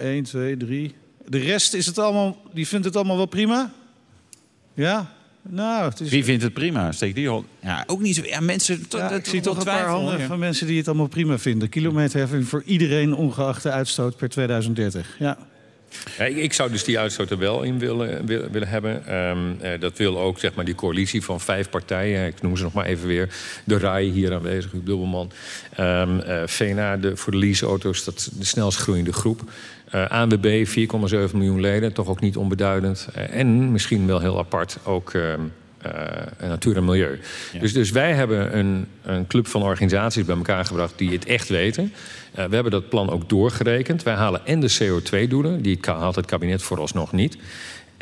1, 0.00 0.22
2, 0.22 0.56
3. 0.56 0.94
De 1.28 1.38
rest 1.38 1.74
is 1.74 1.86
het 1.86 1.98
allemaal, 1.98 2.36
die 2.52 2.68
vindt 2.68 2.84
het 2.84 2.96
allemaal 2.96 3.16
wel 3.16 3.26
prima? 3.26 3.72
Ja? 4.74 5.12
Nou, 5.48 5.90
het 5.90 6.00
is... 6.00 6.10
Wie 6.10 6.24
vindt 6.24 6.42
het 6.42 6.52
prima? 6.52 6.92
Steek 6.92 7.14
die 7.14 7.28
al. 7.28 7.44
Ja, 7.60 7.84
ook 7.86 8.00
niet 8.00 8.14
zo. 8.14 8.22
Ja, 8.24 8.40
mensen. 8.40 8.84
Ja, 8.88 9.10
ik 9.10 9.26
zie 9.26 9.40
toch 9.40 9.58
een 9.58 9.64
paar 9.64 9.86
handen 9.86 10.18
ja. 10.18 10.26
van 10.26 10.38
mensen 10.38 10.66
die 10.66 10.78
het 10.78 10.88
allemaal 10.88 11.06
prima 11.06 11.38
vinden. 11.38 11.68
Kilometerheffing 11.68 12.48
voor 12.48 12.62
iedereen 12.66 13.14
ongeacht 13.14 13.62
de 13.62 13.70
uitstoot 13.70 14.16
per 14.16 14.28
2030. 14.28 15.16
Ja. 15.18 15.38
Ik, 16.18 16.52
zou 16.52 16.70
dus 16.70 16.84
die 16.84 16.98
uitstoot 16.98 17.30
er 17.30 17.38
wel 17.38 17.62
in 17.62 17.78
willen, 17.78 18.26
willen, 18.26 18.52
willen 18.52 18.68
hebben. 18.68 19.06
Ehm, 19.06 19.38
eh, 19.60 19.80
dat 19.80 19.98
wil 19.98 20.18
ook 20.18 20.38
zeg 20.38 20.54
maar, 20.54 20.64
die 20.64 20.74
coalitie 20.74 21.22
van 21.22 21.40
vijf 21.40 21.70
partijen. 21.70 22.26
Ik 22.26 22.42
noem 22.42 22.56
ze 22.56 22.62
nog 22.62 22.72
maar 22.72 22.86
even 22.86 23.06
weer. 23.06 23.28
De 23.64 23.78
RAI 23.78 24.10
hier 24.10 24.32
aanwezig, 24.32 24.72
Huub 24.72 24.86
Dubbelman. 24.86 25.30
Ehm 25.76 26.20
eh, 26.20 26.42
VNA 26.46 26.96
de, 26.96 27.16
voor 27.16 27.32
de 27.32 27.38
leaseauto's, 27.38 28.04
dat 28.04 28.16
is 28.16 28.24
de 28.24 28.44
snelst 28.44 28.78
groeiende 28.78 29.12
groep. 29.12 29.40
Eh 29.90 30.10
ANWB, 30.10 30.66
4,7 30.66 31.34
miljoen 31.34 31.60
leden, 31.60 31.92
toch 31.92 32.08
ook 32.08 32.20
niet 32.20 32.36
onbeduidend. 32.36 33.08
Eh, 33.14 33.38
en 33.38 33.72
misschien 33.72 34.06
wel 34.06 34.20
heel 34.20 34.38
apart 34.38 34.78
ook... 34.84 35.12
ehm, 35.12 35.22
eh, 35.22 35.38
natuur 36.40 36.76
en 36.76 36.84
milieu. 36.84 37.20
Dus, 37.60 37.72
dus 37.72 37.90
wij 37.90 38.12
hebben 38.12 38.58
een, 38.58 38.86
een 39.02 39.26
club 39.26 39.46
van 39.46 39.62
organisaties 39.62 40.24
bij 40.24 40.36
elkaar 40.36 40.64
gebracht 40.64 40.98
die 40.98 41.10
het 41.10 41.24
echt 41.24 41.48
weten. 41.48 41.92
Eh, 42.34 42.44
we 42.44 42.54
hebben 42.54 42.72
dat 42.72 42.88
plan 42.88 43.10
ook 43.10 43.28
doorgerekend. 43.28 44.02
Wij 44.02 44.14
halen 44.14 44.46
en 44.46 44.60
de 44.60 44.78
CO2-doelen, 44.82 45.62
die 45.62 45.78
haalt 45.80 46.14
het 46.14 46.26
kabinet 46.26 46.62
vooralsnog 46.62 47.12
niet. 47.12 47.36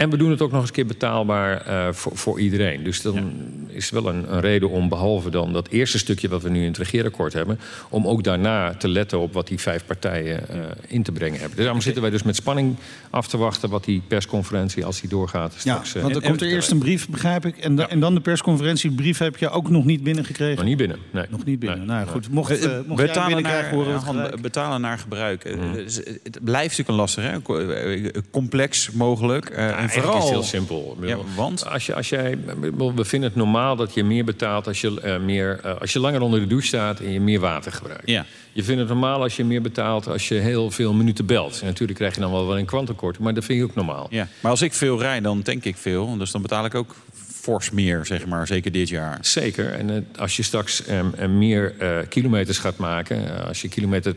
En 0.01 0.11
we 0.11 0.17
doen 0.17 0.31
het 0.31 0.43
ook 0.43 0.51
nog 0.51 0.61
eens 0.61 0.69
een 0.69 0.75
keer 0.75 0.87
betaalbaar 0.87 1.61
eh, 1.61 1.93
voor, 1.93 2.17
voor 2.17 2.41
iedereen. 2.41 2.85
Dus 2.85 3.03
dan 3.03 3.33
is 3.67 3.91
wel 3.91 4.07
een, 4.09 4.33
een 4.33 4.41
reden 4.41 4.71
om, 4.71 4.89
behalve 4.89 5.31
dan 5.31 5.53
dat 5.53 5.69
eerste 5.69 5.99
stukje 5.99 6.29
wat 6.29 6.43
we 6.43 6.49
nu 6.51 6.61
in 6.61 6.67
het 6.67 6.77
regeerakkoord 6.79 7.33
hebben, 7.33 7.59
om 7.89 8.07
ook 8.07 8.25
daarna 8.25 8.75
te 8.75 8.89
letten 8.89 9.19
op 9.19 9.33
wat 9.33 9.47
die 9.49 9.59
vijf 9.59 9.87
partijen 9.87 10.49
eh, 10.49 10.59
in 10.89 11.03
te 11.03 11.13
brengen 11.13 11.39
hebben. 11.39 11.57
Dus 11.57 11.65
daarom 11.65 11.83
zitten 11.83 12.03
wij 12.03 12.11
dus 12.11 12.23
met 12.23 12.37
spanning 12.37 12.77
af 13.11 13.29
te 13.29 13.37
wachten 13.37 13.71
wat 13.71 13.85
die 13.85 14.03
persconferentie, 14.09 14.85
als 14.85 15.01
die 15.01 15.09
doorgaat, 15.11 15.53
Ja, 15.55 15.59
straks. 15.61 15.95
eh, 15.95 16.03
want 16.03 16.17
er 16.17 16.23
komt 16.23 16.41
er 16.41 16.49
eerst 16.49 16.71
een 16.71 16.79
brief, 16.79 17.09
begrijp 17.09 17.47
ik. 17.47 17.57
En, 17.59 17.75
da- 17.77 17.89
en 17.89 18.01
dan 18.01 18.15
de 18.15 18.21
persconferentie. 18.21 18.91
Brief 18.91 19.19
heb 19.19 19.37
je 19.37 19.51
ook 19.51 19.71
nog 19.71 19.85
niet 19.85 20.03
binnengekregen. 20.03 20.57
Nog 20.57 20.65
niet 20.65 20.77
binnen. 20.77 20.99
Nee. 21.11 21.25
Nog 21.31 21.45
niet 21.45 21.59
binnen. 21.59 21.79
Nee. 21.79 21.87
nou 21.87 22.01
ja, 22.07 22.13
goed, 22.13 22.31
mocht, 22.31 22.65
eh, 22.67 22.73
mocht 22.87 23.03
betalen, 23.03 23.43
naar, 23.43 23.71
horen 23.71 24.01
ja, 24.15 24.31
betalen 24.41 24.81
naar 24.81 24.99
gebruik. 24.99 25.45
Eh, 25.45 25.73
dus 25.73 25.97
Het 25.97 26.39
blijft 26.45 26.79
natuurlijk 26.79 26.89
een 26.89 26.95
lastig, 26.95 27.25
hè? 27.25 27.43
Co- 27.43 27.67
complex 28.31 28.91
mogelijk. 28.91 29.51
En 29.95 30.03
vooral 30.03 30.19
is 30.19 30.25
het 30.25 30.33
heel 30.33 30.43
simpel. 30.43 30.97
Ja, 31.01 31.17
want? 31.37 31.67
Als, 31.67 31.87
je, 31.87 31.95
als 31.95 32.09
jij, 32.09 32.39
we 32.95 33.05
vinden 33.05 33.29
het 33.29 33.39
normaal 33.39 33.77
dat 33.77 33.95
je 33.95 34.05
meer 34.05 34.25
betaalt 34.25 34.67
als 34.67 34.81
je, 34.81 35.01
eh, 35.01 35.19
meer, 35.19 35.61
eh, 35.63 35.81
als 35.81 35.93
je 35.93 36.01
langer 36.01 36.21
onder 36.21 36.41
de 36.41 36.47
douche 36.47 36.67
staat 36.67 37.01
en 37.01 37.13
je 37.13 37.21
meer 37.21 37.41
water 37.41 37.73
gebruikt. 37.73 38.09
Ja. 38.09 38.27
Je 38.53 38.65
vindt 38.65 38.81
het 38.81 38.89
normaal 38.89 39.23
als 39.23 39.37
je 39.37 39.45
meer 39.45 39.63
betaalt 39.63 40.07
als 40.07 40.29
je 40.29 40.35
heel 40.35 40.71
veel 40.71 40.93
minuten 40.93 41.27
belt. 41.27 41.61
En 41.61 41.67
natuurlijk 41.67 41.99
krijg 41.99 42.15
je 42.15 42.21
dan 42.21 42.31
wel 42.31 42.47
wel 42.47 42.59
een 42.59 42.65
kwantumkort, 42.65 43.19
maar 43.19 43.35
dat 43.35 43.45
vind 43.45 43.59
je 43.59 43.65
ook 43.65 43.75
normaal. 43.75 44.07
Ja. 44.11 44.29
Maar 44.41 44.51
als 44.51 44.63
ik 44.63 44.73
veel 44.73 45.01
rijd, 45.01 45.23
dan 45.23 45.43
tank 45.43 45.65
ik 45.65 45.77
veel. 45.77 46.17
Dus 46.17 46.31
dan 46.31 46.43
betaal 46.43 46.65
ik 46.65 46.75
ook 46.75 46.95
fors 47.41 47.71
meer, 47.71 48.07
zeg 48.07 48.27
maar. 48.27 48.47
Zeker 48.47 48.73
dit 48.73 48.89
jaar. 48.89 49.19
Zeker. 49.21 49.73
En 49.73 49.91
eh, 49.91 50.21
als 50.21 50.37
je 50.37 50.43
straks 50.43 50.85
eh, 50.85 50.99
eh, 50.99 51.31
meer 51.31 51.75
kilometers 52.09 52.59
gaat 52.59 52.77
maken, 52.77 53.47
als 53.47 53.61
je 53.63 53.69
kilometer, 53.69 54.15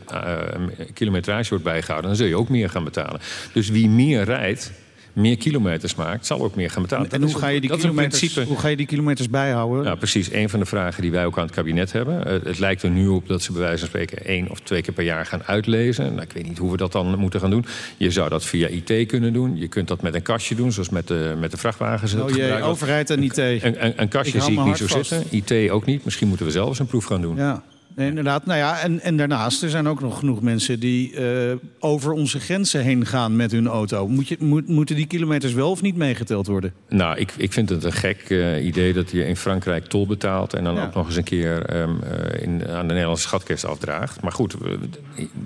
kilometrage 0.94 1.50
wordt 1.50 1.64
bijgehouden, 1.64 2.10
dan 2.10 2.18
zul 2.18 2.28
je 2.28 2.38
ook 2.38 2.50
meer 2.50 2.70
gaan 2.70 2.84
betalen. 2.84 3.22
Dus 3.54 3.70
wie 3.70 3.90
meer 3.90 4.24
rijdt, 4.24 4.72
meer 5.14 5.38
kilometers 5.38 5.96
maakt, 5.96 6.26
zal 6.26 6.42
ook 6.42 6.56
meer 6.56 6.70
gaan 6.70 6.82
betalen. 6.82 7.12
En 7.12 7.22
hoe 7.24 7.38
ga, 7.38 7.48
je 7.48 7.60
die 7.60 7.70
dat 7.70 7.80
kilometers, 7.80 8.20
principe. 8.20 8.48
hoe 8.48 8.58
ga 8.58 8.68
je 8.68 8.76
die 8.76 8.86
kilometers 8.86 9.30
bijhouden? 9.30 9.84
Nou, 9.84 9.98
precies. 9.98 10.32
Een 10.32 10.50
van 10.50 10.60
de 10.60 10.66
vragen 10.66 11.02
die 11.02 11.12
wij 11.12 11.26
ook 11.26 11.38
aan 11.38 11.46
het 11.46 11.56
kabinet 11.56 11.92
hebben. 11.92 12.26
Eh, 12.26 12.34
het 12.44 12.60
lijkt 12.60 12.84
er 12.84 12.90
nu 12.90 13.08
op 13.08 13.28
dat 13.28 13.42
ze 13.42 13.52
bij 13.52 13.62
wijze 13.62 13.78
van 13.80 13.88
spreken 13.88 14.26
één 14.26 14.50
of 14.50 14.60
twee 14.60 14.82
keer 14.82 14.94
per 14.94 15.04
jaar 15.04 15.26
gaan 15.26 15.44
uitlezen. 15.44 16.06
Nou, 16.10 16.22
ik 16.22 16.32
weet 16.32 16.48
niet 16.48 16.58
hoe 16.58 16.72
we 16.72 16.78
dat 16.78 16.92
dan 16.92 17.20
moeten 17.20 17.40
gaan 17.40 17.50
doen. 17.50 17.66
Je 17.98 18.12
zou 18.12 18.30
dat 18.30 18.46
via 18.46 18.68
IT 18.68 19.08
kunnen 19.08 19.34
doen. 19.34 19.58
Je 19.58 19.68
kunt 19.68 19.88
dat 19.88 20.02
met 20.02 20.16
een 20.16 20.22
kastje 20.22 20.56
doen, 20.56 20.72
zoals 20.72 20.90
met 20.90 21.08
de, 21.08 21.36
met 21.40 21.52
de 21.52 21.58
vrachtwagens. 21.58 22.14
oh 22.14 22.30
jee, 22.30 22.62
overheid 22.62 23.10
en 23.10 23.24
IT. 23.24 23.38
Een, 23.38 23.86
een, 23.86 23.94
een 23.96 24.08
kastje 24.08 24.38
Ik 24.38 24.44
zie 24.44 24.60
ik 24.60 24.66
niet 24.66 24.78
zo 24.78 24.88
vast. 24.88 25.10
zitten. 25.10 25.58
IT 25.58 25.70
ook 25.72 25.86
niet. 25.86 26.04
Misschien 26.04 26.28
moeten 26.28 26.46
we 26.46 26.52
zelf 26.52 26.68
eens 26.70 26.80
een 26.80 26.86
proef 26.86 27.06
gaan 27.06 27.22
doen. 27.22 27.36
Ja. 27.36 27.64
Nee, 27.96 28.08
inderdaad. 28.08 28.46
Nou 28.46 28.60
ja, 28.60 28.80
en, 28.80 29.00
en 29.00 29.18
daarnaast, 29.18 29.64
er 29.64 29.70
zijn 29.70 29.88
ook 29.88 30.02
nog 30.02 30.20
genoeg 30.20 30.42
mensen 30.42 30.80
die 30.80 31.12
uh, 31.12 31.56
over 31.80 32.12
onze 32.12 32.40
grenzen 32.40 32.82
heen 32.82 33.06
gaan 33.06 33.36
met 33.36 33.52
hun 33.52 33.68
auto. 33.68 34.08
Moet 34.08 34.28
je, 34.28 34.36
moet, 34.40 34.68
moeten 34.68 34.96
die 34.96 35.06
kilometers 35.06 35.54
wel 35.54 35.70
of 35.70 35.82
niet 35.82 35.96
meegeteld 35.96 36.48
worden? 36.48 36.74
Nou, 36.90 37.18
ik, 37.18 37.34
ik 37.38 37.54
vind 37.54 37.70
het 37.70 37.84
een 37.84 37.94
gek 37.94 38.30
uh, 38.30 38.66
idee 38.66 38.94
dat 38.94 39.12
je 39.12 39.28
in 39.28 39.36
Frankrijk 39.36 39.86
tol 39.86 40.08
betaalt... 40.08 40.54
en 40.54 40.64
dan 40.64 40.76
ja. 40.76 40.86
ook 40.86 40.94
nog 40.94 41.06
eens 41.06 41.16
een 41.16 41.24
keer 41.24 41.76
um, 41.76 42.00
uh, 42.04 42.42
in, 42.42 42.68
aan 42.68 42.88
de 42.88 42.94
Nederlandse 42.94 43.28
schatkist 43.28 43.66
afdraagt. 43.66 44.22
Maar 44.22 44.32
goed, 44.32 44.54
we, 44.54 44.80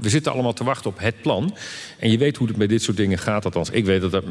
we, 0.01 0.09
zitten 0.09 0.31
allemaal 0.31 0.53
te 0.53 0.63
wachten 0.63 0.89
op 0.89 0.99
het 0.99 1.21
plan. 1.21 1.55
En 1.99 2.11
je 2.11 2.17
weet 2.17 2.37
hoe 2.37 2.47
het 2.47 2.57
bij 2.57 2.67
dit 2.67 2.81
soort 2.81 2.97
dingen 2.97 3.17
gaat. 3.17 3.45
Althans, 3.45 3.69
ik 3.69 3.85
weet 3.85 4.01
dat 4.01 4.11
dat 4.11 4.23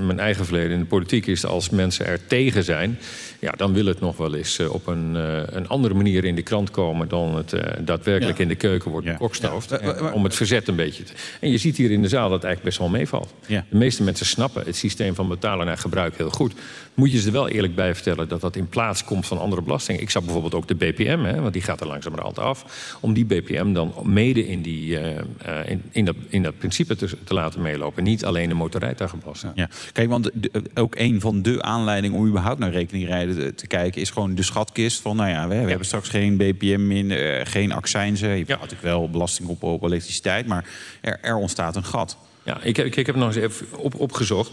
mijn 0.00 0.18
eigen 0.18 0.44
verleden 0.44 0.70
in 0.70 0.78
de 0.78 0.84
politiek 0.84 1.26
is... 1.26 1.46
als 1.46 1.70
mensen 1.70 2.06
er 2.06 2.26
tegen 2.26 2.64
zijn, 2.64 2.98
ja, 3.38 3.50
dan 3.50 3.72
wil 3.72 3.86
het 3.86 4.00
nog 4.00 4.16
wel 4.16 4.34
eens 4.34 4.60
op 4.60 4.86
een, 4.86 5.14
een 5.56 5.68
andere 5.68 5.94
manier 5.94 6.24
in 6.24 6.34
de 6.34 6.42
krant 6.42 6.70
komen... 6.70 7.08
dan 7.08 7.36
het 7.36 7.52
daadwerkelijk 7.80 8.36
ja. 8.36 8.42
in 8.42 8.48
de 8.48 8.54
keuken 8.54 8.90
wordt 8.90 9.06
bekokstoofd. 9.06 9.70
Ja. 9.70 10.10
Om 10.12 10.24
het 10.24 10.34
verzet 10.34 10.68
een 10.68 10.76
beetje 10.76 11.02
te... 11.02 11.12
En 11.40 11.50
je 11.50 11.58
ziet 11.58 11.76
hier 11.76 11.90
in 11.90 12.02
de 12.02 12.08
zaal 12.08 12.28
dat 12.28 12.42
het 12.42 12.44
eigenlijk 12.44 12.64
best 12.64 12.78
wel 12.78 12.98
meevalt. 12.98 13.34
De 13.46 13.62
meeste 13.70 14.02
mensen 14.02 14.26
snappen 14.26 14.64
het 14.66 14.76
systeem 14.76 15.14
van 15.14 15.28
betalen 15.28 15.66
naar 15.66 15.78
gebruik 15.78 16.16
heel 16.16 16.30
goed. 16.30 16.52
Moet 16.94 17.12
je 17.12 17.20
ze 17.20 17.26
er 17.26 17.32
wel 17.32 17.48
eerlijk 17.48 17.74
bij 17.74 17.94
vertellen 17.94 18.28
dat 18.28 18.40
dat 18.40 18.56
in 18.56 18.68
plaats 18.68 19.04
komt 19.04 19.26
van 19.26 19.38
andere 19.38 19.62
belastingen. 19.62 20.00
Ik 20.00 20.10
zou 20.10 20.24
bijvoorbeeld 20.24 20.54
ook 20.54 20.68
de 20.68 20.74
BPM, 20.74 21.18
hè, 21.18 21.40
want 21.40 21.52
die 21.52 21.62
gaat 21.62 21.80
er 21.80 21.86
langzamerhand 21.86 22.38
af. 22.38 22.96
Om 23.00 23.14
die 23.14 23.24
BPM 23.24 23.72
dan 23.72 23.94
mede 24.02 24.46
in, 24.46 24.62
die, 24.62 25.00
uh, 25.00 25.18
in, 25.66 25.82
in, 25.90 26.04
dat, 26.04 26.16
in 26.28 26.42
dat 26.42 26.58
principe 26.58 26.96
te, 26.96 27.16
te 27.24 27.34
laten 27.34 27.62
meelopen. 27.62 28.02
Niet 28.02 28.24
alleen 28.24 28.48
de 28.48 28.54
motorrijtuigenbelasting. 28.54 29.52
Ja. 29.54 29.68
Kijk, 29.92 30.08
want 30.08 30.30
de, 30.34 30.62
ook 30.74 30.94
een 30.96 31.20
van 31.20 31.42
de 31.42 31.62
aanleidingen 31.62 32.18
om 32.18 32.26
überhaupt 32.26 32.58
naar 32.58 32.70
rekeningrijden 32.70 33.36
te, 33.36 33.54
te 33.54 33.66
kijken... 33.66 34.00
is 34.00 34.10
gewoon 34.10 34.34
de 34.34 34.42
schatkist 34.42 35.00
van, 35.00 35.16
nou 35.16 35.30
ja, 35.30 35.48
we, 35.48 35.54
we 35.54 35.68
hebben 35.68 35.86
straks 35.86 36.08
geen 36.08 36.36
BPM 36.36 36.90
in, 36.90 37.10
uh, 37.10 37.40
geen 37.44 37.72
accijnzen. 37.72 38.28
Je 38.28 38.34
hebt 38.34 38.48
natuurlijk 38.48 38.82
wel 38.82 39.10
belasting 39.10 39.48
op, 39.48 39.62
op 39.62 39.82
elektriciteit, 39.82 40.46
maar 40.46 40.68
er, 41.00 41.18
er 41.22 41.36
ontstaat 41.36 41.76
een 41.76 41.84
gat. 41.84 42.16
Ja, 42.44 42.62
ik 42.62 42.76
heb, 42.76 42.86
ik 42.86 43.06
heb 43.06 43.16
nog 43.16 43.26
eens 43.26 43.36
even 43.36 43.66
op, 43.76 44.00
opgezocht. 44.00 44.50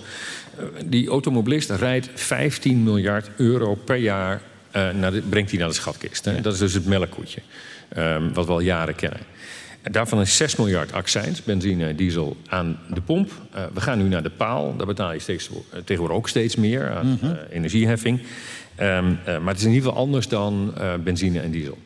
Die 0.86 1.10
automobilist 1.10 1.70
rijdt 1.70 2.10
15 2.14 2.84
miljard 2.84 3.30
euro 3.38 3.76
per 3.76 3.96
jaar... 3.96 4.42
Uh, 4.76 4.90
naar 4.90 5.12
de, 5.12 5.22
brengt 5.22 5.50
hij 5.50 5.60
naar 5.60 5.68
de 5.68 5.74
schatkist. 5.74 6.26
Hè? 6.26 6.32
Ja. 6.32 6.42
Dat 6.42 6.54
is 6.54 6.60
dus 6.60 6.74
het 6.74 6.86
melkkoetje, 6.86 7.42
um, 7.98 8.34
wat 8.34 8.46
we 8.46 8.52
al 8.52 8.60
jaren 8.60 8.96
kennen. 8.96 9.20
En 9.82 9.92
daarvan 9.92 10.22
is 10.22 10.38
6 10.38 10.56
miljard 10.56 10.94
accijns, 10.94 11.44
benzine, 11.44 11.96
diesel, 11.96 12.38
aan 12.48 12.80
de 12.94 13.02
pomp. 13.02 13.32
Uh, 13.56 13.64
we 13.74 13.82
gaan 13.82 13.98
nu 13.98 14.08
naar 14.08 14.24
de 14.24 14.30
paal. 14.30 14.76
Daar 14.78 14.88
betaal 14.88 15.14
je 15.14 15.20
steeds, 15.20 15.50
tegenwoordig 15.72 16.18
ook 16.18 16.30
steeds 16.30 16.56
meer 16.56 16.90
aan 16.90 17.08
mm 17.08 17.18
-hmm. 17.20 17.30
uh, 17.30 17.38
energieheffing. 17.50 18.20
Um, 18.20 19.20
maar 19.26 19.48
het 19.48 19.58
is 19.58 19.64
in 19.64 19.72
ieder 19.72 19.88
geval 19.88 20.04
anders 20.04 20.28
dan 20.28 20.74
benzine 21.04 21.40
en 21.40 21.52
diesel. 21.52 21.78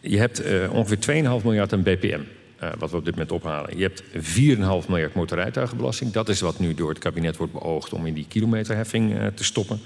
Je 0.00 0.18
hebt 0.18 0.42
ongeveer 0.70 1.24
2,5 1.38 1.44
miljard 1.44 1.72
aan 1.72 1.82
BPM. 1.82 2.20
Uh, 2.62 2.70
wat 2.78 2.90
we 2.90 2.96
op 2.96 3.04
dit 3.04 3.14
moment 3.14 3.32
ophalen. 3.32 3.76
Je 3.76 3.82
hebt 3.82 4.02
4,5 4.02 4.88
miljard 4.88 5.14
motorrijtuigenbelasting. 5.14 6.12
Dat 6.12 6.28
is 6.28 6.40
wat 6.40 6.58
nu 6.58 6.74
door 6.74 6.88
het 6.88 6.98
kabinet 6.98 7.36
wordt 7.36 7.52
beoogd 7.52 7.92
om 7.92 8.06
in 8.06 8.14
die 8.14 8.26
kilometerheffing 8.28 9.12
uh, 9.12 9.26
te 9.26 9.44
stoppen. 9.44 9.80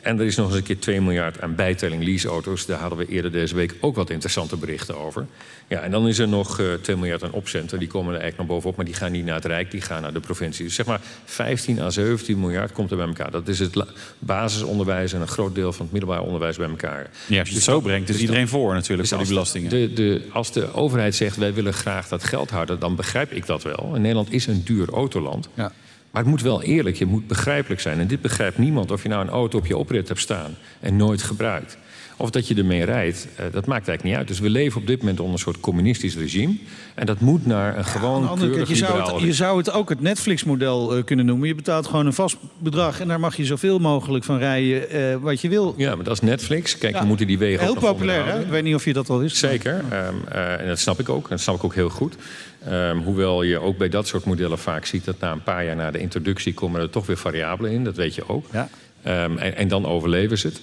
En 0.00 0.18
er 0.18 0.26
is 0.26 0.36
nog 0.36 0.46
eens 0.46 0.56
een 0.56 0.62
keer 0.62 0.78
2 0.78 1.00
miljard 1.00 1.40
aan 1.40 1.54
bijtelling 1.54 2.04
leaseauto's. 2.04 2.66
Daar 2.66 2.78
hadden 2.78 2.98
we 2.98 3.06
eerder 3.06 3.32
deze 3.32 3.54
week 3.54 3.74
ook 3.80 3.96
wat 3.96 4.10
interessante 4.10 4.56
berichten 4.56 4.98
over. 4.98 5.26
Ja, 5.66 5.80
en 5.80 5.90
dan 5.90 6.08
is 6.08 6.18
er 6.18 6.28
nog 6.28 6.60
uh, 6.60 6.72
2 6.74 6.96
miljard 6.96 7.22
aan 7.22 7.32
opcenten. 7.32 7.78
Die 7.78 7.88
komen 7.88 8.14
er 8.14 8.20
eigenlijk 8.20 8.48
nog 8.48 8.56
bovenop, 8.56 8.76
maar 8.76 8.84
die 8.84 8.94
gaan 8.94 9.12
niet 9.12 9.24
naar 9.24 9.34
het 9.34 9.44
Rijk, 9.44 9.70
die 9.70 9.80
gaan 9.80 10.02
naar 10.02 10.12
de 10.12 10.20
provincie. 10.20 10.64
Dus 10.64 10.74
zeg 10.74 10.86
maar 10.86 11.00
15 11.24 11.80
à 11.80 11.90
17 11.90 12.40
miljard 12.40 12.72
komt 12.72 12.90
er 12.90 12.96
bij 12.96 13.06
elkaar. 13.06 13.30
Dat 13.30 13.48
is 13.48 13.58
het 13.58 13.84
basisonderwijs 14.18 15.12
en 15.12 15.20
een 15.20 15.28
groot 15.28 15.54
deel 15.54 15.72
van 15.72 15.84
het 15.84 15.92
middelbaar 15.92 16.22
onderwijs 16.22 16.56
bij 16.56 16.68
elkaar. 16.68 17.10
Ja, 17.26 17.38
als 17.38 17.48
je 17.48 17.54
het 17.54 17.64
zo 17.64 17.80
brengt, 17.80 18.08
is 18.08 18.14
dus 18.14 18.24
iedereen 18.24 18.48
voor 18.48 18.74
natuurlijk, 18.74 19.00
dus 19.00 19.08
voor 19.08 19.18
die 19.18 19.28
belastingen. 19.28 19.70
De, 19.70 19.92
de, 19.92 20.22
als 20.32 20.52
de 20.52 20.72
overheid 20.74 21.14
zegt, 21.14 21.36
wij 21.36 21.54
willen 21.54 21.74
graag 21.74 22.07
dat 22.08 22.24
geld 22.24 22.50
houden, 22.50 22.78
dan 22.78 22.96
begrijp 22.96 23.32
ik 23.32 23.46
dat 23.46 23.62
wel. 23.62 23.90
En 23.94 24.00
Nederland 24.00 24.32
is 24.32 24.46
een 24.46 24.64
duur 24.64 24.90
autoland. 24.90 25.48
Ja. 25.54 25.72
Maar 26.10 26.22
het 26.22 26.30
moet 26.30 26.42
wel 26.42 26.62
eerlijk, 26.62 26.96
je 26.96 27.06
moet 27.06 27.26
begrijpelijk 27.26 27.80
zijn. 27.80 27.98
En 27.98 28.06
dit 28.06 28.20
begrijpt 28.20 28.58
niemand 28.58 28.90
of 28.90 29.02
je 29.02 29.08
nou 29.08 29.22
een 29.22 29.30
auto 29.30 29.58
op 29.58 29.66
je 29.66 29.76
oprit 29.76 30.08
hebt 30.08 30.20
staan 30.20 30.56
en 30.80 30.96
nooit 30.96 31.22
gebruikt. 31.22 31.78
Of 32.20 32.30
dat 32.30 32.48
je 32.48 32.54
ermee 32.54 32.84
rijdt, 32.84 33.28
uh, 33.32 33.38
dat 33.38 33.66
maakt 33.66 33.88
eigenlijk 33.88 34.02
niet 34.02 34.14
uit. 34.14 34.28
Dus 34.28 34.38
we 34.38 34.50
leven 34.50 34.80
op 34.80 34.86
dit 34.86 34.98
moment 34.98 35.18
onder 35.18 35.34
een 35.34 35.40
soort 35.40 35.60
communistisch 35.60 36.16
regime. 36.16 36.54
En 36.94 37.06
dat 37.06 37.20
moet 37.20 37.46
naar 37.46 37.78
een 37.78 37.84
gewoon 37.84 38.22
ja, 38.22 38.64
je, 38.66 38.74
zou 38.74 39.12
het, 39.12 39.20
je 39.20 39.32
zou 39.32 39.58
het 39.58 39.72
ook 39.72 39.88
het 39.88 40.00
Netflix-model 40.00 40.96
uh, 40.96 41.04
kunnen 41.04 41.26
noemen. 41.26 41.48
Je 41.48 41.54
betaalt 41.54 41.86
gewoon 41.86 42.06
een 42.06 42.12
vast 42.12 42.36
bedrag 42.58 43.00
en 43.00 43.08
daar 43.08 43.20
mag 43.20 43.36
je 43.36 43.44
zoveel 43.44 43.78
mogelijk 43.78 44.24
van 44.24 44.38
rijden 44.38 44.96
uh, 44.96 45.16
wat 45.16 45.40
je 45.40 45.48
wil. 45.48 45.74
Ja, 45.76 45.94
maar 45.94 46.04
dat 46.04 46.14
is 46.14 46.20
Netflix. 46.20 46.78
Kijk, 46.78 46.94
ja. 46.94 47.00
we 47.00 47.06
moeten 47.06 47.26
die 47.26 47.38
wegen 47.38 47.64
Heel 47.64 47.74
populair, 47.74 48.26
hè? 48.26 48.40
Ik 48.40 48.48
weet 48.48 48.62
niet 48.62 48.74
of 48.74 48.84
je 48.84 48.92
dat 48.92 49.10
al 49.10 49.18
wist. 49.18 49.36
Zeker. 49.36 49.74
Um, 49.74 50.28
en 50.58 50.66
dat 50.66 50.78
snap 50.78 51.00
ik 51.00 51.08
ook. 51.08 51.28
Dat 51.28 51.40
snap 51.40 51.54
ik 51.54 51.64
ook 51.64 51.74
heel 51.74 51.88
goed. 51.88 52.16
Um, 52.70 52.98
hoewel 52.98 53.42
je 53.42 53.58
ook 53.58 53.78
bij 53.78 53.88
dat 53.88 54.06
soort 54.06 54.24
modellen 54.24 54.58
vaak 54.58 54.84
ziet 54.84 55.04
dat 55.04 55.18
na 55.20 55.32
een 55.32 55.42
paar 55.42 55.64
jaar 55.64 55.76
na 55.76 55.90
de 55.90 55.98
introductie 55.98 56.54
komen 56.54 56.80
er 56.80 56.90
toch 56.90 57.06
weer 57.06 57.16
variabelen 57.16 57.70
in. 57.70 57.84
Dat 57.84 57.96
weet 57.96 58.14
je 58.14 58.28
ook. 58.28 58.46
Ja. 58.52 58.68
Um, 59.24 59.38
en, 59.38 59.56
en 59.56 59.68
dan 59.68 59.86
overleven 59.86 60.38
ze 60.38 60.46
het. 60.46 60.60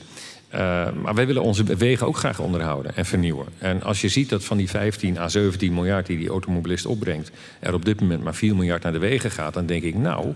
Uh, 0.55 0.61
maar 1.01 1.15
wij 1.15 1.27
willen 1.27 1.41
onze 1.41 1.63
wegen 1.63 2.07
ook 2.07 2.17
graag 2.17 2.39
onderhouden 2.39 2.95
en 2.95 3.05
vernieuwen. 3.05 3.45
En 3.57 3.83
als 3.83 4.01
je 4.01 4.07
ziet 4.07 4.29
dat 4.29 4.43
van 4.43 4.57
die 4.57 4.69
15 4.69 5.17
à 5.17 5.29
17 5.29 5.73
miljard 5.73 6.05
die 6.05 6.17
die 6.17 6.29
automobilist 6.29 6.85
opbrengt... 6.85 7.31
er 7.59 7.73
op 7.73 7.85
dit 7.85 8.01
moment 8.01 8.23
maar 8.23 8.35
4 8.35 8.55
miljard 8.55 8.83
naar 8.83 8.91
de 8.91 8.99
wegen 8.99 9.31
gaat... 9.31 9.53
dan 9.53 9.65
denk 9.65 9.83
ik, 9.83 9.95
nou, 9.95 10.33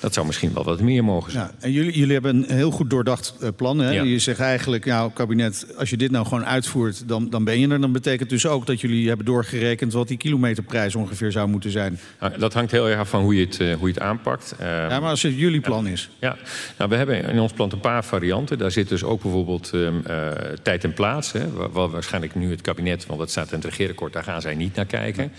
dat 0.00 0.14
zou 0.14 0.26
misschien 0.26 0.54
wel 0.54 0.64
wat 0.64 0.80
meer 0.80 1.04
mogen 1.04 1.32
zijn. 1.32 1.44
Ja, 1.44 1.52
en 1.60 1.72
jullie, 1.72 1.92
jullie 1.98 2.12
hebben 2.12 2.36
een 2.36 2.56
heel 2.56 2.70
goed 2.70 2.90
doordacht 2.90 3.34
uh, 3.42 3.48
plan. 3.56 3.78
Hè? 3.78 3.90
Ja. 3.90 4.02
Je 4.02 4.18
zegt 4.18 4.40
eigenlijk, 4.40 4.84
nou, 4.84 5.10
kabinet, 5.12 5.66
als 5.76 5.90
je 5.90 5.96
dit 5.96 6.10
nou 6.10 6.26
gewoon 6.26 6.44
uitvoert... 6.44 7.08
Dan, 7.08 7.30
dan 7.30 7.44
ben 7.44 7.60
je 7.60 7.68
er. 7.68 7.80
Dan 7.80 7.92
betekent 7.92 8.30
dus 8.30 8.46
ook 8.46 8.66
dat 8.66 8.80
jullie 8.80 9.08
hebben 9.08 9.26
doorgerekend... 9.26 9.92
wat 9.92 10.08
die 10.08 10.16
kilometerprijs 10.16 10.94
ongeveer 10.94 11.32
zou 11.32 11.48
moeten 11.48 11.70
zijn. 11.70 11.98
Nou, 12.20 12.38
dat 12.38 12.52
hangt 12.52 12.70
heel 12.70 12.88
erg 12.88 12.98
af 12.98 13.08
van 13.08 13.22
hoe 13.22 13.36
je 13.36 13.44
het, 13.44 13.58
uh, 13.58 13.74
hoe 13.74 13.88
je 13.88 13.94
het 13.94 14.02
aanpakt. 14.02 14.54
ja, 14.58 15.00
maar 15.00 15.10
als 15.10 15.22
het 15.22 15.38
jullie 15.38 15.60
plan 15.60 15.86
is. 15.86 16.10
Ja, 16.18 16.36
nou, 16.78 16.90
we 16.90 16.96
hebben 16.96 17.24
in 17.24 17.40
ons 17.40 17.52
plan 17.52 17.70
een 17.72 17.80
paar 17.80 18.04
varianten. 18.04 18.58
Daar 18.58 18.70
zit 18.70 18.88
dus 18.88 19.04
ook 19.04 19.22
bijvoorbeeld... 19.22 19.51
Um, 19.74 20.02
uh, 20.10 20.28
tijd 20.62 20.84
en 20.84 20.92
plaats. 20.92 21.32
Hè, 21.32 21.50
waar 21.52 21.90
waarschijnlijk 21.90 22.34
nu 22.34 22.50
het 22.50 22.60
kabinet, 22.60 23.06
want 23.06 23.18
dat 23.18 23.30
staat 23.30 23.48
in 23.48 23.54
het 23.54 23.64
regeerakkoord, 23.64 24.12
daar 24.12 24.22
gaan 24.22 24.40
zij 24.40 24.54
niet 24.54 24.74
naar 24.74 24.86
kijken. 24.86 25.32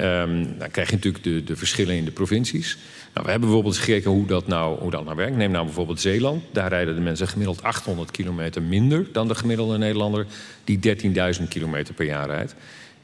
Um, 0.00 0.58
dan 0.58 0.70
krijg 0.70 0.88
je 0.88 0.94
natuurlijk 0.94 1.24
de, 1.24 1.44
de 1.44 1.56
verschillen 1.56 1.96
in 1.96 2.04
de 2.04 2.10
provincies. 2.10 2.78
Nou, 3.12 3.24
we 3.24 3.30
hebben 3.30 3.48
bijvoorbeeld 3.48 3.78
gekeken 3.78 4.10
hoe 4.10 4.26
dat, 4.26 4.46
nou, 4.46 4.78
hoe 4.80 4.90
dat 4.90 5.04
nou 5.04 5.16
werkt. 5.16 5.36
Neem 5.36 5.50
nou 5.50 5.64
bijvoorbeeld 5.64 6.00
Zeeland. 6.00 6.42
Daar 6.52 6.68
rijden 6.68 6.94
de 6.94 7.00
mensen 7.00 7.28
gemiddeld 7.28 7.62
800 7.62 8.10
kilometer 8.10 8.62
minder 8.62 9.06
dan 9.12 9.28
de 9.28 9.34
gemiddelde 9.34 9.78
Nederlander 9.78 10.26
die 10.64 10.78
13.000 11.40 11.48
kilometer 11.48 11.94
per 11.94 12.06
jaar 12.06 12.26
rijdt. 12.26 12.54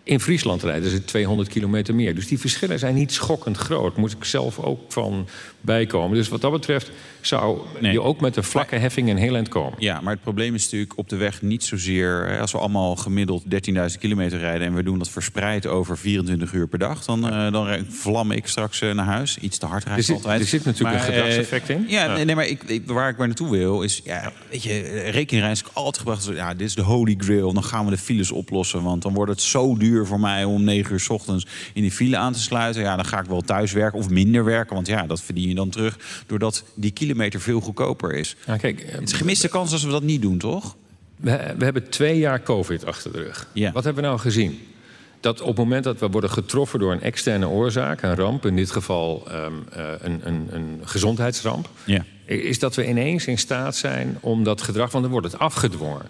In 0.03 0.21
Friesland 0.21 0.63
rijden 0.63 0.91
ze 0.91 1.05
200 1.05 1.49
kilometer 1.49 1.95
meer. 1.95 2.15
Dus 2.15 2.27
die 2.27 2.39
verschillen 2.39 2.79
zijn 2.79 2.95
niet 2.95 3.13
schokkend 3.13 3.57
groot. 3.57 3.97
Moet 3.97 4.13
ik 4.13 4.25
zelf 4.25 4.59
ook 4.59 4.81
van 4.93 5.29
bijkomen. 5.61 6.17
Dus 6.17 6.29
wat 6.29 6.41
dat 6.41 6.53
betreft 6.53 6.91
zou 7.21 7.59
nee. 7.81 7.93
je 7.93 8.03
ook 8.03 8.21
met 8.21 8.37
een 8.37 8.45
vlakke 8.45 8.77
heffing 8.77 9.09
een 9.11 9.17
heel 9.17 9.35
eind 9.35 9.49
komen. 9.49 9.75
Ja, 9.79 10.01
maar 10.01 10.13
het 10.13 10.23
probleem 10.23 10.55
is 10.55 10.63
natuurlijk 10.63 10.99
op 10.99 11.09
de 11.09 11.17
weg 11.17 11.43
niet 11.43 11.65
zozeer... 11.65 12.39
als 12.41 12.53
we 12.53 12.59
allemaal 12.59 12.97
gemiddeld 12.97 13.45
13.000 13.45 13.51
kilometer 13.99 14.39
rijden... 14.39 14.67
en 14.67 14.75
we 14.75 14.83
doen 14.83 14.99
dat 14.99 15.09
verspreid 15.09 15.67
over 15.67 15.99
24 15.99 16.53
uur 16.53 16.69
per 16.69 16.79
dag... 16.79 17.05
dan, 17.05 17.33
uh, 17.33 17.53
dan 17.53 17.87
vlam 17.89 18.31
ik 18.31 18.47
straks 18.47 18.81
uh, 18.81 18.95
naar 18.95 19.05
huis. 19.05 19.39
Iets 19.39 19.59
te 19.59 19.67
hard 19.67 19.85
rijden 19.85 19.99
er 19.99 20.07
zit, 20.07 20.17
altijd. 20.17 20.41
Er 20.41 20.47
zit 20.47 20.65
natuurlijk 20.65 20.97
maar, 20.97 21.09
een 21.09 21.15
gedragseffect 21.15 21.69
in. 21.69 21.85
Ja. 21.89 22.17
Nee, 22.17 22.35
maar 22.35 22.47
ik, 22.47 22.63
ik, 22.63 22.87
waar 22.87 23.09
ik 23.09 23.17
maar 23.17 23.27
naartoe 23.27 23.51
wil 23.51 23.83
is... 23.83 24.01
Ja, 24.05 24.33
weet 24.51 24.63
je, 24.63 24.81
rekeningrijden 25.11 25.65
is 25.65 25.65
altijd 25.73 25.99
gebracht... 25.99 26.31
ja, 26.35 26.55
dit 26.55 26.67
is 26.67 26.75
de 26.75 26.83
holy 26.83 27.15
grail, 27.19 27.53
dan 27.53 27.65
gaan 27.65 27.85
we 27.85 27.91
de 27.91 27.99
files 27.99 28.31
oplossen... 28.31 28.83
want 28.83 29.03
dan 29.03 29.15
wordt 29.15 29.31
het 29.31 29.43
zo 29.43 29.77
duur 29.77 30.07
voor 30.07 30.21
mij 30.21 30.45
om 30.45 30.65
9 30.65 30.93
uur 30.93 31.01
s 31.01 31.09
ochtends... 31.09 31.47
in 31.73 31.83
die 31.83 31.93
file 31.93 32.17
aan 32.17 32.33
te 32.33 32.41
sluiten. 32.41 32.83
Ja, 32.83 32.97
dan 32.97 33.05
ga 33.05 33.21
ik 33.21 33.27
wel 33.27 33.41
thuis 33.41 33.73
werken 33.73 33.99
of 33.99 34.11
minder 34.11 34.45
werken... 34.45 34.75
want 34.75 34.87
ja, 34.87 35.07
dat 35.07 35.23
verdien 35.23 35.49
je 35.49 35.55
dan 35.55 35.71
terug... 35.71 35.99
doordat 36.27 36.65
die 36.75 36.91
kilometer 36.91 37.07
veel 37.17 37.61
goedkoper 37.61 38.15
is. 38.15 38.37
Ja, 38.47 38.57
kijk, 38.57 38.85
het 38.91 39.09
is 39.09 39.13
gemiste 39.13 39.49
kans 39.49 39.73
als 39.73 39.85
we 39.85 39.91
dat 39.91 40.03
niet 40.03 40.23
doen, 40.23 40.39
toch? 40.39 40.77
We, 41.17 41.55
we 41.59 41.65
hebben 41.65 41.89
twee 41.89 42.19
jaar 42.19 42.43
COVID 42.43 42.87
achter 42.87 43.13
de 43.13 43.19
rug. 43.19 43.49
Ja. 43.53 43.73
Wat 43.73 43.85
hebben 43.85 44.03
we 44.03 44.09
nou 44.09 44.21
gezien? 44.21 44.61
Dat 45.21 45.41
op 45.41 45.47
het 45.47 45.57
moment 45.57 45.85
dat 45.85 46.01
we 46.01 46.09
worden 46.09 46.31
getroffen 46.31 46.79
door 46.79 46.93
een 46.93 47.03
externe 47.03 47.49
oorzaak, 47.49 48.03
een 48.03 48.15
ramp, 48.15 48.47
in 48.47 48.57
dit 48.57 48.71
geval 48.71 49.27
um, 49.33 49.65
uh, 49.77 49.87
een, 49.99 50.21
een, 50.25 50.49
een, 50.51 50.81
gezondheidsramp, 50.85 51.69
ja. 51.85 52.05
is 52.25 52.59
dat 52.59 52.75
we 52.75 52.89
ineens 52.89 53.27
in 53.27 53.39
staat 53.39 53.77
zijn 53.77 54.19
om 54.21 54.45
dat 54.45 54.63
gedrag, 54.63 54.91
want 54.91 55.05
dan 55.05 55.13
wordt 55.13 55.33
het 55.33 55.41
afgedwongen. 55.41 56.07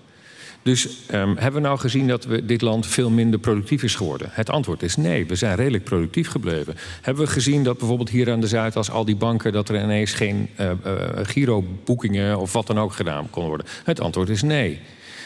Dus 0.62 0.88
um, 1.12 1.37
hebben 1.37 1.62
we 1.62 1.66
nou 1.66 1.79
gezien 1.79 2.09
dat 2.09 2.25
we 2.25 2.44
dit 2.44 2.61
land 2.61 2.87
veel 2.87 3.11
minder 3.11 3.40
productief 3.40 3.83
is 3.83 3.94
geworden? 3.94 4.29
Het 4.33 4.51
antwoord 4.51 4.83
is 4.83 4.97
nee, 4.97 5.27
we 5.27 5.35
zijn 5.35 5.57
redelijk 5.57 5.85
productief 5.85 6.29
gebleven. 6.29 6.77
Hebben 7.03 7.25
we 7.25 7.31
gezien 7.31 7.64
dat 7.64 7.79
bijvoorbeeld 7.79 8.11
hier 8.11 8.31
aan 8.33 8.40
de 8.40 8.47
Zuidas 8.47 8.90
al 8.90 9.05
die 9.05 9.16
banken... 9.16 9.53
dat 9.53 9.68
er 9.68 9.83
ineens 9.83 10.12
geen 10.12 10.49
uh, 10.61 10.71
uh, 10.87 10.94
giroboekingen 11.23 12.38
of 12.38 12.53
wat 12.53 12.66
dan 12.66 12.79
ook 12.79 12.92
gedaan 12.92 13.31
kon 13.31 13.47
worden? 13.47 13.66
Het 13.85 14.01
antwoord 14.01 14.29
is 14.29 14.42
nee. 14.42 14.81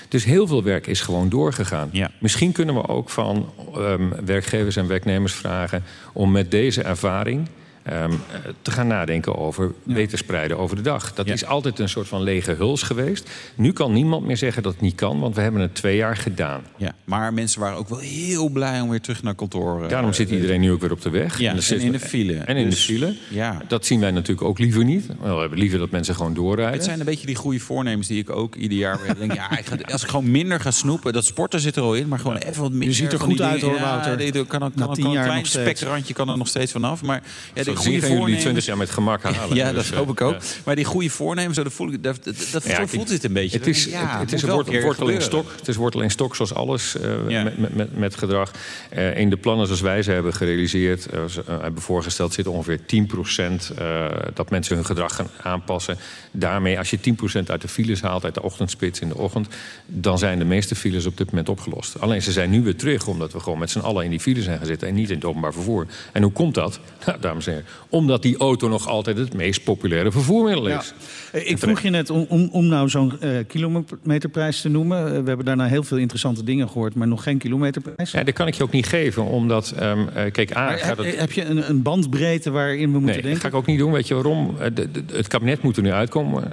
Dus 0.08 0.24
heel 0.24 0.46
veel 0.46 0.62
werk 0.62 0.86
is 0.86 1.00
gewoon 1.00 1.28
doorgegaan. 1.28 1.88
Ja. 1.92 2.10
Misschien 2.20 2.52
kunnen 2.52 2.74
we 2.74 2.88
ook 2.88 3.10
van 3.10 3.52
um, 3.76 4.12
werkgevers 4.24 4.76
en 4.76 4.86
werknemers 4.86 5.32
vragen... 5.32 5.84
om 6.12 6.30
met 6.30 6.50
deze 6.50 6.82
ervaring 6.82 7.48
ehm, 7.82 8.10
eh, 8.12 8.16
te 8.62 8.70
gaan 8.70 8.86
nadenken 8.86 9.36
over 9.36 9.72
beter 9.82 10.18
spreiden 10.18 10.58
over 10.58 10.76
de 10.76 10.82
dag. 10.82 11.14
Dat 11.14 11.26
is 11.26 11.44
altijd 11.44 11.78
een 11.78 11.88
soort 11.88 12.08
van 12.08 12.22
lege 12.22 12.52
huls 12.52 12.82
geweest. 12.82 13.30
Nu 13.54 13.72
kan 13.72 13.92
niemand 13.92 14.26
meer 14.26 14.36
zeggen 14.36 14.62
dat 14.62 14.72
het 14.72 14.80
niet 14.80 14.94
kan, 14.94 15.20
want 15.20 15.34
we 15.34 15.40
hebben 15.40 15.60
het 15.60 15.74
twee 15.74 15.96
jaar 15.96 16.16
gedaan. 16.16 16.62
Ja, 16.76 16.94
maar 17.04 17.32
mensen 17.32 17.60
waren 17.60 17.78
ook 17.78 17.88
wel 17.88 17.98
heel 17.98 18.48
blij 18.48 18.80
om 18.80 18.88
weer 18.90 19.00
terug 19.00 19.22
naar 19.22 19.34
kantoor. 19.34 19.82
eh, 19.82 19.88
Daarom 19.88 20.12
zit 20.12 20.30
iedereen 20.30 20.60
nu 20.60 20.72
ook 20.72 20.80
weer 20.80 20.92
op 20.92 21.02
de 21.02 21.10
weg. 21.10 21.38
Ja, 21.38 21.54
er 21.56 21.72
en 21.72 21.80
in 21.80 21.92
de 21.92 22.00
file. 22.00 22.34
En 22.34 22.56
in 22.56 22.70
Dus, 22.70 22.86
de 22.86 22.92
file. 22.92 23.16
Ja. 23.30 23.58
Dat 23.68 23.86
zien 23.86 24.00
wij 24.00 24.10
natuurlijk 24.10 24.42
ook 24.48 24.58
liever 24.58 24.84
niet. 24.84 25.06
We 25.20 25.28
hebben 25.28 25.58
liever 25.58 25.78
dat 25.78 25.90
mensen 25.90 26.14
gewoon 26.14 26.34
doorrijden. 26.34 26.74
Het 26.74 26.84
zijn 26.84 26.98
een 26.98 27.04
beetje 27.06 27.26
die 27.26 27.34
goede 27.36 27.58
voornemens 27.60 28.06
die 28.08 28.18
ik 28.18 28.30
ook 28.30 28.54
ieder 28.54 28.78
jaar 28.78 29.00
weer 29.02 29.14
denk. 29.18 29.32
Ja, 29.34 29.58
ik 29.58 29.66
ga, 29.66 29.76
als 29.92 30.02
ik 30.02 30.08
gewoon 30.08 30.30
minder 30.30 30.60
ga 30.60 30.70
snoepen, 30.70 31.12
dat 31.12 31.24
sporten 31.24 31.60
zit 31.60 31.76
er 31.76 31.82
al 31.82 31.94
in, 31.94 32.08
maar 32.08 32.18
gewoon 32.18 32.36
even 32.36 32.62
wat 32.62 32.70
minder. 32.70 32.88
Je 32.88 32.94
ziet 32.94 33.12
er 33.12 33.20
goed 33.20 33.40
uit, 33.40 33.60
hoor, 33.60 33.80
Wouter. 33.80 34.22
Ja, 34.22 34.32
er 34.32 34.44
kan, 34.46 34.62
een 34.62 34.72
klein 35.12 35.46
spekrandje 35.46 36.14
kan 36.14 36.28
er 36.28 36.36
nog 36.38 36.48
steeds 36.48 36.72
vanaf. 36.72 37.02
Maar 37.02 37.22
ja, 37.54 37.71
die 37.74 37.82
goede 37.82 38.00
gaan 38.00 38.08
jullie 38.08 38.16
voornemens. 38.16 38.42
20 38.42 38.64
jaar 38.66 38.76
met 38.76 38.90
gemak 38.90 39.22
halen. 39.36 39.56
Ja, 39.56 39.72
Dus, 39.72 39.84
dat 39.84 39.92
eh, 39.92 39.98
hoop 39.98 40.10
ik 40.10 40.20
ook. 40.20 40.32
ja. 40.32 40.38
Maar 40.64 40.76
die 40.76 40.84
goede 40.84 41.10
voornemens, 41.10 41.56
dat 41.56 41.72
voel 41.72 41.92
ik, 41.92 42.02
dat, 42.02 42.24
dat, 42.24 42.64
zo 42.64 42.86
voelt 42.86 43.08
het 43.10 43.24
een 43.24 43.32
beetje. 43.32 43.58
Het 43.58 43.66
is, 43.66 43.88
het, 43.90 44.32
is 44.32 44.42
een 44.42 44.46
wel 44.48 44.56
wortel, 44.56 44.72
keer 44.72 44.82
wortel 44.82 45.08
in 45.08 45.20
gebeuren. 45.20 45.46
stok. 45.46 45.58
Het 45.58 45.68
is 45.68 45.76
wortel 45.76 46.00
in 46.00 46.10
stok 46.10 46.36
zoals 46.36 46.54
alles 46.54 46.96
eh, 46.96 47.42
met, 47.42 47.74
met, 47.74 47.96
met, 47.96 48.16
gedrag. 48.16 48.50
Eh, 48.90 49.18
in 49.18 49.30
de 49.30 49.36
plannen 49.36 49.66
zoals 49.66 49.80
wij 49.80 50.02
ze 50.02 50.10
hebben 50.10 50.34
gerealiseerd, 50.34 51.06
eh, 51.06 51.24
ze, 51.24 51.42
eh, 51.46 51.60
hebben 51.60 51.82
voorgesteld, 51.82 52.32
zit 52.32 52.46
ongeveer 52.46 52.78
10% 52.86 53.72
eh, 53.78 54.06
dat 54.34 54.50
mensen 54.50 54.76
hun 54.76 54.84
gedrag 54.84 55.14
gaan 55.14 55.28
aanpassen. 55.42 55.96
Daarmee, 56.30 56.78
als 56.78 56.90
je 56.90 57.00
10% 57.00 57.50
uit 57.50 57.60
de 57.60 57.68
files 57.68 58.00
haalt, 58.02 58.24
uit 58.24 58.34
de 58.34 58.42
ochtendspits 58.42 59.00
in 59.00 59.08
de 59.08 59.16
ochtend, 59.16 59.48
dan 59.86 60.18
zijn 60.18 60.38
de 60.38 60.44
meeste 60.44 60.74
files 60.74 61.06
op 61.06 61.16
dit 61.16 61.26
moment 61.30 61.48
opgelost. 61.48 62.00
Alleen 62.00 62.22
ze 62.22 62.32
zijn 62.32 62.50
nu 62.50 62.62
weer 62.62 62.76
terug, 62.76 63.06
omdat 63.06 63.32
we 63.32 63.40
gewoon 63.40 63.58
met 63.58 63.70
z'n 63.70 63.78
allen 63.78 64.04
in 64.04 64.10
die 64.10 64.20
files 64.20 64.44
zijn 64.44 64.58
gaan 64.58 64.66
zitten 64.66 64.88
en 64.88 64.94
niet 64.94 65.08
in 65.08 65.14
het 65.14 65.24
openbaar 65.24 65.52
vervoer. 65.52 65.86
En 66.12 66.22
hoe 66.22 66.32
komt 66.32 66.54
dat? 66.54 66.80
Nou, 67.06 67.18
dames 67.20 67.46
en 67.46 67.52
heren, 67.52 67.61
omdat 67.88 68.22
die 68.22 68.36
auto 68.36 68.68
nog 68.68 68.88
altijd 68.88 69.18
het 69.18 69.34
meest 69.34 69.64
populaire 69.64 70.10
vervoermiddel 70.12 70.66
is. 70.68 70.94
Eh, 71.32 71.50
Ik 71.50 71.58
vroeg 71.58 71.80
je 71.80 71.90
net 71.90 72.10
om, 72.10 72.26
om, 72.28 72.48
om 72.52 72.66
nou 72.66 72.88
zo'n 72.88 73.20
eh, 73.20 73.30
kilometerprijs 73.46 74.60
te 74.60 74.68
noemen. 74.68 74.98
Eh, 75.06 75.10
we 75.10 75.26
hebben 75.28 75.44
daarna 75.44 75.66
heel 75.66 75.82
veel 75.82 75.96
interessante 75.98 76.44
dingen 76.44 76.68
gehoord, 76.68 76.94
maar 76.94 77.08
nog 77.08 77.22
geen 77.22 77.38
kilometerprijs. 77.38 78.10
Ja, 78.10 78.22
dat 78.24 78.34
kan 78.34 78.46
ik 78.46 78.54
je 78.54 78.62
ook 78.62 78.70
niet 78.72 78.86
geven, 78.86 79.24
omdat, 79.24 79.74
ehm, 79.78 79.98
eh, 80.14 80.32
kijk, 80.32 80.56
A, 80.56 80.74
heb, 80.76 80.98
het... 80.98 81.18
heb 81.18 81.32
je 81.32 81.44
een, 81.44 81.68
een 81.68 81.82
bandbreedte 81.82 82.50
waarin 82.50 82.78
we 82.78 82.86
moeten 82.86 83.04
Nee, 83.04 83.14
dat 83.14 83.22
denken? 83.24 83.40
ga 83.40 83.48
ik 83.48 83.54
ook 83.54 83.66
niet 83.66 83.78
doen. 83.78 83.92
Weet 83.92 84.08
je 84.08 84.14
waarom? 84.14 84.56
De- 84.74 84.90
de- 84.90 85.02
het 85.12 85.26
kabinet 85.28 85.62
moet 85.62 85.76
er 85.76 85.82
nu 85.82 85.92
uitkomen. 85.92 86.52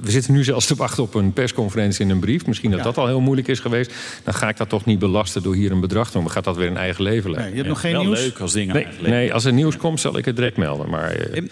We 0.00 0.10
zitten 0.10 0.32
nu 0.32 0.44
zelfs 0.44 0.66
te 0.66 0.74
wachten 0.74 1.02
op 1.02 1.14
een 1.14 1.32
persconferentie 1.32 2.04
en 2.04 2.10
een 2.10 2.18
brief. 2.20 2.46
Misschien 2.46 2.70
dat 2.70 2.78
Ja. 2.78 2.84
dat 2.84 2.98
al 2.98 3.06
heel 3.06 3.20
moeilijk 3.20 3.48
is 3.48 3.60
geweest. 3.60 3.92
Dan 4.24 4.34
ga 4.34 4.48
ik 4.48 4.56
dat 4.56 4.68
toch 4.68 4.84
niet 4.84 4.98
belasten 4.98 5.42
door 5.42 5.54
hier 5.54 5.70
een 5.72 5.80
bedrag 5.80 6.06
te 6.06 6.12
noemen. 6.14 6.32
Gaat 6.32 6.44
dat 6.44 6.56
weer 6.56 6.66
een 6.68 6.76
eigen 6.76 7.02
leven 7.02 7.22
Nee, 7.24 7.32
leiden? 7.32 7.50
je 7.56 7.56
hebt 7.56 7.68
nog 7.68 7.80
geen 7.80 7.92
Wel 7.92 8.02
nieuws? 8.04 8.20
leuk 8.20 8.38
als 8.38 8.52
dingen 8.52 8.74
Nee, 8.74 8.84
eigenlijk. 8.84 9.14
nee, 9.14 9.32
als 9.34 9.44
er 9.44 9.52
nieuws 9.52 9.76
komt, 9.76 10.00
zal 10.00 10.18
ik 10.18 10.24
het 10.24 10.36
direct 10.44 10.56
melden. 10.56 10.90
Maar 10.90 11.10
eh, 11.10 11.36
En, 11.36 11.50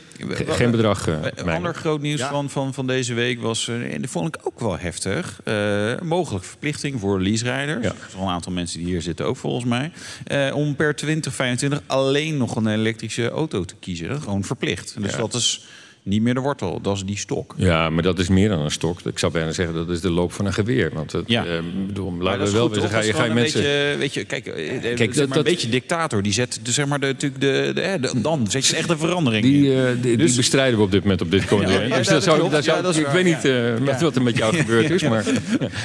geen 0.49 0.71
bedrag. 0.71 1.09
eh, 1.09 1.15
Een 1.35 1.49
ander 1.49 1.75
groot 1.75 2.01
nieuws 2.01 2.21
Ja. 2.21 2.29
van, 2.31 2.51
van, 2.51 2.75
van 2.75 2.87
deze 2.87 3.15
week 3.15 3.41
was, 3.41 3.69
eh, 3.69 3.95
en 3.95 4.01
dat 4.01 4.11
vond 4.11 4.35
ik 4.35 4.41
ook 4.47 4.61
wel 4.61 4.79
heftig, 4.79 5.41
eh 5.45 6.01
mogelijk 6.01 6.45
verplichting 6.45 7.01
voor 7.01 7.21
leaserijders. 7.21 7.85
Ja. 7.85 7.91
Er 8.15 8.21
een 8.23 8.29
aantal 8.29 8.53
mensen 8.53 8.79
die 8.79 8.89
hier 8.89 9.03
zitten 9.03 9.27
ook 9.27 9.37
volgens 9.37 9.65
mij. 9.65 9.93
eh, 10.25 10.55
om 10.57 10.77
per 10.77 10.95
2025 10.97 11.81
alleen 11.87 12.37
nog 12.37 12.57
een 12.57 12.67
elektrische 12.67 13.31
auto 13.31 13.65
te 13.65 13.75
kiezen. 13.81 14.23
Gewoon 14.23 14.45
verplicht. 14.45 14.95
Dus 15.03 15.11
Ja. 15.13 15.17
dat 15.19 15.35
is 15.35 15.65
niet 16.05 16.23
meer 16.23 16.35
de 16.35 16.41
wortel, 16.41 16.81
dat 16.81 16.97
is 16.97 17.05
die 17.05 17.17
stok. 17.19 17.55
Ja, 17.57 17.91
maar 17.91 18.03
dat 18.03 18.19
is 18.19 18.29
meer 18.29 18.49
dan 18.49 18.59
een 18.61 18.71
stok. 18.71 19.01
Ik 19.05 19.19
zou 19.19 19.33
bijna 19.33 19.53
zeggen 19.53 19.75
dat 19.75 19.89
is 19.89 20.01
de 20.01 20.11
loop 20.11 20.33
van 20.33 20.47
een 20.47 20.53
geweer. 20.53 20.91
Want 20.95 21.13
het, 21.13 21.25
Ja. 21.27 21.45
eh, 21.47 21.59
bedoel, 21.87 22.13
laten 22.21 22.45
we 22.45 22.51
wel 22.51 22.69
toch? 22.69 22.91
Ga 22.91 23.01
je, 23.01 23.13
ga 23.13 23.25
je 23.25 23.33
mensen. 23.33 23.61
een 23.61 23.67
beetje, 23.73 23.99
weet 23.99 24.15
je, 24.15 24.25
kijk, 24.25 24.47
eh, 24.47 24.75
eh, 24.75 24.81
Kijk, 24.83 24.97
zeg 24.97 25.09
dat- 25.09 25.17
maar 25.17 25.27
dat- 25.29 25.37
een 25.47 25.53
beetje 25.53 25.69
dictator. 25.69 26.23
Die 26.23 26.33
zet 26.33 26.59
dus 26.63 26.75
zeg 26.75 26.87
maar 26.87 27.01
de, 27.01 27.07
natuurlijk 27.07 27.41
de, 27.41 27.71
de, 27.75 27.99
de- 28.01 28.21
dan 28.21 28.47
zet 28.51 28.67
je 28.67 28.77
echt 28.77 28.91
een 28.91 28.99
verandering 28.99 29.45
in. 29.45 29.51
Die, 29.53 29.75
eh, 29.77 29.87
die, 29.93 30.01
die 30.01 30.17
Dus- 30.17 30.37
bestrijden 30.37 30.79
we 30.79 30.85
op 30.85 30.91
dit 30.91 31.03
moment 31.03 31.21
op 31.21 31.31
dit 31.31 31.45
continent. 31.47 31.89
ja, 31.89 31.97
dus 31.97 32.07
dat 32.09 32.23
zou, 32.23 32.51
dat 32.51 32.65
zou, 32.65 32.97
ik 32.99 33.07
weet 33.07 33.25
niet 33.25 33.45
eh, 33.45 34.01
wat- 34.01 34.17
er 34.17 34.23
met 34.23 34.37
jou 34.37 34.57
gebeurd 34.57 34.91
is, 34.91 35.03
maar 35.03 35.25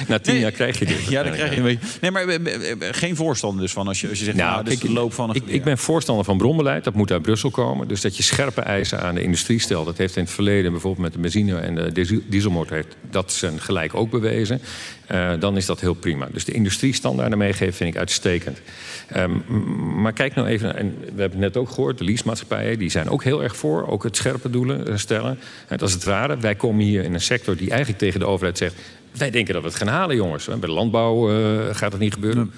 na 0.08 0.18
tien 0.18 0.38
jaar 0.38 0.50
krijg 0.50 0.78
je 0.78 0.84
dit. 0.84 1.04
Ja, 1.08 1.22
dan 1.22 1.32
krijg 1.32 1.50
je 1.50 1.56
een 1.56 1.62
beetje. 1.62 1.86
Nee, 2.00 2.10
maar 2.10 2.24
geen 2.94 3.16
voorstander 3.16 3.60
dus 3.62 3.72
van 3.72 3.88
als 3.88 4.00
je, 4.00 4.08
als 4.08 4.18
je 4.18 4.24
zegt, 4.24 4.36
nou, 4.36 4.64
dit 4.64 4.72
is 4.72 4.80
de 4.80 4.92
loop 4.92 5.12
van 5.12 5.28
een 5.28 5.34
ik, 5.34 5.40
geweer. 5.40 5.56
ik 5.56 5.64
ben 5.64 5.78
voorstander 5.78 6.24
van 6.24 6.38
bronbeleid. 6.38 6.84
Dat 6.84 6.94
moet 6.94 7.12
uit 7.12 7.22
Brussel 7.22 7.50
komen. 7.50 7.88
Dus 7.88 8.00
dat 8.00 8.16
je 8.16 8.22
scherpe 8.22 8.60
eisen 8.60 9.00
aan 9.02 9.14
de 9.14 9.22
industrie 9.22 9.58
stelt. 9.60 9.86
Dat 9.86 9.96
in 10.16 10.22
het 10.22 10.32
verleden 10.32 10.70
bijvoorbeeld 10.70 11.02
met 11.02 11.12
de 11.12 11.18
benzine 11.18 11.58
en 11.58 11.74
de 11.74 11.92
diesel- 11.92 12.20
dieselmotor... 12.26 12.76
Heeft, 12.76 12.96
dat 13.10 13.32
zijn 13.32 13.60
gelijk 13.60 13.94
ook 13.94 14.10
bewezen. 14.10 14.60
Eh, 15.06 15.32
dan 15.38 15.56
is 15.56 15.66
dat 15.66 15.80
heel 15.80 15.94
prima. 15.94 16.28
Dus 16.32 16.44
de 16.44 16.52
industriestandaarden 16.52 17.38
meegeven 17.38 17.74
vind 17.74 17.94
ik 17.94 17.98
uitstekend. 17.98 18.60
Ehm, 19.08 19.30
maar 20.02 20.12
kijk 20.12 20.34
nou 20.34 20.48
even, 20.48 20.76
en 20.76 20.94
we 21.00 21.20
hebben 21.20 21.42
het 21.42 21.54
net 21.54 21.56
ook 21.56 21.70
gehoord... 21.70 21.98
de 21.98 22.04
leasemaatschappijen 22.04 22.78
die 22.78 22.90
zijn 22.90 23.08
ook 23.08 23.24
heel 23.24 23.42
erg 23.42 23.56
voor. 23.56 23.88
Ook 23.88 24.02
het 24.02 24.16
scherpe 24.16 24.50
doelen 24.50 24.86
eh, 24.86 24.96
stellen. 24.96 25.38
En 25.68 25.76
dat 25.76 25.88
is 25.88 25.94
het 25.94 26.04
rare. 26.04 26.36
Wij 26.36 26.54
komen 26.54 26.84
hier 26.84 27.04
in 27.04 27.14
een 27.14 27.20
sector 27.20 27.56
die 27.56 27.68
eigenlijk 27.68 27.98
tegen 27.98 28.20
de 28.20 28.26
overheid 28.26 28.58
zegt... 28.58 28.74
Wij 29.12 29.30
denken 29.30 29.54
dat 29.54 29.62
we 29.62 29.68
het 29.68 29.78
gaan 29.78 29.88
halen, 29.88 30.16
jongens. 30.16 30.44
Bij 30.46 30.58
de 30.60 30.70
landbouw 30.70 31.30
eh, 31.30 31.74
gaat 31.74 31.92
het 31.92 32.00
niet 32.00 32.14
gebeuren. 32.14 32.52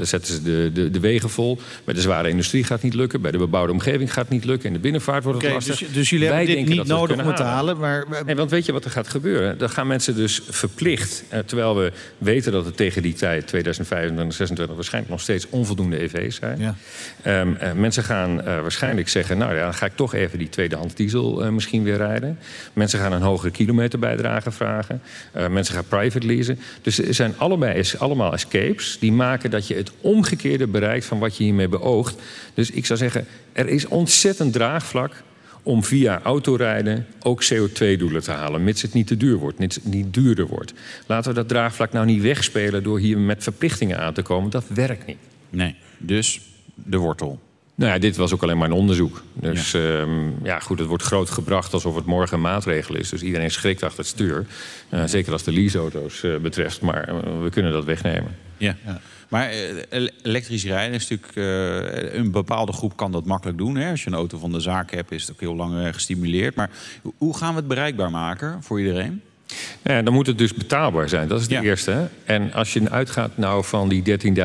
Zetten 0.00 0.34
ze 0.34 0.42
de, 0.42 0.70
de, 0.74 0.90
de 0.90 1.00
wegen 1.00 1.30
vol. 1.30 1.58
Bij 1.84 1.94
de 1.94 2.00
zware 2.00 2.28
industrie 2.28 2.64
gaat 2.64 2.72
het 2.72 2.82
niet 2.82 2.94
lukken. 2.94 3.20
Bij 3.20 3.30
de 3.30 3.38
bebouwde 3.38 3.72
omgeving 3.72 4.12
gaat 4.12 4.24
het 4.24 4.32
niet 4.32 4.44
lukken. 4.44 4.68
In 4.68 4.74
de 4.74 4.80
binnenvaart 4.80 5.24
wordt 5.24 5.42
het 5.42 5.52
lastig. 5.52 5.78
dus, 5.78 5.92
dus 5.92 6.10
jullie 6.10 6.28
Wij 6.28 6.36
hebben 6.36 6.56
dit 6.56 6.76
niet 6.76 6.86
nodig 6.86 7.20
om 7.20 7.26
het 7.26 7.36
te 7.36 7.42
halen, 7.42 7.78
maar... 7.78 8.04
Nee, 8.26 8.34
want 8.34 8.50
weet 8.50 8.66
je 8.66 8.72
wat 8.72 8.84
er 8.84 8.90
gaat 8.90 9.08
gebeuren? 9.08 9.58
Dan 9.58 9.70
gaan 9.70 9.86
mensen 9.86 10.14
dus 10.14 10.40
verplicht, 10.48 11.24
eh, 11.28 11.38
terwijl 11.38 11.76
we 11.76 11.92
weten 12.18 12.52
dat 12.52 12.64
het 12.64 12.76
tegen 12.76 13.02
die 13.02 13.12
tijd, 13.12 13.46
2025, 13.46 14.36
2026, 14.36 14.74
waarschijnlijk 14.74 15.12
nog 15.12 15.20
steeds 15.20 15.46
onvoldoende 15.50 16.02
EV's 16.02 16.36
zijn. 16.36 16.58
Ja. 16.58 16.74
Ehm, 17.22 17.54
eh, 17.54 17.72
mensen 17.72 18.02
gaan 18.02 18.42
waarschijnlijk 18.44 19.08
zeggen, 19.08 19.38
nou 19.38 19.54
ja, 19.54 19.64
dan 19.64 19.74
ga 19.74 19.86
ik 19.86 19.96
toch 19.96 20.14
even 20.14 20.38
die 20.38 20.48
tweedehands 20.48 20.94
diesel 20.94 21.52
misschien 21.52 21.82
weer 21.82 21.96
rijden. 21.96 22.38
Mensen 22.72 22.98
gaan 22.98 23.12
een 23.12 23.22
hogere 23.22 23.50
kilometerbijdrage 23.50 24.50
vragen. 24.50 25.02
Mensen 25.50 25.73
gaan 25.74 25.86
private 25.88 26.26
leasen. 26.26 26.58
Dus 26.82 26.98
er 26.98 27.14
zijn 27.14 27.34
allebei, 27.36 27.82
allemaal 27.98 28.32
escapes 28.32 28.96
die 29.00 29.12
maken 29.12 29.50
dat 29.50 29.66
je 29.66 29.74
het 29.74 29.90
omgekeerde 30.00 30.66
bereikt 30.66 31.04
van 31.04 31.18
wat 31.18 31.36
je 31.36 31.44
hiermee 31.44 31.68
beoogt. 31.68 32.22
Dus 32.54 32.70
ik 32.70 32.86
zou 32.86 32.98
zeggen, 32.98 33.26
er 33.52 33.68
is 33.68 33.86
ontzettend 33.86 34.52
draagvlak 34.52 35.22
om 35.62 35.84
via 35.84 36.20
autorijden 36.22 37.06
ook 37.22 37.44
CO2-doelen 37.44 38.22
te 38.22 38.30
halen, 38.30 38.64
mits 38.64 38.82
het 38.82 38.92
niet 38.92 39.06
te 39.06 39.16
duur 39.16 39.36
wordt, 39.36 39.58
mits 39.58 39.74
het 39.74 39.84
niet 39.84 40.14
duurder 40.14 40.46
wordt. 40.46 40.72
Laten 41.06 41.30
we 41.30 41.36
dat 41.36 41.48
draagvlak 41.48 41.92
nou 41.92 42.06
niet 42.06 42.22
wegspelen 42.22 42.82
door 42.82 42.98
hier 42.98 43.18
met 43.18 43.42
verplichtingen 43.42 43.98
aan 43.98 44.14
te 44.14 44.22
komen. 44.22 44.50
Dat 44.50 44.64
werkt 44.68 45.06
niet. 45.06 45.18
Nee, 45.50 45.74
dus 45.98 46.40
de 46.74 46.96
wortel. 46.96 47.40
Nou 47.74 47.92
ja, 47.92 47.98
dit 47.98 48.16
was 48.16 48.32
ook 48.32 48.42
alleen 48.42 48.58
maar 48.58 48.68
een 48.68 48.74
onderzoek. 48.74 49.22
Dus 49.32 49.70
ja, 49.70 50.06
ja 50.42 50.58
goed, 50.58 50.78
het 50.78 50.88
wordt 50.88 51.02
groot 51.02 51.30
gebracht 51.30 51.72
alsof 51.72 51.94
het 51.94 52.04
morgen 52.04 52.36
een 52.36 52.42
maatregel 52.42 52.96
is. 52.96 53.08
Dus 53.08 53.22
iedereen 53.22 53.50
schrikt 53.50 53.82
achter 53.82 53.98
het 53.98 54.06
stuur. 54.06 54.46
Uh, 54.90 55.02
zeker 55.04 55.32
als 55.32 55.42
de 55.42 55.52
leaseauto's 55.52 56.22
uh, 56.22 56.36
betreft. 56.36 56.80
Maar 56.80 57.08
uh, 57.08 57.42
we 57.42 57.50
kunnen 57.50 57.72
dat 57.72 57.84
wegnemen. 57.84 58.36
Ja. 58.56 58.76
ja. 58.84 59.00
Maar 59.28 59.54
uh, 59.54 60.08
elektrisch 60.22 60.64
rijden 60.64 60.94
is 60.94 61.08
natuurlijk... 61.08 61.36
Uh, 61.36 62.14
een 62.14 62.30
bepaalde 62.30 62.72
groep 62.72 62.96
kan 62.96 63.12
dat 63.12 63.24
makkelijk 63.24 63.58
doen. 63.58 63.76
Hè? 63.76 63.90
Als 63.90 64.02
je 64.02 64.10
een 64.10 64.16
auto 64.16 64.38
van 64.38 64.52
de 64.52 64.60
zaak 64.60 64.90
hebt, 64.90 65.12
is 65.12 65.22
het 65.22 65.32
ook 65.32 65.40
heel 65.40 65.56
lang 65.56 65.74
uh, 65.74 65.92
gestimuleerd. 65.92 66.54
Maar 66.54 66.70
hoe 67.16 67.36
gaan 67.36 67.50
we 67.50 67.58
het 67.58 67.68
bereikbaar 67.68 68.10
maken 68.10 68.62
voor 68.62 68.78
iedereen? 68.78 69.22
Ja, 69.84 70.02
dan 70.02 70.12
moet 70.12 70.26
het 70.26 70.38
dus 70.38 70.54
betaalbaar 70.54 71.08
zijn. 71.08 71.28
Dat 71.28 71.40
is 71.40 71.48
de 71.48 71.54
ja. 71.54 71.62
eerste. 71.62 72.08
En 72.24 72.52
als 72.52 72.72
je 72.72 72.90
uitgaat 72.90 73.36
nou 73.36 73.64
van 73.64 73.88
die 73.88 74.02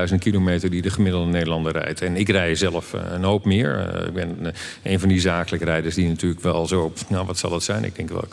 13.000 0.09 0.15
kilometer 0.19 0.69
die 0.69 0.81
de 0.81 0.89
gemiddelde 0.89 1.31
Nederlander 1.31 1.71
rijdt. 1.71 2.01
En 2.01 2.15
ik 2.15 2.29
rij 2.29 2.55
zelf 2.55 2.93
uh, 2.93 3.01
een 3.11 3.23
hoop 3.23 3.45
meer. 3.45 3.93
Uh, 3.95 4.07
ik 4.07 4.13
ben 4.13 4.53
een 4.83 4.99
van 4.99 5.09
die 5.09 5.19
zakelijke 5.19 5.65
rijders 5.65 5.95
die 5.95 6.07
natuurlijk 6.07 6.41
wel 6.41 6.67
zo 6.67 6.81
op... 6.81 6.97
Nou, 7.07 7.25
wat 7.25 7.37
zal 7.37 7.49
dat 7.49 7.63
zijn? 7.63 7.83
Ik 7.83 7.95
denk 7.95 8.09
wel... 8.09 8.27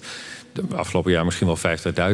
De 0.69 0.77
afgelopen 0.77 1.13
jaar 1.13 1.25
misschien 1.25 1.47
wel 1.47 1.59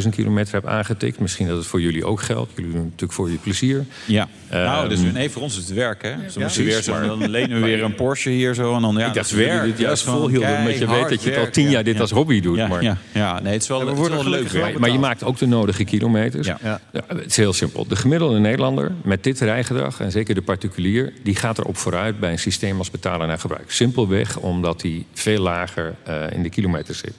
50.000 0.02 0.08
kilometer 0.08 0.54
heb 0.54 0.66
aangetikt. 0.66 1.18
Misschien 1.18 1.46
dat 1.46 1.56
het 1.56 1.66
voor 1.66 1.80
jullie 1.80 2.04
ook 2.04 2.20
geldt. 2.22 2.52
Jullie 2.54 2.70
doen 2.70 2.80
het 2.80 2.90
natuurlijk 2.90 3.12
voor 3.12 3.30
je 3.30 3.36
plezier. 3.36 3.84
Ja. 4.06 4.28
Uh, 4.52 4.64
nou, 4.64 4.88
dus 4.88 5.00
nee, 5.00 5.30
voor 5.30 5.42
ons 5.42 5.58
is 5.58 5.64
het 5.64 5.74
werk, 5.74 6.02
hè? 6.02 6.30
Zo 6.30 6.40
ja, 6.40 6.48
ja, 6.54 6.62
weer 6.62 6.82
zo, 6.82 7.06
dan 7.06 7.30
lenen 7.30 7.60
we 7.60 7.66
weer 7.66 7.82
een 7.82 7.94
Porsche 7.94 8.30
hier 8.30 8.54
zo. 8.54 8.74
En 8.74 8.82
dan, 8.82 8.96
ja, 8.96 9.06
ik 9.06 9.14
dacht, 9.14 9.30
werk. 9.30 9.64
Dit 9.64 9.78
juist 9.78 10.02
volhielden, 10.02 10.58
omdat 10.58 10.78
je 10.78 10.86
weet 10.86 11.08
dat 11.08 11.22
je 11.22 11.38
al 11.38 11.50
tien 11.50 11.70
jaar 11.70 11.84
dit 11.84 12.00
als 12.00 12.10
hobby 12.10 12.40
doet. 12.40 12.56
Ja, 12.56 12.66
maar... 12.66 12.82
ja, 12.82 12.96
ja, 13.12 13.40
nee, 13.40 13.52
het 13.52 13.62
is 13.62 13.68
wel, 13.68 13.86
het 13.86 13.98
is 13.98 14.08
wel 14.08 14.28
leuk. 14.28 14.52
Maar, 14.52 14.72
maar 14.78 14.90
je 14.90 14.98
maakt 14.98 15.24
ook 15.24 15.38
de 15.38 15.46
nodige 15.46 15.84
kilometers. 15.84 16.46
Ja. 16.46 16.58
Ja. 16.62 16.80
het 17.06 17.26
is 17.26 17.36
heel 17.36 17.52
simpel. 17.52 17.86
De 17.86 17.96
gemiddelde 17.96 18.38
Nederlander 18.38 18.92
met 19.02 19.24
dit 19.24 19.40
rijgedrag, 19.40 20.00
en 20.00 20.10
zeker 20.10 20.34
de 20.34 20.42
particulier... 20.42 21.12
die 21.22 21.36
gaat 21.36 21.58
erop 21.58 21.76
vooruit 21.76 22.20
bij 22.20 22.32
een 22.32 22.38
systeem 22.38 22.78
als 22.78 22.90
betalen 22.90 23.28
naar 23.28 23.38
gebruik. 23.38 23.70
Simpelweg 23.70 24.36
omdat 24.36 24.82
hij 24.82 25.04
veel 25.12 25.42
lager 25.42 25.94
uh, 26.08 26.14
in 26.32 26.42
de 26.42 26.50
kilometers 26.50 26.98
zit. 26.98 27.14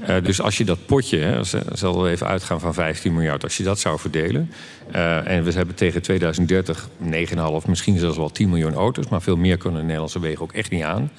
Uh, 0.00 0.16
dus 0.22 0.40
als 0.40 0.58
je 0.58 0.64
dat 0.64 0.86
potje, 0.86 1.18
hè, 1.18 1.40
zal 1.72 2.02
we 2.02 2.10
even 2.10 2.26
uitgaan 2.26 2.60
van 2.60 2.74
15 2.74 3.14
miljard, 3.14 3.42
als 3.42 3.56
je 3.56 3.62
dat 3.62 3.78
zou 3.78 3.98
verdelen. 3.98 4.50
Uh, 4.94 5.28
en 5.28 5.44
we 5.44 5.52
hebben 5.52 5.74
tegen 5.74 6.02
2030 6.02 6.88
9,5, 7.62 7.68
misschien 7.68 7.98
zelfs 7.98 8.16
wel 8.16 8.30
10 8.30 8.48
miljoen 8.48 8.74
auto's, 8.74 9.08
maar 9.08 9.22
veel 9.22 9.36
meer 9.36 9.56
kunnen 9.56 9.78
de 9.78 9.84
Nederlandse 9.84 10.20
wegen 10.20 10.42
ook 10.42 10.52
echt 10.52 10.70
niet 10.70 10.82
aan. 10.82 11.10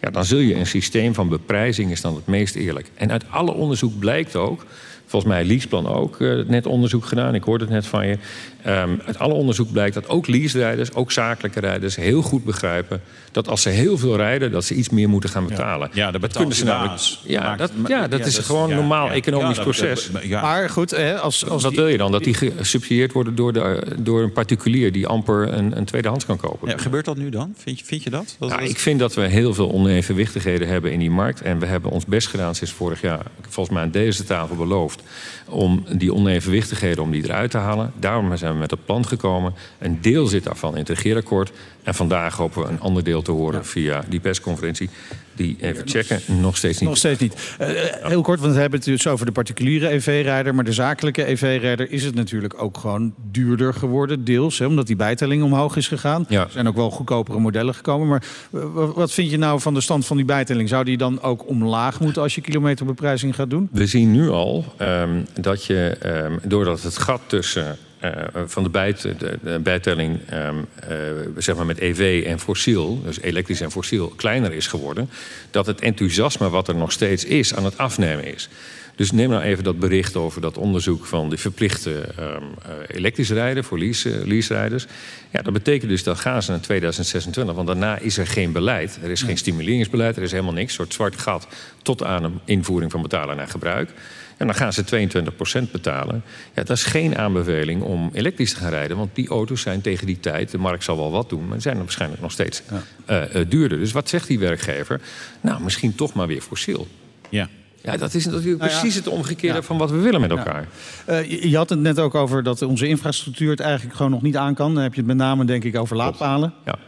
Ja, 0.00 0.10
dan 0.10 0.24
zul 0.24 0.38
je 0.38 0.54
een 0.54 0.66
systeem 0.66 1.14
van 1.14 1.28
beprijzing 1.28 1.90
is 1.90 2.00
dan 2.00 2.14
het 2.14 2.26
meest 2.26 2.54
eerlijk. 2.54 2.90
En 2.94 3.12
uit 3.12 3.24
alle 3.30 3.52
onderzoek 3.52 3.98
blijkt 3.98 4.36
ook 4.36 4.64
volgens 5.08 5.32
mij 5.32 5.44
Leaseplan 5.44 5.88
ook 5.88 6.20
uh, 6.20 6.44
net 6.46 6.66
onderzoek 6.66 7.04
gedaan. 7.04 7.34
Ik 7.34 7.42
hoorde 7.42 7.64
het 7.64 7.72
net 7.72 7.86
van 7.86 8.06
je. 8.06 8.18
Um, 8.66 9.00
uit 9.06 9.18
alle 9.18 9.34
onderzoek 9.34 9.72
blijkt 9.72 9.94
dat 9.94 10.08
ook 10.08 10.26
lease-rijders, 10.26 10.94
ook 10.94 11.12
zakelijke 11.12 11.60
rijders, 11.60 11.96
heel 11.96 12.22
goed 12.22 12.44
begrijpen 12.44 13.00
dat 13.32 13.48
als 13.48 13.62
ze 13.62 13.68
heel 13.68 13.98
veel 13.98 14.16
rijden, 14.16 14.50
dat 14.50 14.64
ze 14.64 14.74
iets 14.74 14.88
meer 14.88 15.08
moeten 15.08 15.30
gaan 15.30 15.46
betalen. 15.46 15.90
Ja, 15.92 16.06
ja 16.06 16.18
dat 16.18 16.32
kunnen 16.32 16.54
ze 16.54 16.64
namelijk. 16.64 17.00
Ja, 17.24 17.56
dat, 17.56 17.70
ja, 17.86 18.08
dat 18.08 18.20
ja, 18.20 18.26
is 18.26 18.34
dat 18.34 18.44
gewoon 18.44 18.62
een 18.62 18.68
ja, 18.68 18.74
normaal 18.74 19.10
economisch 19.10 19.58
proces. 19.58 20.10
Maar 20.30 20.70
goed, 20.70 20.90
hè, 20.90 21.18
als, 21.18 21.48
als 21.48 21.62
wat 21.62 21.74
wil 21.74 21.86
je 21.86 21.98
dan? 21.98 22.12
Dat 22.12 22.24
die 22.24 22.34
gesubsidieerd 22.34 23.12
worden 23.12 23.34
door, 23.34 23.52
de, 23.52 23.94
door 23.98 24.22
een 24.22 24.32
particulier 24.32 24.92
die 24.92 25.06
amper 25.06 25.52
een, 25.52 25.76
een 25.76 25.84
tweedehands 25.84 26.26
kan 26.26 26.36
kopen. 26.36 26.80
gebeurt 26.80 27.04
dat 27.04 27.16
nu 27.16 27.30
dan? 27.30 27.54
Vind 27.56 27.78
je, 27.78 27.84
vind 27.84 28.02
je 28.02 28.10
dat? 28.10 28.36
dat, 28.38 28.50
dat... 28.50 28.60
Ik 28.60 28.78
vind 28.78 28.98
dat 28.98 29.14
we 29.14 29.22
heel 29.22 29.54
veel 29.54 29.72
onevenwichtigheden 29.72 30.68
hebben 30.68 30.92
in 30.92 30.98
die 30.98 31.10
markt. 31.10 31.42
En 31.42 31.58
we 31.58 31.66
hebben 31.66 31.90
ons 31.90 32.06
best 32.06 32.28
gedaan 32.28 32.54
sinds 32.54 32.72
vorig 32.72 33.00
jaar, 33.00 33.26
volgens 33.48 33.74
mij 33.74 33.84
aan 33.84 33.90
deze 33.90 34.24
tafel 34.24 34.56
beloofd, 34.56 34.97
om 35.44 35.84
die 35.92 36.14
onevenwichtigheden 36.14 37.02
om 37.02 37.10
die 37.10 37.24
eruit 37.24 37.50
te 37.50 37.58
halen. 37.58 37.92
Daarom 37.98 38.36
zijn 38.36 38.52
we 38.52 38.58
met 38.58 38.70
het 38.70 38.84
plan 38.84 39.06
gekomen. 39.06 39.54
Een 39.78 40.00
deel 40.00 40.26
zit 40.26 40.44
daarvan 40.44 40.72
in 40.72 40.78
het 40.78 40.88
regeerakkoord. 40.88 41.52
En 41.82 41.94
vandaag 41.94 42.36
hopen 42.36 42.62
we 42.62 42.68
een 42.68 42.80
ander 42.80 43.04
deel 43.04 43.22
te 43.22 43.30
horen 43.30 43.66
via 43.66 44.04
die 44.08 44.20
persconferentie. 44.20 44.90
Die 45.38 45.56
even 45.60 45.88
checken, 45.88 46.20
nog 46.40 46.56
steeds 46.56 46.78
niet. 46.78 46.88
Nog 46.88 46.98
steeds 46.98 47.20
niet. 47.20 47.56
Uh, 47.60 47.68
heel 48.02 48.22
kort, 48.22 48.40
want 48.40 48.54
we 48.54 48.60
hebben 48.60 48.78
het 48.78 48.88
dus 48.88 49.06
over 49.06 49.26
de 49.26 49.32
particuliere 49.32 49.88
EV-rijder. 49.88 50.54
Maar 50.54 50.64
de 50.64 50.72
zakelijke 50.72 51.28
EV-rijder 51.28 51.90
is 51.90 52.04
het 52.04 52.14
natuurlijk 52.14 52.62
ook 52.62 52.78
gewoon 52.78 53.14
duurder 53.30 53.74
geworden. 53.74 54.24
Deels, 54.24 54.58
hè, 54.58 54.66
omdat 54.66 54.86
die 54.86 54.96
bijtelling 54.96 55.42
omhoog 55.42 55.76
is 55.76 55.88
gegaan. 55.88 56.24
Ja. 56.28 56.42
Er 56.42 56.50
zijn 56.50 56.68
ook 56.68 56.76
wel 56.76 56.90
goedkopere 56.90 57.38
modellen 57.38 57.74
gekomen. 57.74 58.08
Maar 58.08 58.22
wat 58.94 59.12
vind 59.12 59.30
je 59.30 59.38
nou 59.38 59.60
van 59.60 59.74
de 59.74 59.80
stand 59.80 60.06
van 60.06 60.16
die 60.16 60.26
bijtelling? 60.26 60.68
Zou 60.68 60.84
die 60.84 60.96
dan 60.96 61.22
ook 61.22 61.48
omlaag 61.48 62.00
moeten 62.00 62.22
als 62.22 62.34
je 62.34 62.40
kilometerbeprijzing 62.40 63.34
gaat 63.34 63.50
doen? 63.50 63.68
We 63.72 63.86
zien 63.86 64.12
nu 64.12 64.28
al 64.28 64.64
um, 64.80 65.26
dat 65.40 65.64
je, 65.64 65.96
um, 66.06 66.38
doordat 66.42 66.82
het 66.82 66.98
gat 66.98 67.20
tussen 67.26 67.78
van 68.46 68.62
de, 68.62 68.68
bijt, 68.68 69.02
de, 69.02 69.38
de 69.42 69.58
bijtelling 69.58 70.18
um, 70.32 70.66
uh, 70.90 70.96
zeg 71.36 71.56
maar 71.56 71.66
met 71.66 71.78
EV 71.78 72.24
en 72.26 72.38
fossiel, 72.38 73.02
dus 73.02 73.20
elektrisch 73.20 73.60
en 73.60 73.70
fossiel, 73.70 74.08
kleiner 74.08 74.52
is 74.52 74.66
geworden, 74.66 75.10
dat 75.50 75.66
het 75.66 75.80
enthousiasme 75.80 76.48
wat 76.50 76.68
er 76.68 76.76
nog 76.76 76.92
steeds 76.92 77.24
is 77.24 77.54
aan 77.54 77.64
het 77.64 77.78
afnemen 77.78 78.34
is. 78.34 78.48
Dus 78.98 79.10
neem 79.10 79.30
nou 79.30 79.42
even 79.42 79.64
dat 79.64 79.78
bericht 79.78 80.16
over 80.16 80.40
dat 80.40 80.58
onderzoek 80.58 81.06
van 81.06 81.30
de 81.30 81.36
verplichte 81.36 81.90
um, 82.18 82.42
elektrisch 82.86 83.30
rijden 83.30 83.64
voor 83.64 83.78
lease, 83.78 84.22
lease-rijders. 84.26 84.86
Ja, 85.30 85.42
dat 85.42 85.52
betekent 85.52 85.90
dus 85.90 86.02
dat 86.02 86.18
gaan 86.18 86.42
ze 86.42 86.50
naar 86.50 86.60
2026, 86.60 87.54
want 87.54 87.66
daarna 87.66 87.98
is 87.98 88.18
er 88.18 88.26
geen 88.26 88.52
beleid. 88.52 88.98
Er 89.02 89.10
is 89.10 89.22
geen 89.22 89.38
stimuleringsbeleid, 89.38 90.16
er 90.16 90.22
is 90.22 90.30
helemaal 90.30 90.52
niks. 90.52 90.68
Een 90.68 90.74
soort 90.74 90.92
zwart 90.92 91.16
gat 91.16 91.46
tot 91.82 92.02
aan 92.02 92.24
een 92.24 92.40
invoering 92.44 92.90
van 92.90 93.02
betalen 93.02 93.36
naar 93.36 93.48
gebruik. 93.48 93.90
En 94.38 94.46
dan 94.46 94.54
gaan 94.54 94.72
ze 94.72 95.08
22% 95.66 95.70
betalen. 95.70 96.22
Ja, 96.54 96.62
dat 96.62 96.76
is 96.76 96.84
geen 96.84 97.18
aanbeveling 97.18 97.82
om 97.82 98.10
elektrisch 98.12 98.52
te 98.52 98.56
gaan 98.56 98.70
rijden. 98.70 98.96
Want 98.96 99.14
die 99.14 99.28
auto's 99.28 99.60
zijn 99.60 99.80
tegen 99.80 100.06
die 100.06 100.20
tijd, 100.20 100.50
de 100.50 100.58
markt 100.58 100.84
zal 100.84 100.96
wel 100.96 101.10
wat 101.10 101.28
doen... 101.28 101.48
maar 101.48 101.60
zijn 101.60 101.78
waarschijnlijk 101.78 102.22
nog 102.22 102.32
steeds 102.32 102.62
ja. 103.06 103.24
uh, 103.24 103.34
uh, 103.34 103.50
duurder. 103.50 103.78
Dus 103.78 103.92
wat 103.92 104.08
zegt 104.08 104.26
die 104.28 104.38
werkgever? 104.38 105.00
Nou, 105.40 105.62
misschien 105.62 105.94
toch 105.94 106.14
maar 106.14 106.26
weer 106.26 106.40
fossiel. 106.40 106.86
Ja. 107.28 107.48
Ja, 107.82 107.96
dat 107.96 108.14
is 108.14 108.24
natuurlijk 108.24 108.58
nou 108.58 108.70
ja, 108.70 108.78
precies 108.78 108.94
het 108.94 109.08
omgekeerde 109.08 109.56
ja. 109.56 109.62
van 109.62 109.78
wat 109.78 109.90
we 109.90 109.96
willen 109.96 110.20
met 110.20 110.30
elkaar. 110.30 110.68
Ja. 111.06 111.20
Uh, 111.20 111.30
je, 111.30 111.50
je 111.50 111.56
had 111.56 111.68
het 111.68 111.78
net 111.78 111.98
ook 111.98 112.14
over 112.14 112.42
dat 112.42 112.62
onze 112.62 112.86
infrastructuur 112.86 113.50
het 113.50 113.60
eigenlijk 113.60 113.96
gewoon 113.96 114.10
nog 114.10 114.22
niet 114.22 114.36
aan 114.36 114.54
kan. 114.54 114.74
Dan 114.74 114.82
heb 114.82 114.94
je 114.94 114.98
het 114.98 115.08
met 115.08 115.16
name 115.16 115.44
denk 115.44 115.64
ik 115.64 115.76
over 115.76 115.96
laadpalen. 115.96 116.54
Ja. 116.64 116.78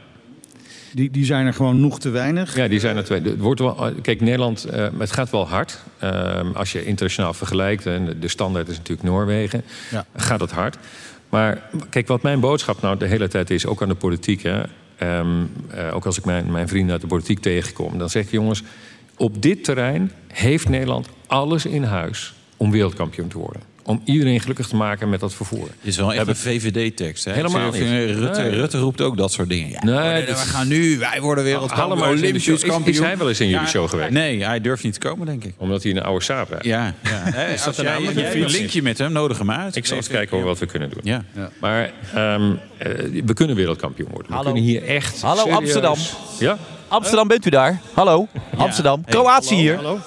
Die, 0.92 1.10
die 1.10 1.24
zijn 1.24 1.46
er 1.46 1.54
gewoon 1.54 1.80
nog 1.80 2.00
te 2.00 2.08
weinig. 2.08 2.56
Ja, 2.56 2.68
die 2.68 2.80
zijn 2.80 2.96
er 2.96 3.04
twee. 3.04 3.22
Het 3.22 3.38
wordt 3.38 3.60
wel, 3.60 3.92
kijk, 4.02 4.20
Nederland, 4.20 4.66
uh, 4.66 4.86
het 4.98 5.12
gaat 5.12 5.30
wel 5.30 5.48
hard. 5.48 5.82
Uh, 6.02 6.40
als 6.54 6.72
je 6.72 6.84
internationaal 6.84 7.34
vergelijkt, 7.34 7.86
en 7.86 8.16
de 8.20 8.28
standaard 8.28 8.68
is 8.68 8.76
natuurlijk 8.76 9.08
Noorwegen, 9.08 9.62
ja. 9.90 10.04
gaat 10.16 10.40
het 10.40 10.50
hard. 10.50 10.76
Maar 11.28 11.62
kijk, 11.90 12.06
wat 12.06 12.22
mijn 12.22 12.40
boodschap 12.40 12.82
nou 12.82 12.98
de 12.98 13.06
hele 13.06 13.28
tijd 13.28 13.50
is, 13.50 13.66
ook 13.66 13.82
aan 13.82 13.88
de 13.88 13.94
politiek. 13.94 14.42
Hè, 14.42 14.62
um, 15.18 15.50
uh, 15.74 15.94
ook 15.94 16.06
als 16.06 16.18
ik 16.18 16.24
mijn, 16.24 16.50
mijn 16.50 16.68
vrienden 16.68 16.92
uit 16.92 17.00
de 17.00 17.06
politiek 17.06 17.38
tegenkom, 17.38 17.98
dan 17.98 18.10
zeg 18.10 18.24
ik 18.24 18.30
jongens, 18.30 18.62
op 19.16 19.42
dit 19.42 19.64
terrein 19.64 20.12
heeft 20.26 20.68
Nederland 20.68 21.08
alles 21.26 21.66
in 21.66 21.82
huis 21.82 22.34
om 22.56 22.70
wereldkampioen 22.70 23.28
te 23.28 23.38
worden 23.38 23.69
om 23.90 24.02
iedereen 24.04 24.40
gelukkig 24.40 24.66
te 24.68 24.76
maken 24.76 25.08
met 25.08 25.20
dat 25.20 25.34
vervoer. 25.34 25.66
Het 25.66 25.74
is 25.82 25.96
wel 25.96 26.12
echt 26.14 26.26
een 26.26 26.36
VVD-tekst. 26.36 27.24
Helemaal 27.24 27.70
niet. 27.70 27.82
Rutte, 27.82 28.40
nee. 28.40 28.50
Rutte 28.50 28.78
roept 28.78 29.00
ook 29.00 29.16
dat 29.16 29.32
soort 29.32 29.48
dingen. 29.48 29.70
Ja, 29.70 29.84
nee, 29.84 30.26
we 30.26 30.34
gaan 30.34 30.68
nu, 30.68 30.98
wij 30.98 31.20
worden 31.20 31.44
wereldkampioen, 31.44 32.08
Olympisch 32.08 32.44
kampioen. 32.44 32.84
Is, 32.84 32.98
is 32.98 32.98
hij 32.98 33.16
wel 33.16 33.28
eens 33.28 33.40
in 33.40 33.48
jullie 33.48 33.66
show 33.66 33.88
geweest? 33.88 34.10
Nee, 34.10 34.44
hij 34.44 34.60
durft 34.60 34.84
niet 34.84 34.92
te 34.92 34.98
komen, 34.98 35.26
denk 35.26 35.44
ik. 35.44 35.54
Omdat 35.56 35.82
hij 35.82 35.92
een 35.92 36.02
oude 36.02 36.24
saap 36.24 36.50
heeft. 36.50 36.64
Ja, 36.64 36.94
ja. 37.02 37.10
He, 37.10 37.52
is 37.54 37.64
dat 37.64 37.78
een, 37.78 37.84
jij, 37.84 38.48
linkje 38.48 38.82
met 38.82 38.98
hem, 38.98 39.12
nodig 39.12 39.38
hem 39.38 39.50
uit. 39.50 39.76
Ik 39.76 39.86
zal 39.86 39.96
eens 39.96 40.08
kijken 40.08 40.44
wat 40.44 40.58
we 40.58 40.66
kunnen 40.66 40.90
doen. 40.90 41.00
Ja. 41.02 41.24
Maar 41.60 41.92
um, 42.16 42.50
uh, 42.50 42.58
we 43.24 43.34
kunnen 43.34 43.56
wereldkampioen 43.56 44.08
worden. 44.08 44.26
We 44.26 44.34
Hallo. 44.34 44.52
kunnen 44.52 44.70
hier 44.70 44.84
echt 44.84 45.22
Hallo 45.22 45.40
serieus... 45.40 45.56
Amsterdam. 45.56 45.96
Ja? 46.38 46.58
Amsterdam, 46.88 47.28
bent 47.28 47.46
u 47.46 47.50
daar? 47.50 47.80
Hallo, 47.92 48.28
Amsterdam. 48.56 49.02
Hey, 49.04 49.14
Kroatië 49.14 49.54
hier. 49.54 49.74
Hallo. 49.74 49.98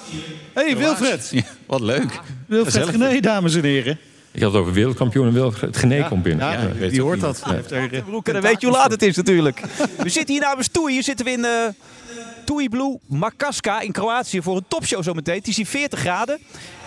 Hey, 0.52 0.76
Wilfred. 0.76 1.28
Ja, 1.32 1.42
wat 1.66 1.80
leuk. 1.80 2.20
Wilfred 2.54 2.88
Gené, 2.88 3.20
dames 3.20 3.54
en 3.54 3.64
heren. 3.64 3.98
Ik 4.30 4.42
had 4.42 4.52
het 4.52 4.60
over 4.60 4.72
wereldkampioen 4.72 5.26
en 5.26 5.32
Wilfred 5.32 5.76
Gené 5.76 5.94
ja, 5.94 6.08
komt 6.08 6.22
binnen. 6.22 6.46
Ja, 6.46 6.68
ja, 6.78 6.88
die 6.88 7.02
hoort 7.02 7.20
dat. 7.20 7.42
Ja. 7.46 7.88
Dan 8.22 8.40
weet 8.40 8.60
je 8.60 8.66
hoe 8.66 8.76
laat 8.76 8.90
het 8.90 9.02
is 9.02 9.16
natuurlijk. 9.16 9.60
We 9.96 10.08
zitten 10.08 10.34
hier 10.34 10.42
namens 10.42 10.68
Toei. 10.68 10.92
Hier 10.92 11.02
zitten 11.02 11.24
we 11.24 11.30
in 11.30 11.44
uh, 11.44 11.50
Toei 12.44 12.68
Blue 12.68 12.98
Makaska 13.06 13.80
in 13.80 13.92
Kroatië 13.92 14.42
voor 14.42 14.56
een 14.56 14.64
topshow 14.68 15.02
zometeen. 15.02 15.38
Het 15.38 15.48
is 15.48 15.56
hier 15.56 15.66
40 15.66 15.98
graden. 15.98 16.38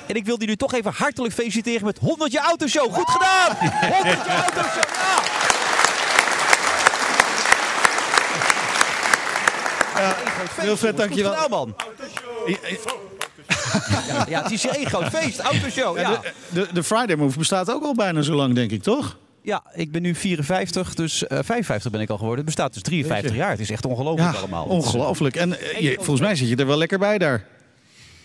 En 0.07 0.15
ik 0.15 0.25
wil 0.25 0.39
jullie 0.39 0.57
toch 0.57 0.73
even 0.73 0.91
hartelijk 0.95 1.33
feliciteren 1.33 1.85
met 1.85 1.97
100 1.97 2.31
jaar 2.31 2.45
autoshow. 2.45 2.93
Goed 2.93 3.09
gedaan! 3.09 3.55
100 3.91 4.25
jaar 4.25 4.43
autoshow, 4.43 4.83
ja! 4.83 5.45
Ja, 9.97 10.15
Wilfred, 10.61 10.97
dankjewel. 10.97 11.33
Goed 11.33 11.43
gedaan, 11.43 11.59
man. 11.59 11.75
Ja, 14.07 14.25
ja, 14.29 14.43
het 14.43 14.51
is 14.51 14.67
één 14.67 14.85
groot 14.85 15.09
feest, 15.09 15.39
autoshow. 15.39 15.97
Ja. 15.97 16.09
De, 16.09 16.31
de, 16.49 16.67
de 16.73 16.83
Friday 16.83 17.15
Move 17.15 17.37
bestaat 17.37 17.71
ook 17.71 17.83
al 17.83 17.93
bijna 17.93 18.21
zo 18.21 18.35
lang, 18.35 18.55
denk 18.55 18.71
ik, 18.71 18.83
toch? 18.83 19.17
Ja, 19.41 19.63
ik 19.73 19.91
ben 19.91 20.01
nu 20.01 20.15
54, 20.15 20.93
dus 20.93 21.23
uh, 21.23 21.27
55 21.41 21.91
ben 21.91 22.01
ik 22.01 22.09
al 22.09 22.17
geworden. 22.17 22.45
Het 22.45 22.55
bestaat 22.55 22.73
dus 22.73 22.81
53 22.81 23.35
jaar. 23.35 23.49
Het 23.49 23.59
is 23.59 23.71
echt 23.71 23.85
ongelooflijk 23.85 24.33
ja, 24.33 24.39
allemaal. 24.39 24.65
Ongelooflijk. 24.65 25.35
En 25.35 25.49
uh, 25.49 25.79
je, 25.79 25.95
volgens 25.95 26.19
mij 26.19 26.35
zit 26.35 26.49
je 26.49 26.55
er 26.55 26.67
wel 26.67 26.77
lekker 26.77 26.99
bij 26.99 27.17
daar. 27.17 27.45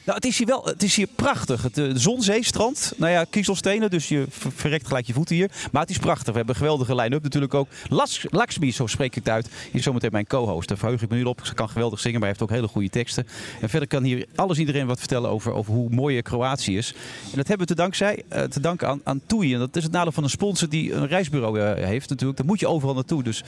Nou, 0.04 0.16
het 0.16 0.26
is 0.26 0.38
hier 0.38 0.46
wel, 0.46 0.64
het 0.64 0.82
is 0.82 0.96
hier 0.96 1.06
prachtig. 1.06 1.62
Het 1.62 1.78
uh, 1.78 1.90
zonzeestrand. 1.94 2.92
Nou 2.96 3.12
ja, 3.12 3.24
kiezelstenen, 3.30 3.90
dus 3.90 4.08
je 4.08 4.24
verrekt 4.28 4.86
gelijk 4.86 5.06
je 5.06 5.12
voeten 5.12 5.34
hier. 5.34 5.50
Maar 5.72 5.82
het 5.82 5.90
is 5.90 5.98
prachtig. 5.98 6.26
We 6.26 6.36
hebben 6.36 6.54
een 6.54 6.60
geweldige 6.60 6.94
line-up 6.94 7.22
natuurlijk 7.22 7.54
ook. 7.54 7.68
Las, 7.88 8.26
Lakshmi, 8.28 8.72
zo 8.72 8.86
spreek 8.86 9.08
ik 9.08 9.14
het 9.14 9.28
uit, 9.28 9.48
is 9.72 9.82
zometeen 9.82 10.12
mijn 10.12 10.26
co-host. 10.26 10.68
Daar 10.68 10.78
verheug 10.78 11.02
ik 11.02 11.08
me 11.08 11.16
nu 11.16 11.24
op. 11.24 11.40
Ze 11.42 11.54
kan 11.54 11.68
geweldig 11.68 12.00
zingen, 12.00 12.20
maar 12.20 12.28
hij 12.28 12.36
heeft 12.38 12.50
ook 12.50 12.56
hele 12.56 12.72
goede 12.72 12.88
teksten. 12.88 13.26
En 13.60 13.68
verder 13.68 13.88
kan 13.88 14.02
hier 14.02 14.26
alles 14.34 14.58
iedereen 14.58 14.86
wat 14.86 14.98
vertellen 14.98 15.30
over, 15.30 15.52
over 15.52 15.72
hoe 15.72 15.90
mooi 15.90 16.22
Kroatië 16.22 16.76
is. 16.76 16.94
En 17.30 17.36
dat 17.36 17.48
hebben 17.48 17.66
we 17.66 17.74
te, 17.74 17.80
dankzij, 17.80 18.22
uh, 18.32 18.42
te 18.42 18.60
danken 18.60 18.88
aan, 18.88 19.00
aan 19.04 19.20
TUI. 19.26 19.52
En 19.52 19.58
dat 19.58 19.76
is 19.76 19.82
het 19.82 19.92
nadeel 19.92 20.12
van 20.12 20.24
een 20.24 20.30
sponsor 20.30 20.68
die 20.68 20.92
een 20.92 21.06
reisbureau 21.06 21.60
uh, 21.60 21.86
heeft 21.86 22.08
natuurlijk. 22.08 22.38
Daar 22.38 22.46
moet 22.46 22.60
je 22.60 22.68
overal 22.68 22.94
naartoe. 22.94 23.22
Dus 23.22 23.42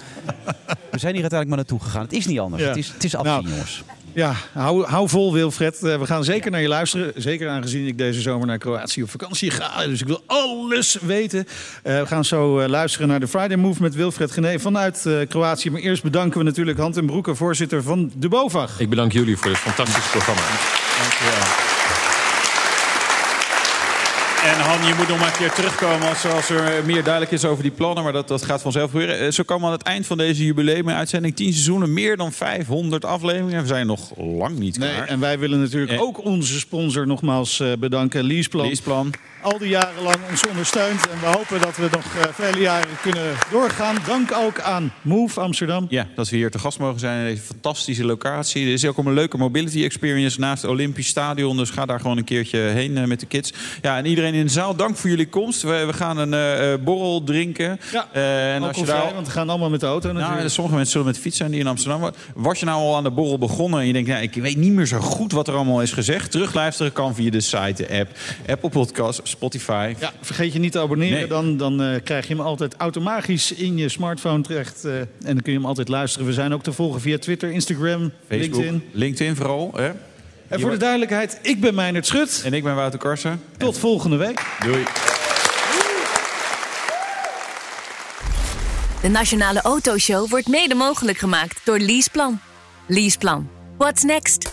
we 0.91 0.99
zijn 0.99 1.15
hier 1.15 1.23
uiteindelijk 1.31 1.49
maar 1.49 1.59
naartoe 1.59 1.81
gegaan. 1.81 2.03
Het 2.03 2.13
is 2.13 2.27
niet 2.27 2.39
anders. 2.39 2.63
Ja. 2.63 2.69
Het 2.69 2.77
is, 2.77 2.89
het 2.89 3.05
is 3.05 3.15
afzien, 3.15 3.33
nou, 3.33 3.49
jongens. 3.49 3.83
Ja, 4.15 4.35
hou, 4.53 4.85
hou 4.85 5.09
vol 5.09 5.33
Wilfred. 5.33 5.83
Uh, 5.83 5.99
we 5.99 6.07
gaan 6.07 6.25
zeker 6.25 6.51
naar 6.51 6.61
je 6.61 6.69
luisteren. 6.69 7.13
Zeker 7.17 7.49
aangezien 7.49 7.87
ik 7.87 7.99
deze 7.99 8.21
zomer 8.21 8.47
naar 8.47 8.59
Kroatië 8.59 9.03
op 9.03 9.11
vakantie 9.11 9.51
ga. 9.51 9.87
Dus 9.87 10.01
ik 10.01 10.07
wil 10.07 10.23
alles 10.27 10.99
weten. 11.01 11.39
Uh, 11.39 12.01
we 12.01 12.07
gaan 12.07 12.25
zo 12.25 12.61
uh, 12.61 12.69
luisteren 12.69 13.09
naar 13.09 13.21
de 13.21 13.29
Friday 13.29 13.57
Move 13.57 13.83
met 13.83 13.95
Wilfred 13.95 14.31
Gené 14.31 14.59
vanuit 14.59 15.09
Kroatië. 15.29 15.71
Maar 15.71 15.81
eerst 15.81 16.03
bedanken 16.03 16.39
we 16.39 16.45
natuurlijk 16.45 16.79
Hand 16.79 16.97
en 16.97 17.07
Broeke, 17.07 17.35
voorzitter 17.35 17.83
van 17.83 18.13
de 18.17 18.29
BOVAG. 18.29 18.81
Ik 18.81 18.89
bedank 18.89 19.13
jullie 19.13 19.37
voor 19.37 19.51
dit 19.51 19.59
fantastische 19.59 20.11
programma. 20.11 20.43
Dank 20.99 21.13
je 21.13 21.25
wel. 21.25 21.74
En 24.55 24.61
Han, 24.61 24.87
je 24.87 24.95
moet 24.99 25.09
nog 25.09 25.19
maar 25.19 25.27
een 25.29 25.37
keer 25.37 25.53
terugkomen 25.53 26.09
als, 26.09 26.27
als 26.27 26.49
er 26.51 26.85
meer 26.85 27.03
duidelijk 27.03 27.33
is 27.33 27.45
over 27.45 27.63
die 27.63 27.73
plannen. 27.73 28.05
Maar 28.05 28.13
dat, 28.13 28.29
dat 28.29 28.43
gaat 28.45 28.63
vanzelf 28.63 28.91
gebeuren. 28.91 29.19
Eh, 29.19 29.31
Zo 29.31 29.43
komen 29.43 29.65
we 29.67 29.73
aan 29.73 29.79
het 29.79 29.87
eind 29.87 30.07
van 30.07 30.17
deze 30.19 30.45
jubileum-uitzending. 30.45 31.37
10 31.37 31.53
seizoenen, 31.53 31.93
meer 31.93 32.17
dan 32.17 32.33
500 32.33 33.05
afleveringen. 33.05 33.61
We 33.61 33.67
zijn 33.67 33.87
nog 33.87 34.17
lang 34.17 34.59
niet 34.59 34.79
Nee, 34.79 34.95
klaar. 34.95 35.09
en 35.09 35.21
wij 35.21 35.39
willen 35.39 35.61
natuurlijk 35.61 35.93
Eh. 35.93 36.01
ook 36.01 36.25
onze 36.25 36.59
sponsor 36.59 37.07
nogmaals 37.07 37.61
eh, 37.61 37.73
bedanken, 37.79 38.25
Leaseplan. 38.25 38.67
Leaseplan. 38.67 39.13
Al 39.43 39.59
die 39.59 39.69
jaren 39.69 40.03
lang 40.03 40.17
ons 40.31 40.47
ondersteunt. 40.49 41.09
En 41.09 41.21
we 41.21 41.27
hopen 41.27 41.61
dat 41.61 41.77
we 41.77 41.89
nog 41.93 42.05
vele 42.33 42.61
jaren 42.61 42.89
kunnen 43.03 43.35
doorgaan. 43.51 43.97
Dank 44.07 44.33
ook 44.33 44.61
aan 44.61 44.93
Move 45.03 45.41
Amsterdam. 45.41 45.87
Ja, 45.89 46.07
dat 46.15 46.29
we 46.29 46.37
hier 46.37 46.51
te 46.51 46.59
gast 46.59 46.79
mogen 46.79 47.01
zijn 47.01 47.19
in 47.19 47.25
deze 47.25 47.43
fantastische 47.43 48.05
locatie. 48.05 48.67
Er 48.67 48.73
is 48.73 48.85
ook 48.87 48.99
een 48.99 49.13
leuke 49.13 49.37
mobility 49.39 49.85
experience 49.85 50.41
naast 50.41 50.63
het 50.63 50.71
Olympisch 50.71 51.07
Stadion. 51.07 51.57
Dus 51.57 51.71
ga 51.71 51.87
daar 51.87 52.01
gewoon 52.01 52.17
een 52.17 52.25
keertje 52.25 52.59
heen 52.59 53.09
met 53.09 53.21
de 53.21 53.27
kids. 53.27 53.53
Ja, 53.83 53.97
en 53.97 54.07
iedereen 54.07 54.35
in 54.35 54.44
de 54.47 54.53
zaal, 54.53 54.77
dank 54.77 54.97
voor 54.97 55.11
jullie 55.11 55.29
komst. 55.29 55.63
We, 55.63 55.85
we 55.87 55.93
gaan 55.93 56.19
een 56.19 56.35
eh, 56.35 56.73
eh, 56.73 56.81
borrel 56.81 57.23
drinken. 57.25 57.81
Ja, 57.93 58.09
Eh, 58.13 58.55
en 58.55 58.63
als 58.63 58.77
je 58.77 58.85
daar... 58.85 59.15
want 59.15 59.27
we 59.27 59.33
gaan 59.33 59.49
allemaal 59.49 59.71
met 59.71 59.81
de 59.81 59.87
auto 59.87 60.09
natuurlijk. 60.13 60.39
Nou, 60.39 60.51
sommige 60.51 60.75
mensen 60.77 60.93
zullen 60.93 61.07
met 61.07 61.19
fiets 61.19 61.37
zijn 61.37 61.51
die 61.51 61.61
in 61.61 61.67
Amsterdam. 61.67 62.11
Was 62.35 62.59
je 62.61 62.65
nou 62.67 62.79
al 62.81 62.97
aan 62.97 63.03
de 63.03 63.11
borrel 63.11 63.39
begonnen 63.39 63.81
en 63.81 63.87
je 63.87 63.93
denkt... 63.93 64.09
Nou, 64.09 64.23
ik 64.23 64.35
weet 64.35 64.57
niet 64.57 64.73
meer 64.73 64.87
zo 64.87 64.99
goed 64.99 65.33
wat 65.33 65.49
er 65.49 65.55
allemaal 65.55 65.83
is 65.83 65.93
gezegd. 65.93 66.31
Terugluisteren 66.31 66.93
kan 66.93 67.15
via 67.15 67.31
de 67.31 67.41
site, 67.41 67.75
de 67.77 67.99
app, 67.99 68.11
Apple 68.47 68.71
Podcast, 68.71 69.21
Spotify. 69.23 69.95
Ja, 69.99 70.13
vergeet 70.21 70.53
je 70.53 70.59
niet 70.59 70.73
te 70.73 70.81
abonneren. 70.81 71.19
Nee. 71.19 71.27
Dan, 71.27 71.57
dan 71.57 72.01
krijg 72.05 72.29
je 72.29 72.35
hem 72.35 72.43
altijd 72.43 72.75
automatisch 72.77 73.53
in 73.53 73.77
je 73.77 73.89
smartphone 73.89 74.43
terecht. 74.43 74.85
en 74.85 75.09
dan 75.21 75.41
kun 75.43 75.53
je 75.53 75.59
hem 75.59 75.67
altijd 75.67 75.89
luisteren. 75.89 76.27
We 76.27 76.33
zijn 76.33 76.53
ook 76.55 76.63
te 76.63 76.73
volgen 76.73 77.01
via 77.01 77.19
Twitter, 77.19 77.51
Instagram, 77.51 78.11
Facebook, 78.29 78.55
LinkedIn. 78.63 78.83
LinkedIn 78.93 79.37
vooral. 79.37 79.71
Hè? 79.77 79.91
En 80.55 80.61
voor 80.61 80.71
de 80.71 80.77
duidelijkheid, 80.77 81.39
ik 81.43 81.61
ben 81.61 81.75
Meijnerd 81.75 82.07
Schut. 82.07 82.43
En 82.45 82.53
ik 82.53 82.63
ben 82.63 82.75
Wouter 82.75 82.99
Karsen. 82.99 83.43
Tot 83.59 83.79
volgende 83.79 84.17
week. 84.17 84.43
Doei. 84.65 84.85
De 89.03 89.09
Nationale 89.09 89.63
Autoshow 89.63 90.29
wordt 90.29 90.49
mede 90.49 90.75
mogelijk 90.75 91.19
gemaakt 91.19 91.61
door 91.65 91.79
Leaseplan. 91.79 92.41
Leaseplan. 92.87 93.49
What's 93.77 94.03
next? 94.03 94.53